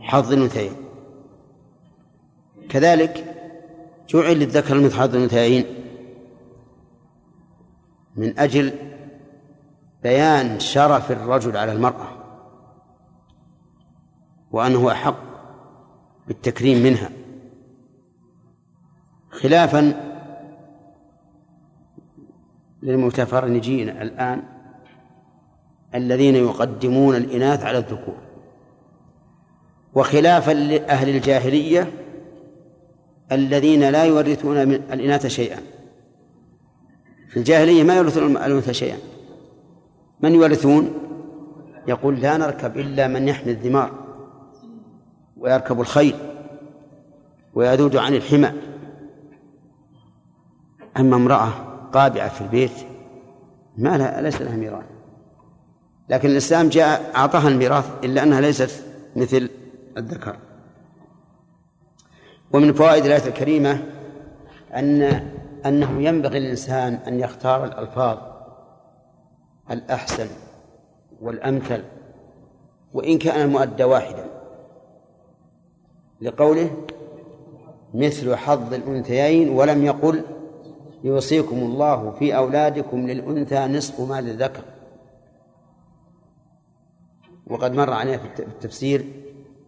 حظ 0.00 0.32
الأنثيين. 0.32 0.72
كذلك 2.68 3.24
جعل 4.08 4.36
للذكر 4.38 4.78
مثل 4.78 4.96
حظ 4.96 5.16
الأنثيين 5.16 5.64
من 8.16 8.38
أجل 8.38 8.72
بيان 10.02 10.60
شرف 10.60 11.12
الرجل 11.12 11.56
على 11.56 11.72
المرأة 11.72 12.08
وأنه 14.50 14.92
أحق 14.92 15.16
بالتكريم 16.28 16.82
منها 16.82 17.10
خلافا 19.30 20.10
للمتفرنجين 22.82 23.88
الآن 23.88 24.59
الذين 25.94 26.36
يقدمون 26.36 27.16
الإناث 27.16 27.64
على 27.64 27.78
الذكور. 27.78 28.16
وخلافا 29.94 30.50
لأهل 30.50 31.08
الجاهلية 31.08 31.92
الذين 33.32 33.90
لا 33.90 34.04
يورثون 34.04 34.56
الإناث 34.56 35.26
شيئا. 35.26 35.60
في 37.28 37.36
الجاهلية 37.36 37.82
ما 37.82 37.96
يورثون 37.96 38.36
الأنثى 38.36 38.74
شيئا. 38.74 38.98
من 40.20 40.34
يورثون؟ 40.34 40.94
يقول 41.88 42.20
لا 42.20 42.36
نركب 42.36 42.78
إلا 42.78 43.08
من 43.08 43.28
يحمل 43.28 43.48
الذمار 43.50 43.90
ويركب 45.36 45.80
الخيل 45.80 46.14
ويذود 47.54 47.96
عن 47.96 48.14
الحمى. 48.14 48.52
أما 50.96 51.16
امرأة 51.16 51.48
قابعة 51.92 52.28
في 52.28 52.40
البيت 52.40 52.72
ما 53.78 53.98
لها 53.98 54.20
ليس 54.20 54.42
لها 54.42 54.56
ميراث. 54.56 54.84
لكن 56.10 56.30
الإسلام 56.30 56.68
جاء 56.68 57.10
أعطاها 57.16 57.48
الميراث 57.48 58.04
إلا 58.04 58.22
أنها 58.22 58.40
ليست 58.40 58.84
مثل 59.16 59.50
الذكر. 59.96 60.36
ومن 62.52 62.72
فوائد 62.72 63.04
الآية 63.04 63.26
الكريمة 63.26 63.82
أن 64.74 65.02
أنه 65.66 66.02
ينبغي 66.02 66.38
للإنسان 66.38 66.94
أن 66.94 67.20
يختار 67.20 67.64
الألفاظ 67.64 68.18
الأحسن 69.70 70.26
والأمثل 71.20 71.82
وإن 72.94 73.18
كان 73.18 73.40
المؤدى 73.40 73.84
واحدا. 73.84 74.24
لقوله 76.20 76.70
مثل 77.94 78.36
حظ 78.36 78.74
الأنثيين 78.74 79.48
ولم 79.48 79.84
يقل 79.84 80.22
يوصيكم 81.04 81.56
الله 81.56 82.10
في 82.18 82.36
أولادكم 82.36 83.06
للأنثى 83.06 83.66
نصف 83.66 84.00
ما 84.00 84.20
للذكر. 84.20 84.62
وقد 87.50 87.72
مر 87.72 87.92
علينا 87.92 88.18
في 88.18 88.42
التفسير 88.42 89.04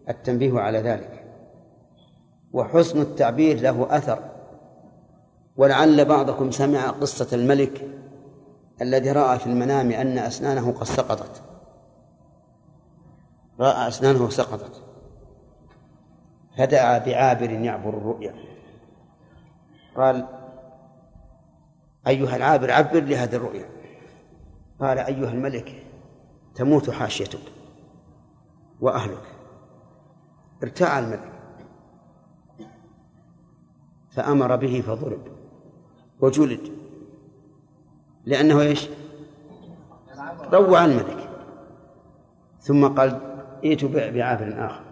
التنبيه 0.09 0.61
على 0.61 0.79
ذلك. 0.79 1.25
وحسن 2.53 3.01
التعبير 3.01 3.61
له 3.61 3.97
أثر. 3.97 4.19
ولعل 5.57 6.05
بعضكم 6.05 6.51
سمع 6.51 6.91
قصة 6.91 7.37
الملك 7.37 7.89
الذي 8.83 9.13
رأى 9.13 9.39
في 9.39 9.47
المنام 9.47 9.91
أن 9.91 10.19
أسنانه 10.19 10.73
قد 10.73 10.85
سقطت. 10.85 11.43
رأى 13.61 13.89
أسنانه 13.89 14.31
سقطت. 14.31 14.83
فدعا 16.59 16.99
بعابر 16.99 17.51
يعبر 17.51 17.89
الرؤيا. 17.99 18.35
قال 19.97 20.27
أيها 22.07 22.37
العابر 22.37 22.71
عبر 22.71 23.01
لهذه 23.01 23.37
الرؤيا. 23.37 23.69
قال 24.81 24.99
أيها 24.99 25.31
الملك 25.31 25.83
تموت 26.55 26.91
حاشيتك. 26.91 27.62
وأهلك. 28.81 29.23
ارتاع 30.63 30.99
الملك 30.99 31.33
فأمر 34.11 34.57
به 34.57 34.81
فضرب 34.87 35.21
وجلد. 36.21 36.73
لأنه 38.25 38.61
إيش؟ 38.61 38.89
روع 40.53 40.85
الملك 40.85 41.29
ثم 42.61 42.87
قال 42.89 43.21
ائتوا 43.65 43.89
بعابر 43.89 44.67
آخر. 44.67 44.85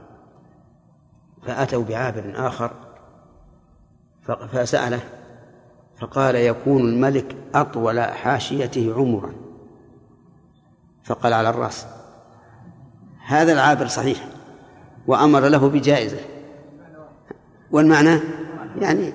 فأتوا 1.43 1.85
بعابر 1.85 2.33
آخر. 2.37 2.71
فسأله 4.23 5.01
فقال 5.97 6.35
يكون 6.35 6.81
الملك 6.81 7.37
أطول 7.55 8.01
حاشيته 8.01 8.95
عمرا. 8.97 9.33
فقال 11.05 11.33
على 11.33 11.51
الرأس 11.51 12.00
هذا 13.31 13.53
العابر 13.53 13.87
صحيح. 13.87 14.19
وأمر 15.07 15.49
له 15.49 15.69
بجائزة. 15.69 16.19
والمعنى 17.71 18.21
يعني 18.81 19.13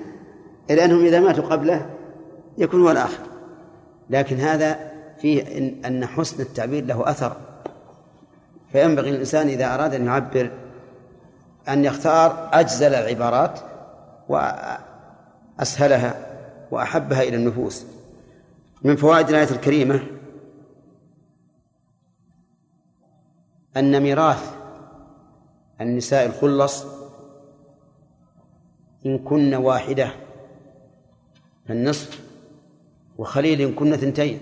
لأنهم 0.68 1.04
إذا 1.04 1.20
ماتوا 1.20 1.44
قبله 1.44 1.86
يكون 2.58 2.82
هو 2.82 2.90
الآخر. 2.90 3.22
لكن 4.10 4.36
هذا 4.36 4.78
فيه 5.20 5.58
إن, 5.58 5.84
أن 5.84 6.06
حسن 6.06 6.42
التعبير 6.42 6.84
له 6.84 7.10
أثر. 7.10 7.36
فينبغي 8.72 9.10
الإنسان 9.10 9.48
إذا 9.48 9.74
أراد 9.74 9.94
أن 9.94 10.06
يعبر 10.06 10.50
أن 11.68 11.84
يختار 11.84 12.48
أجزل 12.52 12.94
العبارات 12.94 13.60
وأسهلها 14.28 16.14
وأحبها 16.70 17.22
إلى 17.22 17.36
النفوس. 17.36 17.84
من 18.82 18.96
فوائد 18.96 19.28
الآية 19.28 19.50
الكريمة 19.50 20.00
أن 23.76 24.02
ميراث 24.02 24.56
النساء 25.80 26.26
الخلص 26.26 26.84
إن 29.06 29.18
كن 29.18 29.54
واحدة 29.54 30.10
فالنصف 31.68 32.26
وخليل 33.18 33.60
إن 33.60 33.74
كن 33.74 33.96
ثنتين 33.96 34.40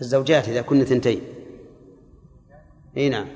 الزوجات 0.00 0.48
إذا 0.48 0.62
كن 0.62 0.84
ثنتين 0.84 1.20
إي 2.96 3.08
نعم. 3.08 3.26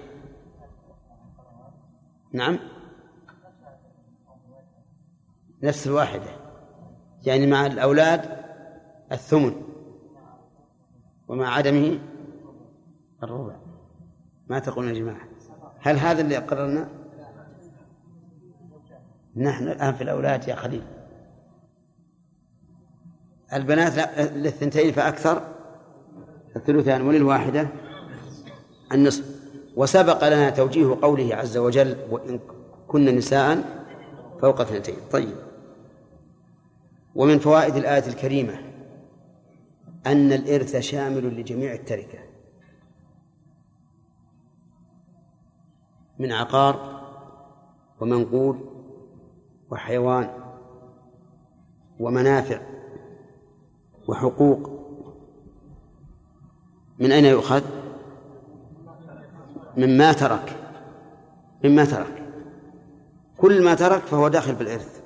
نعم. 2.32 2.58
نفس 5.62 5.86
الواحدة. 5.86 6.36
يعني 7.26 7.46
مع 7.46 7.66
الأولاد 7.66 8.47
الثمن 9.12 9.62
ومع 11.28 11.54
عدمه 11.54 11.98
الربع. 13.22 13.56
ما 14.48 14.58
تقولون 14.58 14.94
يا 14.94 15.00
جماعة؟ 15.00 15.28
هل 15.80 15.96
هذا 15.96 16.20
اللي 16.20 16.36
قررنا؟ 16.36 16.88
نحن 19.36 19.68
الآن 19.68 19.94
في 19.94 20.02
الأولاد 20.04 20.48
يا 20.48 20.54
خليل. 20.54 20.82
البنات 23.52 24.18
للثنتين 24.18 24.92
فأكثر 24.92 25.42
الثلثان 26.56 27.02
وللواحدة 27.02 27.68
النصف. 28.92 29.38
وسبق 29.76 30.28
لنا 30.28 30.50
توجيه 30.50 30.98
قوله 31.02 31.36
عز 31.36 31.56
وجل 31.56 31.96
وإن 32.10 32.40
كن 32.88 33.04
نساء 33.04 33.64
فوق 34.40 34.60
اثنتين 34.60 34.96
طيب. 35.10 35.36
ومن 37.14 37.38
فوائد 37.38 37.76
الآية 37.76 38.06
الكريمة 38.06 38.67
أن 40.06 40.32
الإرث 40.32 40.76
شامل 40.76 41.40
لجميع 41.40 41.72
التركة. 41.72 42.18
من 46.18 46.32
عقار 46.32 46.98
ومنقول 48.00 48.58
وحيوان 49.70 50.30
ومنافع 52.00 52.60
وحقوق. 54.08 54.78
من 56.98 57.12
أين 57.12 57.24
يؤخذ؟ 57.24 57.62
مما 59.76 60.12
ترك. 60.12 60.74
مما 61.64 61.84
ترك. 61.84 62.24
كل 63.38 63.64
ما 63.64 63.74
ترك 63.74 64.02
فهو 64.02 64.28
داخل 64.28 64.54
بالإرث. 64.54 65.02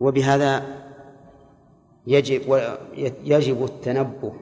وبهذا 0.00 0.83
يجب 2.06 2.60
يجب 3.24 3.64
التنبه 3.64 4.32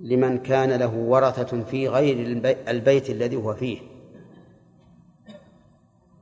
لمن 0.00 0.38
كان 0.38 0.72
له 0.72 0.96
ورثة 0.96 1.62
في 1.62 1.88
غير 1.88 2.42
البيت 2.68 3.10
الذي 3.10 3.36
هو 3.36 3.54
فيه. 3.54 3.78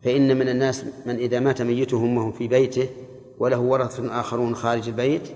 فإن 0.03 0.39
من 0.39 0.49
الناس 0.49 0.85
من 1.07 1.15
إذا 1.15 1.41
مات 1.41 1.63
ميتهم 1.63 2.17
وهم 2.17 2.33
في 2.33 2.49
بيته 2.49 2.89
وله 3.39 3.59
ورثة 3.59 4.21
آخرون 4.21 4.55
خارج 4.55 4.89
البيت 4.89 5.29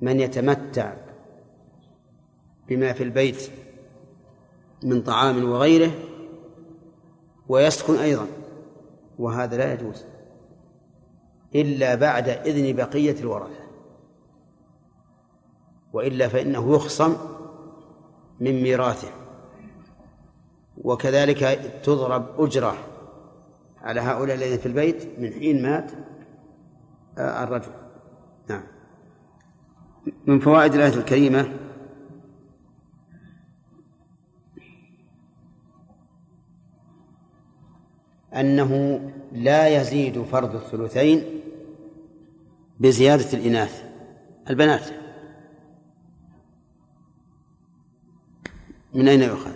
من 0.00 0.20
يتمتع 0.20 0.92
بما 2.68 2.92
في 2.92 3.02
البيت 3.02 3.50
من 4.82 5.02
طعام 5.02 5.50
وغيره 5.50 5.90
ويسكن 7.48 7.94
أيضا 7.94 8.26
وهذا 9.18 9.56
لا 9.56 9.72
يجوز. 9.72 10.04
إلا 11.54 11.94
بعد 11.94 12.28
إذن 12.28 12.76
بقية 12.76 13.20
الورثة. 13.20 13.62
وإلا 15.92 16.28
فإنه 16.28 16.74
يخصم 16.74 17.16
من 18.40 18.62
ميراثه. 18.62 19.10
وكذلك 20.84 21.38
تضرب 21.84 22.26
أجرة 22.38 22.76
على 23.82 24.00
هؤلاء 24.00 24.36
الذين 24.36 24.58
في 24.58 24.66
البيت 24.66 25.18
من 25.18 25.32
حين 25.32 25.62
مات 25.62 25.92
آه، 27.18 27.44
الرجل. 27.44 27.72
نعم. 28.48 28.62
من 30.26 30.38
فوائد 30.38 30.74
الآية 30.74 30.94
الكريمة 30.94 31.52
أنه 38.34 39.00
لا 39.32 39.80
يزيد 39.80 40.22
فرض 40.22 40.54
الثلثين 40.54 41.41
بزيادة 42.80 43.32
الإناث 43.32 43.84
البنات. 44.50 44.84
من 48.94 49.08
أين 49.08 49.22
يؤخذ؟ 49.22 49.54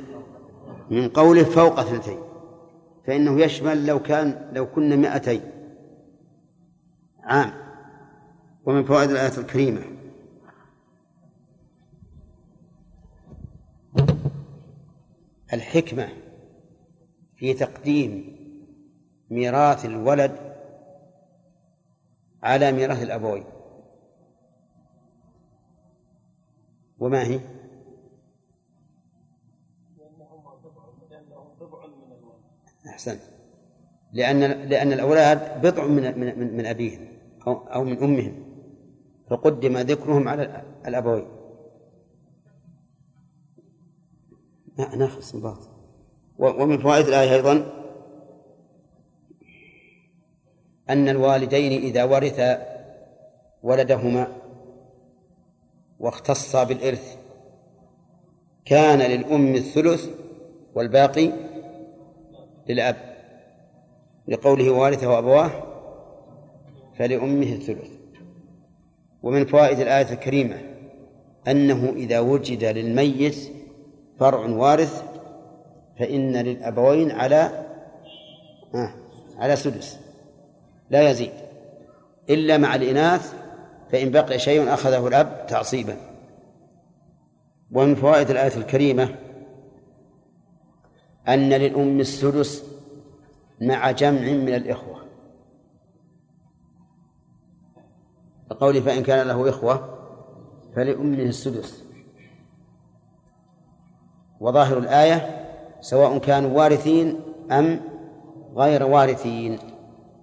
من 0.91 1.09
قوله 1.09 1.45
فوق 1.45 1.81
اثنتين. 1.81 2.19
فإنه 3.07 3.41
يشمل 3.41 3.87
لو 3.87 4.03
كان 4.03 4.51
لو 4.53 4.67
كنا 4.67 4.97
مائتين 4.97 5.41
عام. 7.23 7.53
ومن 8.65 8.85
فوائد 8.85 9.11
الآية 9.11 9.39
الكريمة. 9.39 9.83
الحكمة 15.53 16.09
في 17.37 17.55
تقديم 17.55 18.37
ميراث 19.31 19.85
الولد 19.85 20.46
على 22.47 22.73
ميراث 22.73 23.03
الأبوين. 23.03 23.45
وما 26.99 27.23
هي؟ 27.23 27.41
أحسنت 32.89 33.21
لأن 34.13 34.41
لأن 34.69 34.93
الأولاد 34.93 35.61
بضع 35.67 35.87
من 35.87 36.19
من 36.19 36.57
من 36.57 36.67
أبيهم 36.67 37.09
أو 37.47 37.53
أو 37.53 37.85
من 37.85 37.99
أمهم. 37.99 38.47
فقدم 39.31 39.79
ذكرهم 39.79 40.29
على 40.29 40.63
الأبوين. 40.87 41.29
ناخذ 44.79 45.19
استنباط 45.19 45.59
ومن 46.39 46.79
فوائد 46.79 47.07
الآية 47.07 47.35
أيضا 47.35 47.76
أن 50.91 51.09
الوالدين 51.09 51.83
إذا 51.83 52.05
ورثا 52.05 52.67
ولدهما 53.63 54.29
واختصا 56.01 56.65
بالإرث 56.65 57.17
كان 58.65 58.99
للأم 58.99 59.55
الثلث 59.55 60.09
والباقي 60.75 61.33
للأب 62.69 62.97
لقوله 64.29 64.71
وارثه 64.71 65.19
أبواه 65.19 65.51
فلأمه 66.99 67.53
الثلث. 67.53 67.91
ومن 69.23 69.47
فوائد 69.47 69.81
الآية 69.81 70.13
الكريمة 70.13 70.57
أنه 71.49 71.93
إذا 71.97 72.21
وجد 72.21 72.65
للميت 72.65 73.37
فرع 74.21 74.47
وارث 74.47 75.03
فإن 75.99 76.37
للأبوين 76.37 77.11
على 77.11 77.67
آه 78.75 78.95
على 79.39 79.57
سدس. 79.57 80.06
لا 80.91 81.11
يزيد. 81.11 81.33
إلا 82.31 82.59
مع 82.59 82.75
الإناث 82.75 83.35
فإن 83.93 84.11
بقي 84.11 84.39
شيء 84.39 84.75
أخذه 84.75 85.07
الأب 85.09 85.47
تعصيبا. 85.49 85.97
ومن 87.73 87.95
فوائد 87.95 88.31
الآية 88.31 88.57
الكريمة 88.57 89.17
أن 91.29 91.49
للأم 91.49 92.01
السدس 92.01 92.65
مع 93.61 93.91
جمع 93.91 94.21
من 94.21 94.55
الإخوة. 94.55 94.97
قولي 98.61 98.81
فإن 98.83 99.03
كان 99.03 99.29
له 99.29 99.49
إخوة 99.49 99.99
فلأمه 100.77 101.23
السدس. 101.23 101.85
وظاهر 104.41 104.79
الآية 104.79 105.47
سواء 105.81 106.19
كانوا 106.19 106.51
وارثين 106.59 107.21
أم 107.51 107.81
غير 108.55 108.83
وارثين. 108.83 109.59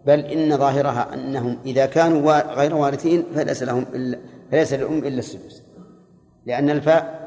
بل 0.06 0.20
إن 0.20 0.58
ظاهرها 0.58 1.14
أنهم 1.14 1.58
إذا 1.66 1.86
كانوا 1.86 2.54
غير 2.54 2.76
وارثين 2.76 3.24
فليس 3.36 3.64
لهم 3.64 3.86
إلا 3.94 4.20
فليس 4.52 4.74
للأم 4.74 4.98
إلا 4.98 5.20
السدس. 5.20 5.64
لأن 6.46 6.70
الفاء 6.70 7.24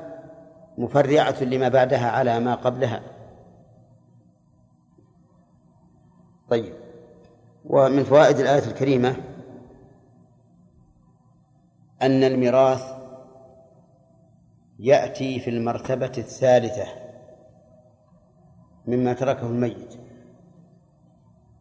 مفرعة 0.79 1.43
لما 1.43 1.69
بعدها 1.69 2.11
على 2.11 2.41
ما 2.41 2.55
قبلها. 2.55 3.03
طيب. 6.51 6.73
ومن 7.65 8.05
فوائد 8.05 8.39
الآية 8.39 8.67
الكريمة 8.71 9.17
أن 12.03 12.25
الميراث 12.25 12.83
يأتي 14.79 15.41
في 15.41 15.51
المرتبة 15.51 16.13
الثالثة 16.19 16.87
مما 18.87 19.13
تركه 19.13 19.47
الميت. 19.47 19.95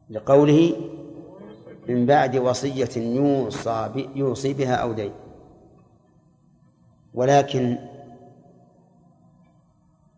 لقوله 0.10 0.76
من 1.90 2.06
بعد 2.06 2.36
وصية 2.36 2.90
يوصى 2.98 4.10
يوصي 4.16 4.54
بها 4.54 4.76
أو 4.76 4.94
دين. 4.94 5.12
ولكن 7.14 7.78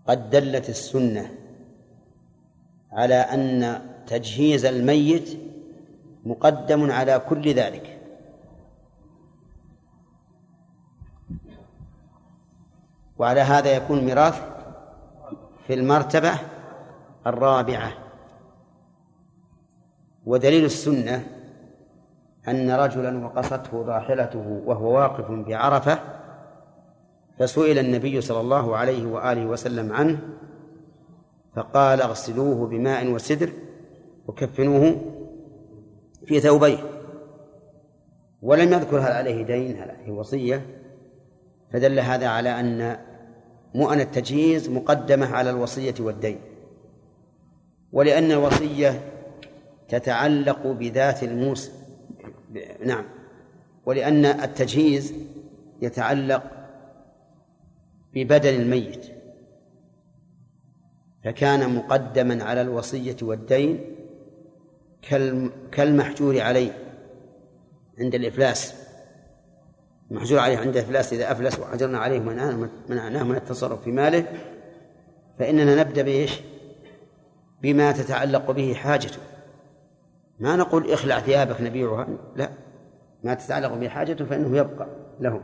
قد 0.07 0.29
دلت 0.29 0.69
السنة 0.69 1.33
على 2.91 3.15
أن 3.15 3.81
تجهيز 4.07 4.65
الميت 4.65 5.39
مقدم 6.25 6.91
على 6.91 7.19
كل 7.29 7.53
ذلك. 7.53 8.01
وعلى 13.17 13.41
هذا 13.41 13.75
يكون 13.75 14.05
ميراث 14.05 14.41
في 15.67 15.73
المرتبة 15.73 16.33
الرابعة. 17.27 17.91
ودليل 20.25 20.65
السنة 20.65 21.36
أن 22.47 22.71
رجلا 22.71 23.25
وقصته 23.25 23.81
راحلته 23.85 24.61
وهو 24.65 24.95
واقف 24.95 25.31
بعرفة 25.31 25.99
فسئل 27.39 27.79
النبي 27.79 28.21
صلى 28.21 28.39
الله 28.39 28.77
عليه 28.77 29.05
وآله 29.05 29.45
وسلم 29.45 29.93
عنه 29.93 30.19
فقال 31.55 32.01
اغسلوه 32.01 32.67
بماء 32.67 33.07
وسدر 33.07 33.49
وكفنوه 34.27 35.01
في 36.25 36.39
ثوبيه. 36.39 36.77
ولم 38.41 38.73
يذكر 38.73 38.99
هل 38.99 39.11
عليه 39.11 39.43
دين 39.43 39.81
هل 39.81 39.91
عليه 39.91 40.11
وصية 40.11 40.65
فدل 41.73 41.99
هذا 41.99 42.27
على 42.27 42.59
أن 42.59 42.97
مؤن 43.75 43.99
التجهيز 43.99 44.69
مقدمة 44.69 45.35
على 45.35 45.49
الوصية 45.49 45.95
والدين. 45.99 46.39
ولأن 47.91 48.31
الوصية 48.31 49.01
تتعلق 49.89 50.67
بذات 50.67 51.23
الموصي 51.23 51.71
نعم. 52.85 53.05
ولأن 53.85 54.25
التجهيز 54.25 55.13
يتعلق 55.81 56.43
ببدن 58.13 58.49
الميت. 58.49 59.05
فكان 61.23 61.75
مقدما 61.75 62.43
على 62.43 62.61
الوصية 62.61 63.17
والدين 63.21 63.95
كالمحجور 65.71 66.41
عليه 66.41 66.71
عند 67.99 68.15
الإفلاس. 68.15 68.73
المحجور 70.11 70.39
عليه 70.39 70.57
عند 70.57 70.77
الإفلاس 70.77 71.13
إذا 71.13 71.31
أفلس 71.31 71.59
وحجرنا 71.59 71.97
عليه 71.97 72.19
منعناه 72.89 73.23
من 73.23 73.35
التصرف 73.35 73.83
في 73.83 73.91
ماله 73.91 74.25
فإننا 75.39 75.83
نبدأ 75.83 76.01
بإيش؟ 76.01 76.39
بما 77.61 77.91
تتعلق 77.91 78.51
به 78.51 78.73
حاجته. 78.73 79.19
ما 80.39 80.55
نقول 80.55 80.91
اخلع 80.91 81.19
ثيابك 81.19 81.61
نبيعها 81.61 82.07
لا. 82.35 82.49
ما 83.23 83.33
تتعلق 83.33 83.73
به 83.73 83.89
حاجته 83.89 84.25
فإنه 84.25 84.57
يبقى 84.57 84.87
له 85.19 85.41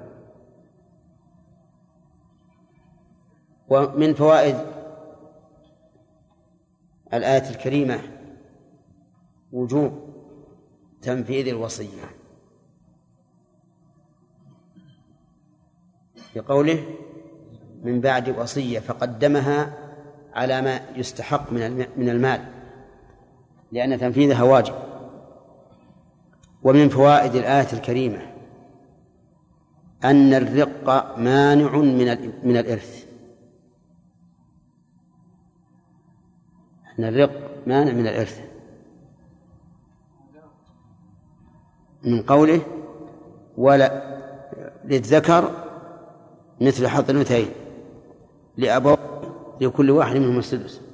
ومن 3.69 4.13
فوائد 4.13 4.55
الآية 7.13 7.49
الكريمة 7.49 7.99
وجوب 9.51 10.13
تنفيذ 11.01 11.47
الوصية. 11.47 12.03
بقوله 16.35 16.83
من 17.83 18.01
بعد 18.01 18.39
وصية 18.39 18.79
فقدمها 18.79 19.77
على 20.33 20.61
ما 20.61 20.79
يستحق 20.95 21.51
من 21.51 21.77
من 21.97 22.09
المال. 22.09 22.52
لأن 23.73 23.99
تنفيذها 23.99 24.43
واجب. 24.43 24.73
ومن 26.63 26.89
فوائد 26.89 27.35
الآية 27.35 27.73
الكريمة 27.73 28.21
أن 30.03 30.33
الرق 30.33 31.17
مانع 31.17 31.77
من 31.77 32.31
من 32.43 32.57
الإرث. 32.57 33.05
أن 36.99 37.03
الرق 37.03 37.61
مانع 37.67 37.91
من 37.91 38.07
الإرث. 38.07 38.41
من 42.03 42.21
قوله 42.21 42.61
ولا 43.57 44.13
للذكر 44.85 45.51
مثل 46.61 46.87
حظ 46.87 47.09
الأنثيين. 47.09 47.49
لأبوه 48.57 48.97
لكل 49.61 49.91
واحد 49.91 50.15
منهم 50.15 50.39
السدس. 50.39 50.92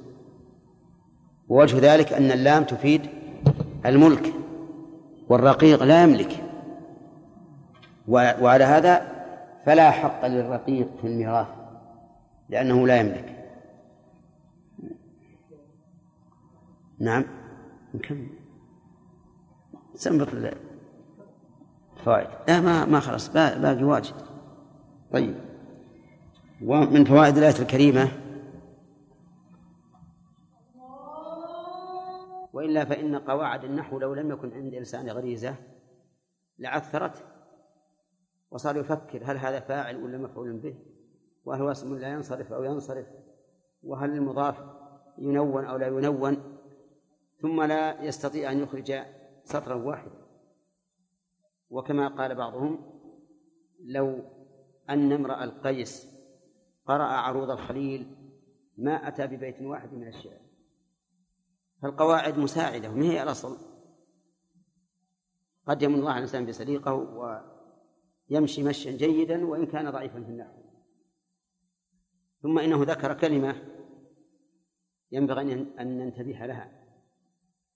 ووجه 1.50 1.78
ذلك 1.94 2.12
أن 2.12 2.30
اللام 2.30 2.64
تفيد 2.64 3.06
الملك 3.86 4.32
والرقيق 5.28 5.82
لا 5.82 6.02
يملك. 6.02 6.44
وعلى 8.08 8.64
هذا 8.64 9.02
فلا 9.66 9.90
حق 9.90 10.26
للرقيق 10.26 10.88
في 11.00 11.06
الميراث 11.06 11.46
لأنه 12.48 12.86
لا 12.86 13.00
يملك. 13.00 13.36
نعم 16.98 17.24
نكمل. 17.94 18.28
سنبط 19.94 20.28
فوائد 22.04 22.28
لا 22.48 22.60
ما 22.60 22.84
ما 22.84 23.00
خلص 23.00 23.28
باقي 23.28 23.84
واجد. 23.84 24.14
طيب. 25.12 25.34
ومن 26.64 27.04
فوائد 27.04 27.36
الآية 27.36 27.58
الكريمة 27.58 28.08
وإلا 32.52 32.84
فإن 32.84 33.16
قواعد 33.16 33.64
النحو 33.64 33.98
لو 33.98 34.14
لم 34.14 34.30
يكن 34.30 34.52
عند 34.52 34.74
إنسان 34.74 35.10
غريزة 35.10 35.54
لعثرته 36.58 37.20
وصار 38.50 38.76
يفكر 38.76 39.22
هل 39.24 39.36
هذا 39.36 39.60
فاعل 39.60 39.96
ولا 39.96 40.18
مفعول 40.18 40.52
به 40.52 40.74
وهل 41.44 41.62
هو 41.62 41.70
اسم 41.70 41.98
لا 41.98 42.08
ينصرف 42.08 42.52
أو 42.52 42.64
ينصرف 42.64 43.06
وهل 43.82 44.10
المضاف 44.10 44.64
ينون 45.18 45.64
أو 45.64 45.76
لا 45.76 45.86
ينون 45.86 46.60
ثم 47.40 47.62
لا 47.62 48.02
يستطيع 48.02 48.52
أن 48.52 48.58
يخرج 48.58 48.92
سطرا 49.44 49.74
واحدا. 49.74 50.20
وكما 51.70 52.08
قال 52.08 52.34
بعضهم 52.34 53.00
لو 53.84 54.18
أن 54.90 55.12
امرأ 55.12 55.44
القيس 55.44 56.20
قرأ 56.86 57.04
عروض 57.04 57.50
الخليل 57.50 58.16
ما 58.78 59.08
أتى 59.08 59.26
ببيت 59.26 59.62
واحد 59.62 59.92
من 59.92 60.08
الشعر. 60.08 60.39
فالقواعد 61.82 62.38
مساعدة 62.38 62.90
وما 62.90 63.04
هي 63.04 63.22
الأصل؟ 63.22 63.56
قد 65.66 65.82
يمن 65.82 65.94
الله 65.94 66.10
على 66.10 66.18
الإنسان 66.18 66.46
بسليقه 66.46 66.94
ويمشي 68.30 68.62
مشيا 68.62 68.92
جيدا 68.96 69.46
وإن 69.46 69.66
كان 69.66 69.90
ضعيفا 69.90 70.22
في 70.22 70.30
النحو. 70.30 70.60
ثم 72.42 72.58
إنه 72.58 72.82
ذكر 72.82 73.14
كلمة 73.14 73.62
ينبغي 75.12 75.52
أن 75.80 75.98
ننتبه 75.98 76.46
لها 76.46 76.80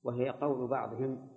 وهي 0.02 0.31
قول 0.31 0.68
بعضهم 0.68 1.28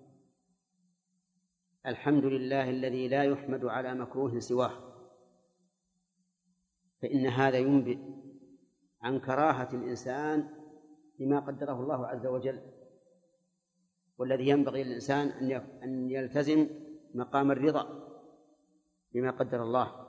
الحمد 1.85 2.25
لله 2.25 2.69
الذي 2.69 3.07
لا 3.07 3.23
يحمد 3.23 3.65
على 3.65 3.93
مكروه 3.93 4.39
سواه 4.39 4.71
فإن 7.01 7.25
هذا 7.25 7.57
ينبئ 7.57 7.99
عن 9.01 9.19
كراهة 9.19 9.69
الإنسان 9.73 10.49
لما 11.19 11.39
قدره 11.39 11.79
الله 11.79 12.07
عز 12.07 12.25
وجل 12.25 12.61
والذي 14.17 14.47
ينبغي 14.47 14.83
للإنسان 14.83 15.27
أن 15.83 16.11
يلتزم 16.11 16.67
مقام 17.13 17.51
الرضا 17.51 18.07
بما 19.13 19.31
قدر 19.31 19.63
الله 19.63 20.07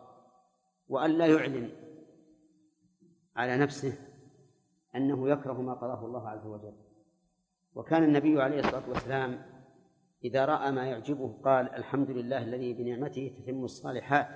وأن 0.89 1.11
لا 1.11 1.27
يعلن 1.27 1.71
على 3.37 3.57
نفسه 3.57 3.93
أنه 4.95 5.29
يكره 5.29 5.63
ما 5.63 5.75
قضاه 5.75 6.07
الله 6.07 6.29
عز 6.29 6.47
وجل. 6.47 6.75
وكان 7.75 8.05
النبي 8.05 8.43
عليه 8.43 8.61
الصلاة 8.61 8.89
والسلام 8.89 9.43
إذا 10.25 10.45
رأى 10.45 10.73
ما 10.73 10.87
يعجبه 10.87 11.39
قال 11.45 11.75
الحمد 11.75 12.11
لله 12.11 12.43
الذي 12.43 12.75
بنعمته 12.75 13.35
تتم 13.39 13.65
الصالحات. 13.65 14.29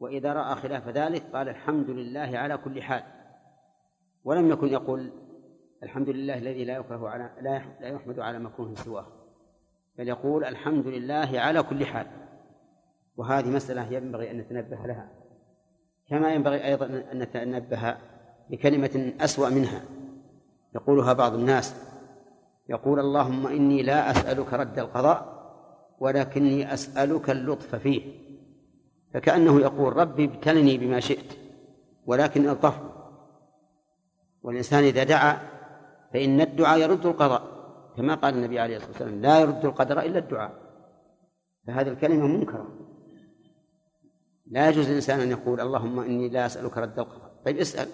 وإذا 0.00 0.32
رأى 0.32 0.54
خلاف 0.54 0.88
ذلك 0.88 1.22
قال 1.22 1.48
الحمد 1.48 1.90
لله 1.90 2.38
على 2.38 2.56
كل 2.56 2.82
حال. 2.82 3.02
ولم 4.24 4.50
يكن 4.50 4.68
يقول 4.68 5.12
الحمد 5.82 6.08
لله 6.08 6.38
الذي 6.38 6.64
لا 6.64 6.76
يكره 6.76 7.08
على 7.08 7.30
لا 7.40 7.62
لا 7.80 7.88
يحمد 7.88 8.18
على 8.18 8.38
مكروه 8.38 8.74
سواه 8.74 9.06
بل 9.98 10.08
يقول 10.08 10.44
الحمد 10.44 10.86
لله 10.86 11.30
على 11.34 11.62
كل 11.62 11.86
حال. 11.86 12.06
وهذه 13.16 13.48
مسألة 13.48 13.92
ينبغي 13.92 14.30
أن 14.30 14.38
نتنبه 14.38 14.76
لها 14.76 15.08
كما 16.08 16.34
ينبغي 16.34 16.64
أيضا 16.64 16.86
أن 16.86 17.18
نتنبه 17.18 17.96
بكلمة 18.50 19.12
أسوأ 19.20 19.48
منها 19.48 19.82
يقولها 20.74 21.12
بعض 21.12 21.34
الناس 21.34 21.74
يقول 22.68 23.00
اللهم 23.00 23.46
إني 23.46 23.82
لا 23.82 24.10
أسألك 24.10 24.54
رد 24.54 24.78
القضاء 24.78 25.42
ولكني 26.00 26.74
أسألك 26.74 27.30
اللطف 27.30 27.74
فيه. 27.74 28.02
فكأنه 29.14 29.60
يقول 29.60 29.96
ربي 29.96 30.24
ابتلني 30.24 30.78
بما 30.78 31.00
شئت 31.00 31.32
ولكن 32.06 32.48
الطف 32.48 32.80
والإنسان 34.42 34.84
إذا 34.84 35.04
دعا 35.04 35.51
فإن 36.12 36.40
الدعاء 36.40 36.78
يرد 36.78 37.06
القضاء 37.06 37.42
كما 37.96 38.14
قال 38.14 38.34
النبي 38.34 38.58
عليه 38.58 38.76
الصلاة 38.76 38.92
والسلام 38.92 39.20
لا 39.20 39.40
يرد 39.40 39.64
القدر 39.64 40.00
إلا 40.00 40.18
الدعاء. 40.18 40.52
فهذه 41.66 41.88
الكلمة 41.88 42.26
منكرة. 42.26 42.66
لا 44.46 44.68
يجوز 44.68 44.88
للإنسان 44.88 45.20
أن 45.20 45.30
يقول 45.30 45.60
اللهم 45.60 46.00
إني 46.00 46.28
لا 46.28 46.46
أسألك 46.46 46.78
رد 46.78 46.98
القضاء. 46.98 47.32
طيب 47.44 47.58
اسأل. 47.58 47.88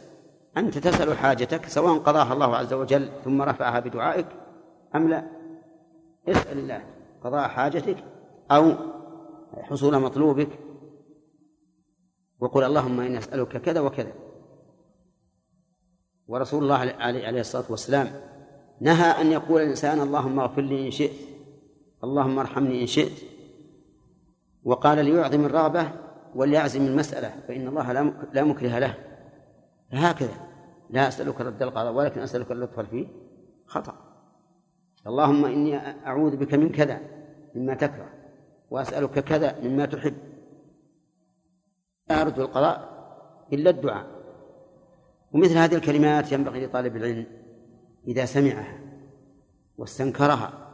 أنت 0.57 0.79
تسأل 0.79 1.17
حاجتك 1.17 1.67
سواء 1.67 1.99
قضاها 1.99 2.33
الله 2.33 2.57
عز 2.57 2.73
وجل 2.73 3.09
ثم 3.25 3.43
رفعها 3.43 3.81
بدعائك 3.81 4.27
أم 4.95 5.09
لا. 5.09 5.25
اسأل 6.29 6.59
الله 6.59 6.85
قضاء 7.25 7.49
حاجتك 7.49 8.05
أو 8.51 8.73
حصول 9.63 9.99
مطلوبك. 10.01 10.49
وقل 12.41 12.65
اللهم 12.65 13.01
إني 13.01 13.19
أسألك 13.19 13.57
كذا 13.57 13.81
وكذا. 13.81 14.13
ورسول 16.29 16.63
الله 16.63 16.95
عليه 17.01 17.41
الصلاة 17.41 17.65
والسلام 17.71 18.21
نهى 18.81 19.21
أن 19.21 19.33
يقول 19.33 19.63
الإنسان 19.63 20.01
اللهم 20.01 20.41
اغفر 20.41 20.63
لي 20.63 20.87
إن 20.87 20.91
شئت 20.91 21.29
اللهم 22.05 22.39
ارحمني 22.39 22.83
إن 22.83 22.87
شئت. 22.87 23.23
وقال 24.65 25.05
ليعظم 25.05 25.45
الرغبة 25.45 25.91
وليعزم 26.35 26.87
المسألة 26.87 27.35
فإن 27.49 27.69
الله 27.69 27.93
لا 28.33 28.45
مكره 28.45 28.79
له. 28.79 28.95
فهكذا. 29.93 30.35
لا 30.91 31.09
أسألك 31.09 31.41
رد 31.41 31.63
القضاء 31.63 31.93
ولكن 31.93 32.21
أسألك 32.21 32.53
اللطف 32.53 32.81
فيه 32.81 33.07
خطأ. 33.67 33.95
اللهم 35.07 35.45
إني 35.45 35.77
أعوذ 36.07 36.37
بك 36.37 36.55
من 36.55 36.69
كذا 36.69 37.01
مما 37.55 37.75
تكره 37.75 38.11
وأسألك 38.71 39.19
كذا 39.19 39.61
مما 39.63 39.87
تحب. 39.87 40.15
لا 42.11 42.23
أرد 42.23 42.39
القضاء 42.39 42.89
إلا 43.53 43.71
الدعاء. 43.71 44.18
ومثل 45.33 45.59
هذه 45.59 45.75
الكلمات 45.75 46.33
ينبغي 46.33 46.67
لطالب 46.67 46.97
العلم 46.97 47.27
إذا 48.09 48.25
سمعها 48.25 48.79
واستنكرها 49.79 50.69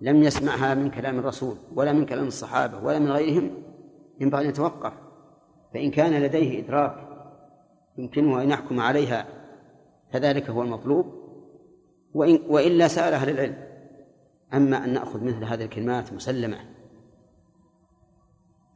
لم 0.00 0.22
يسمعها 0.22 0.74
من 0.74 0.90
كلام 0.90 1.18
الرسول 1.18 1.56
ولا 1.74 1.92
من 1.92 2.06
كلام 2.06 2.26
الصحابة 2.26 2.84
ولا 2.84 2.98
من 2.98 3.10
غيرهم 3.10 3.50
ينبغي 4.20 4.44
أن 4.44 4.48
يتوقف. 4.48 4.92
فإن 5.74 5.90
كان 5.90 6.22
لديه 6.22 6.64
إدراك 6.64 7.08
يمكنه 7.98 8.42
أن 8.42 8.50
يحكم 8.50 8.80
عليها 8.80 9.26
فذلك 10.12 10.50
هو 10.50 10.62
المطلوب. 10.62 11.22
وإن 12.14 12.38
وإلا 12.48 12.88
سأل 12.88 13.14
أهل 13.14 13.30
العلم 13.30 13.64
أما 14.54 14.84
أن 14.84 14.92
نأخذ 14.92 15.24
مثل 15.24 15.44
هذه 15.44 15.64
الكلمات 15.64 16.12
مسلمة 16.12 16.58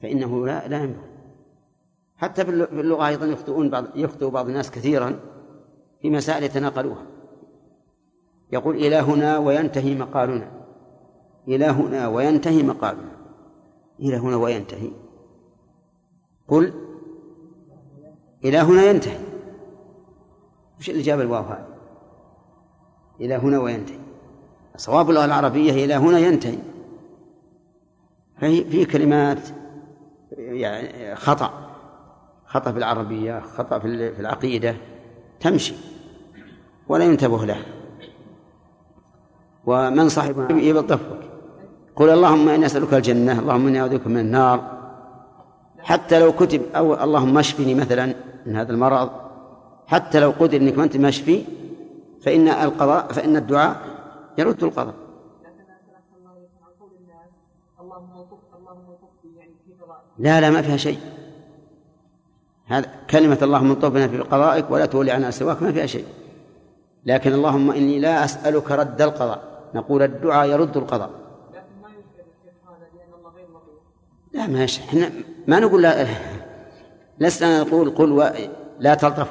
فإنه 0.02 0.46
لا 0.46 0.68
لا 0.68 0.82
ينبغي. 0.82 1.15
حتى 2.16 2.44
في 2.44 2.50
اللغة 2.50 3.06
أيضا 3.08 3.26
يخطئون 3.26 3.70
بعض 3.70 3.84
يخطئ 3.94 4.30
بعض 4.30 4.46
الناس 4.46 4.70
كثيرا 4.70 5.20
في 6.02 6.10
مسائل 6.10 6.42
يتناقلوها. 6.42 7.06
يقول 8.52 8.76
إلى 8.76 8.96
هنا 8.96 9.38
وينتهي 9.38 9.94
مقالنا. 9.94 10.50
إلى 11.48 11.64
هنا 11.64 12.08
وينتهي 12.08 12.62
مقالنا. 12.62 13.16
إلى 14.00 14.16
هنا 14.16 14.36
وينتهي. 14.36 14.90
قل 16.48 16.72
إلى 18.44 18.58
هنا 18.58 18.84
ينتهي. 18.84 19.18
وش 20.78 20.90
اللي 20.90 21.02
جاب 21.02 21.20
الواو 21.20 21.42
هذا 21.42 21.68
إلى 23.20 23.34
هنا 23.34 23.58
وينتهي. 23.58 23.98
صواب 24.76 25.10
اللغة 25.10 25.24
العربية 25.24 25.84
إلى 25.84 25.94
هنا 25.94 26.18
ينتهي. 26.18 26.58
فهي 28.40 28.64
في 28.64 28.84
كلمات 28.84 29.48
يعني 30.38 31.16
خطأ. 31.16 31.65
خطأ 32.56 32.72
في 32.72 32.78
العربية 32.78 33.40
خطأ 33.40 33.78
في 33.78 34.20
العقيدة 34.20 34.76
تمشي 35.40 35.74
ولا 36.88 37.04
ينتبه 37.04 37.44
له. 37.44 37.56
ومن 39.66 40.08
صاحب 40.08 40.50
يبطفك 40.50 41.20
قل 41.96 42.10
اللهم 42.10 42.48
إني 42.48 42.66
أسألك 42.66 42.94
الجنة 42.94 43.38
اللهم 43.38 43.66
إني 43.66 43.80
أعوذ 43.80 43.98
بك 43.98 44.06
من 44.06 44.18
النار. 44.18 44.76
حتى 45.78 46.18
لو 46.18 46.32
كتب 46.32 46.62
أو 46.76 47.04
اللهم 47.04 47.38
اشفني 47.38 47.74
مثلا 47.74 48.14
من 48.46 48.56
هذا 48.56 48.72
المرض 48.72 49.10
حتى 49.86 50.20
لو 50.20 50.30
قدر 50.30 50.56
إنك 50.56 50.78
ما 50.78 50.84
أنت 50.84 50.96
مشفي 50.96 51.44
فإن 52.22 52.48
القضاء 52.48 53.12
فإن 53.12 53.36
الدعاء 53.36 53.76
يرد 54.38 54.64
القضاء. 54.64 54.94
لا 60.18 60.40
لا 60.40 60.50
ما 60.50 60.62
فيها 60.62 60.76
شيء. 60.76 60.98
هذا 62.66 62.90
كلمة 63.10 63.38
اللهم 63.42 63.70
انطبنا 63.70 64.08
في 64.08 64.18
قضائك 64.18 64.70
ولا 64.70 64.86
تولي 64.86 65.10
عنا 65.10 65.30
سواك 65.30 65.62
ما 65.62 65.72
فيها 65.72 65.86
شيء. 65.86 66.04
لكن 67.06 67.32
اللهم 67.32 67.70
إني 67.70 67.98
لا 67.98 68.24
أسألك 68.24 68.70
رد 68.70 69.02
القضاء. 69.02 69.70
نقول 69.74 70.02
الدعاء 70.02 70.48
يرد 70.48 70.76
القضاء. 70.76 71.10
لا 74.32 74.46
ما 74.46 74.64
إحنا 74.64 75.10
ما 75.46 75.60
نقول 75.60 75.82
لا 75.82 76.06
لسنا 77.20 77.60
نقول 77.60 77.90
قل 77.90 78.12
و... 78.12 78.30
لا 78.80 78.94
تلطف. 78.94 79.30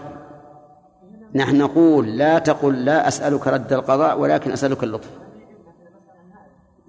نحن 1.35 1.57
نقول 1.57 2.17
لا 2.17 2.39
تقل 2.39 2.85
لا 2.85 3.07
أسألك 3.07 3.47
رد 3.47 3.73
القضاء 3.73 4.19
ولكن 4.19 4.51
أسألك 4.51 4.83
اللطف. 4.83 5.09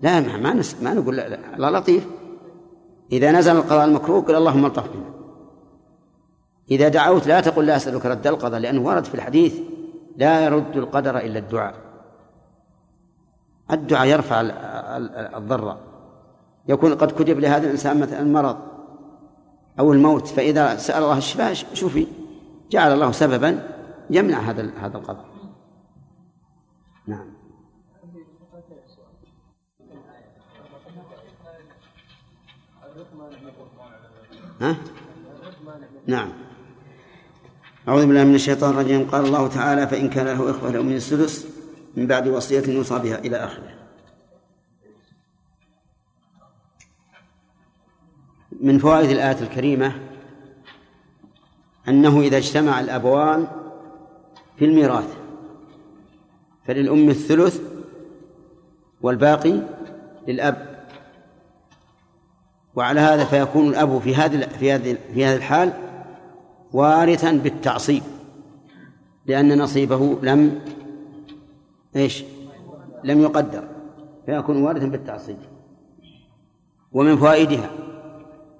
لا 0.02 0.20
ما 0.20 0.36
ما, 0.36 0.54
نس... 0.54 0.76
ما 0.82 0.94
نقول 0.94 1.16
لا, 1.16 1.28
لا, 1.56 1.78
لطيف. 1.78 2.06
إذا 3.12 3.32
نزل 3.32 3.56
القضاء 3.56 3.84
المكروه 3.84 4.22
قل 4.22 4.34
اللهم 4.34 4.66
الطف 4.66 4.88
بنا. 4.88 5.25
إذا 6.70 6.88
دعوت 6.88 7.26
لا 7.26 7.40
تقل 7.40 7.66
لا 7.66 7.76
أسألك 7.76 8.06
رد 8.06 8.26
القضاء 8.26 8.60
لأنه 8.60 8.86
ورد 8.86 9.04
في 9.04 9.14
الحديث 9.14 9.60
لا 10.16 10.44
يرد 10.44 10.76
القدر 10.76 11.18
إلا 11.18 11.38
الدعاء. 11.38 11.74
الدعاء 13.70 14.06
يرفع 14.06 14.40
الضر. 15.36 15.76
يكون 16.68 16.94
قد 16.94 17.12
كتب 17.12 17.38
لهذا 17.38 17.66
الإنسان 17.66 18.00
مثلا 18.00 18.20
المرض 18.20 18.56
أو 19.78 19.92
الموت 19.92 20.28
فإذا 20.28 20.76
سأل 20.76 21.02
الله 21.02 21.18
الشفاء 21.18 21.54
شوفي 21.54 22.06
جعل 22.70 22.92
الله 22.92 23.12
سببا 23.12 23.68
يمنع 24.10 24.38
هذا 24.38 24.70
هذا 24.80 24.96
القدر 24.96 25.24
نعم. 27.06 27.36
ها؟ 34.60 34.76
نعم. 36.06 36.45
أعوذ 37.88 38.06
بالله 38.06 38.24
من 38.24 38.34
الشيطان 38.34 38.70
الرجيم. 38.70 39.10
قال 39.10 39.24
الله 39.24 39.48
تعالى 39.48 39.88
فإن 39.88 40.08
كان 40.08 40.26
له 40.26 40.50
إخوة 40.50 40.70
له 40.70 40.82
من 40.82 40.96
السدس 40.96 41.46
من 41.96 42.06
بعد 42.06 42.28
وصية 42.28 42.72
يوصى 42.72 42.98
بها 42.98 43.18
إلى 43.18 43.36
آخره. 43.36 43.74
من 48.60 48.78
فوائد 48.78 49.10
الآية 49.10 49.40
الكريمة 49.40 50.00
أنه 51.88 52.20
إذا 52.20 52.36
اجتمع 52.36 52.80
الأبوان 52.80 53.46
في 54.58 54.64
الميراث 54.64 55.16
فللأم 56.66 57.08
الثلث 57.08 57.60
والباقي 59.00 59.60
للأب. 60.28 60.86
وعلى 62.74 63.00
هذا 63.00 63.24
فيكون 63.24 63.68
الأب 63.68 63.98
في 63.98 64.14
هذه 64.14 64.48
في 64.58 64.72
هذه 64.72 64.96
في 65.14 65.24
هذه 65.24 65.36
الحال 65.36 65.72
وارثا 66.76 67.32
بالتعصيب 67.32 68.02
لأن 69.26 69.58
نصيبه 69.58 70.18
لم 70.22 70.60
إيش؟ 71.96 72.24
لم 73.04 73.20
يقدر 73.20 73.64
فيكون 74.26 74.62
وارثا 74.62 74.86
بالتعصيب 74.86 75.36
ومن 76.92 77.16
فوائدها 77.16 77.70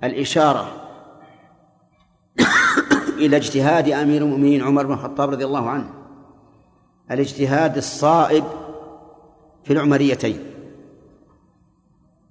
الإشارة 0.04 0.68
إلى 3.22 3.36
اجتهاد 3.36 3.88
أمير 3.88 4.22
المؤمنين 4.22 4.62
عمر 4.62 4.86
بن 4.86 4.92
الخطاب 4.92 5.30
رضي 5.30 5.44
الله 5.44 5.70
عنه 5.70 5.90
الاجتهاد 7.10 7.76
الصائب 7.76 8.44
في 9.64 9.72
العمريتين 9.72 10.40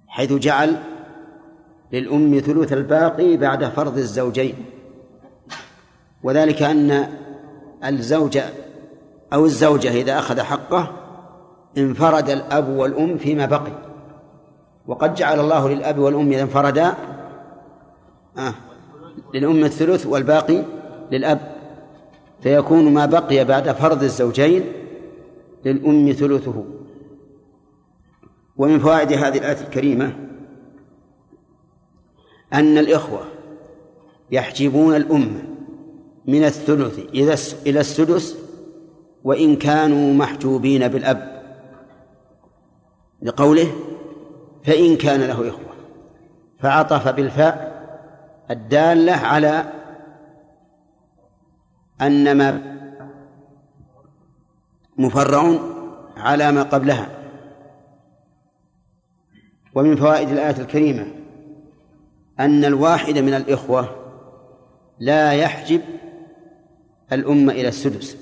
حيث 0.08 0.32
جعل 0.32 0.82
للأم 1.92 2.38
ثلث 2.38 2.72
الباقي 2.72 3.36
بعد 3.36 3.64
فرض 3.64 3.98
الزوجين 3.98 4.75
وذلك 6.26 6.62
أن 6.62 7.08
الزوج 7.84 8.38
أو 9.32 9.44
الزوجة 9.44 9.90
إذا 9.90 10.18
أخذ 10.18 10.40
حقه 10.40 10.92
انفرد 11.78 12.30
الأب 12.30 12.68
والأم 12.68 13.18
فيما 13.18 13.46
بقي. 13.46 13.72
وقد 14.86 15.14
جعل 15.14 15.40
الله 15.40 15.68
للأب 15.68 15.98
والأم 15.98 16.32
إذا 16.32 16.42
انفردا 16.42 16.94
آه 18.38 18.54
للأم 19.34 19.64
الثلث 19.64 20.06
والباقي 20.06 20.62
للأب. 21.10 21.56
فيكون 22.42 22.94
ما 22.94 23.06
بقي 23.06 23.44
بعد 23.44 23.70
فرض 23.70 24.02
الزوجين 24.02 24.64
للأم 25.64 26.12
ثلثه. 26.12 26.64
ومن 28.56 28.78
فوائد 28.78 29.12
هذه 29.12 29.38
الآية 29.38 29.60
الكريمة 29.60 30.16
أن 32.52 32.78
الإخوة 32.78 33.20
يحجبون 34.30 34.96
الأمة 34.96 35.55
من 36.26 36.44
الثلث 36.44 36.98
إلى 37.66 37.80
السدس 37.80 38.38
وإن 39.24 39.56
كانوا 39.56 40.14
محجوبين 40.14 40.88
بالأب. 40.88 41.42
لقوله 43.22 43.72
فإن 44.64 44.96
كان 44.96 45.20
له 45.20 45.48
إخوة. 45.48 45.66
فعطف 46.58 47.08
بالفاء 47.08 47.76
الدالة 48.50 49.12
على 49.12 49.72
أن 52.00 52.38
ما 52.38 52.76
مفرع 54.98 55.58
على 56.16 56.52
ما 56.52 56.62
قبلها. 56.62 57.08
ومن 59.74 59.96
فوائد 59.96 60.28
الآية 60.28 60.60
الكريمة 60.60 61.06
أن 62.40 62.64
الواحد 62.64 63.18
من 63.18 63.34
الإخوة 63.34 63.88
لا 64.98 65.32
يحجب 65.32 65.80
الأمة 67.12 67.52
إلى 67.52 67.68
السدس. 67.68 68.16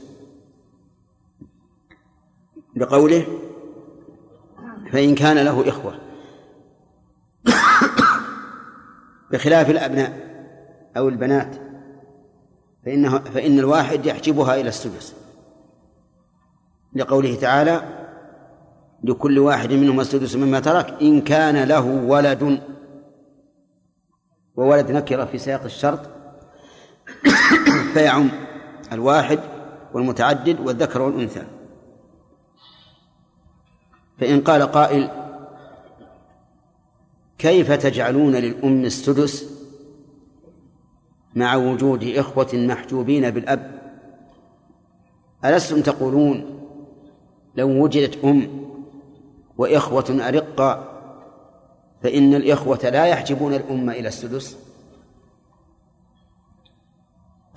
لقوله 2.77 3.27
فإن 4.93 5.15
كان 5.15 5.39
له 5.39 5.69
إخوة. 5.69 5.99
بخلاف 9.31 9.71
الأبناء 9.71 10.25
أو 10.97 11.09
البنات 11.09 11.57
فإنه 12.85 13.19
فإن 13.19 13.59
الواحد 13.59 14.07
يحجبها 14.07 14.55
إلى 14.61 14.69
السدس. 14.69 15.15
لقوله 16.95 17.35
تعالى 17.35 18.05
لكل 19.05 19.39
واحد 19.39 19.73
منهم 19.73 20.01
السدس 20.01 20.37
مما 20.37 20.61
ترك 20.61 21.03
إن 21.03 21.21
كان 21.21 21.65
له 21.65 21.85
ولد. 21.85 22.63
وولد 24.57 24.91
نكرة 24.91 25.25
في 25.25 25.39
سياق 25.39 25.65
الشرط 25.65 26.01
فيعم. 27.95 28.31
الواحد 28.93 29.41
والمتعدد 29.95 30.61
والذكر 30.61 31.03
والأنثى. 31.03 31.47
فإن 34.19 34.41
قال 34.41 34.63
قائل 34.63 35.11
كيف 37.39 37.73
تجعلون 37.73 38.33
للأم 38.33 38.85
السدس 38.85 39.55
مع 41.35 41.57
وجود 41.57 42.05
إخوة 42.05 42.51
محجوبين 42.55 43.31
بالأب؟ 43.31 43.83
ألستم 45.45 45.81
تقولون 45.81 46.67
لو 47.57 47.85
وجدت 47.85 48.25
أم 48.25 48.65
وإخوة 49.59 50.29
أرقة 50.29 50.91
فإن 52.03 52.35
الإخوة 52.35 52.79
لا 52.83 53.07
يحجبون 53.07 53.55
الأم 53.55 53.91
إلى 53.91 54.09
السدس؟ 54.09 54.59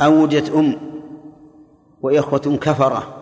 أو 0.01 0.23
وجدت 0.23 0.49
أم 0.49 0.96
وإخوة 2.01 2.57
كفرة 2.61 3.13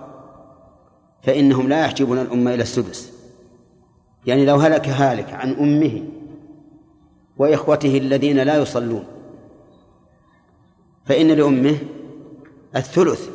فإنهم 1.23 1.69
لا 1.69 1.81
يحجبون 1.81 2.17
الأم 2.17 2.47
إلى 2.47 2.63
السدس. 2.63 3.13
يعني 4.25 4.45
لو 4.45 4.55
هلك 4.55 4.89
هالك 4.89 5.33
عن 5.33 5.53
أمه 5.53 6.03
وإخوته 7.37 7.97
الذين 7.97 8.39
لا 8.39 8.57
يصلون 8.57 9.03
فإن 11.05 11.27
لأمه 11.27 11.77
الثلث 12.75 13.29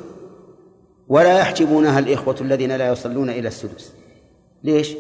ولا 1.09 1.39
يحجبونها 1.39 1.99
الإخوة 1.99 2.37
الذين 2.41 2.73
لا 2.73 2.89
يصلون 2.89 3.31
إلى 3.31 3.49
السدس. 3.49 3.93
ليش؟ 4.65 4.97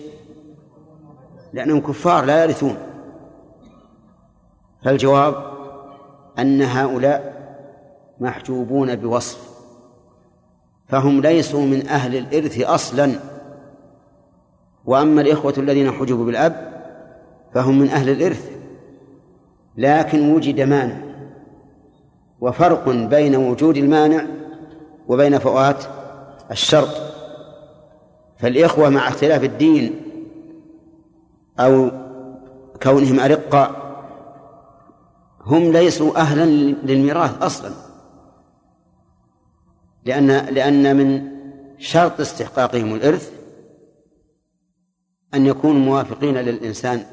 لأنهم 1.53 1.81
كفار 1.81 2.25
لا 2.25 2.45
يرثون. 2.45 2.77
فالجواب 4.85 5.53
أن 6.39 6.63
هؤلاء 6.63 7.41
محجوبون 8.21 8.97
بوصف 8.97 9.50
فهم 10.91 11.21
ليسوا 11.21 11.67
من 11.67 11.87
أهل 11.89 12.17
الإرث 12.17 12.61
أصلا. 12.61 13.13
وأما 14.85 15.21
الإخوة 15.21 15.55
الذين 15.59 15.93
حجبوا 15.93 16.25
بالأب 16.25 16.83
فهم 17.55 17.79
من 17.79 17.89
أهل 17.89 18.11
الإرث. 18.11 18.51
لكن 19.77 20.33
وجد 20.35 20.61
مانع 20.61 20.97
وفرق 22.41 22.89
بين 22.89 23.37
وجود 23.37 23.77
المانع 23.77 24.25
وبين 25.09 25.39
فوات 25.39 25.85
الشرط. 26.51 27.11
فالإخوة 28.39 28.89
مع 28.89 29.09
اختلاف 29.09 29.45
الدين 29.45 30.01
أو 31.61 31.91
كونهم 32.83 33.21
أرقة 33.21 33.77
هم 35.47 35.73
ليسوا 35.73 36.17
أهلا 36.17 36.45
للميراث 36.85 37.43
أصلا. 37.43 37.90
لأن 40.11 40.55
لأن 40.55 40.97
من 40.97 41.31
شرط 41.79 42.21
استحقاقهم 42.21 42.95
الإرث 42.95 43.33
أن 45.35 45.47
يكونوا 45.47 45.81
موافقين 45.81 46.35
للإنسان 46.35 47.05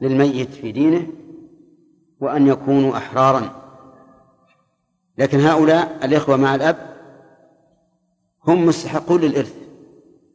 للميت 0.00 0.50
في 0.50 0.72
دينه 0.72 1.06
وأن 2.20 2.46
يكونوا 2.46 2.96
أحرارا. 2.96 3.50
لكن 5.18 5.40
هؤلاء 5.40 5.98
الإخوة 6.04 6.36
مع 6.36 6.54
الأب 6.54 6.76
هم 8.46 8.66
مستحقون 8.66 9.20
للإرث 9.20 9.54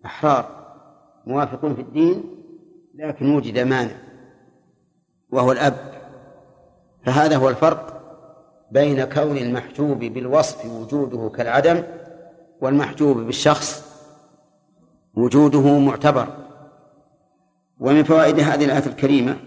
أحرار 0.06 0.73
موافقون 1.27 1.76
في 1.76 1.81
الدين 1.81 2.23
لكن 2.95 3.35
وجد 3.35 3.60
مانع 3.60 3.95
وهو 5.31 5.52
الأب. 5.52 5.91
فهذا 7.06 7.38
هو 7.38 7.49
الفرق 7.49 8.02
بين 8.72 9.03
كون 9.03 9.38
المحجوب 9.38 9.99
بالوصف 9.99 10.65
وجوده 10.65 11.30
كالعدم 11.30 11.84
والمحجوب 12.61 13.17
بالشخص 13.17 13.91
وجوده 15.13 15.79
معتبر. 15.79 16.38
ومن 17.79 18.03
فوائد 18.03 18.39
هذه 18.39 18.65
الآية 18.65 18.85
الكريمة 18.85 19.38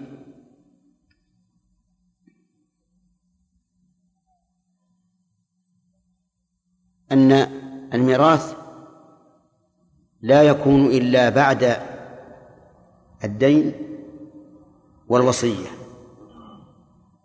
أن 7.13 7.33
الميراث 7.95 8.57
لا 10.23 10.43
يكون 10.43 10.87
إلا 10.87 11.29
بعد 11.29 11.77
الدين 13.25 13.73
والوصية. 15.09 15.69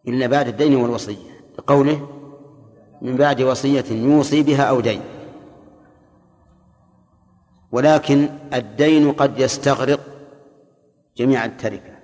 إلا 0.08 0.28
بعد 0.28 0.48
الدين 0.48 0.76
والوصية. 0.76 1.30
لقوله 1.60 2.10
من 3.02 3.16
بعد 3.16 3.42
وصية 3.42 3.86
يوصي 3.92 4.44
بها 4.44 4.64
أو 4.64 4.80
دين. 4.80 5.19
ولكن 7.72 8.30
الدين 8.54 9.12
قد 9.12 9.40
يستغرق 9.40 10.00
جميع 11.18 11.46
التركة 11.46 12.00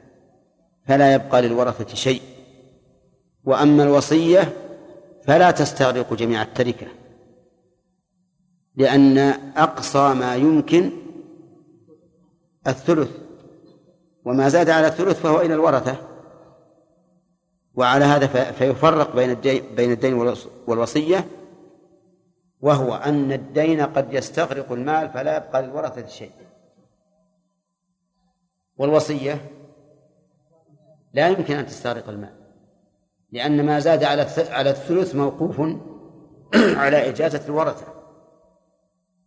فلا 0.88 1.14
يبقى 1.14 1.42
للورثة 1.42 1.96
شيء. 1.96 2.22
وأما 3.46 3.84
الوصية 3.84 4.54
فلا 5.24 5.52
تستغرق 5.52 6.14
جميع 6.14 6.42
التركة 6.42 6.88
لأن 8.76 9.18
أقصى 9.58 10.14
ما 10.14 10.36
يمكن 10.36 10.92
الثلث 12.68 13.12
وما 14.26 14.50
زاد 14.50 14.70
على 14.70 14.88
الثلث 14.88 15.20
فهو 15.20 15.42
إلى 15.42 15.54
الورثة. 15.54 15.96
وعلى 17.76 18.06
هذا 18.06 18.28
فيفرق 18.52 19.16
بين 19.76 19.92
الدين 19.92 20.14
والوصية 20.68 21.26
وهو 22.66 22.96
أن 22.96 23.32
الدين 23.32 23.82
قد 23.82 24.14
يستغرق 24.14 24.72
المال 24.72 25.10
فلا 25.10 25.38
يبقى 25.38 25.62
للورثة 25.62 26.08
شيء. 26.08 26.32
والوصية 28.78 29.52
لا 31.14 31.28
يمكن 31.28 31.56
أن 31.56 31.66
تستغرق 31.66 32.10
المال 32.10 32.36
لأن 33.32 33.66
ما 33.66 33.80
زاد 33.80 34.04
على 34.04 34.28
على 34.50 34.70
الثلث 34.70 35.16
موقوف 35.16 35.62
على 36.84 37.10
إجازة 37.10 37.46
الورثة. 37.46 37.86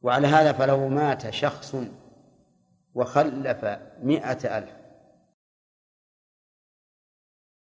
وعلى 0.03 0.27
هذا 0.27 0.53
فلو 0.53 0.89
مات 0.89 1.31
شخص 1.31 1.77
وخلف 2.95 3.65
مئة 4.03 4.59
ألف 4.59 4.78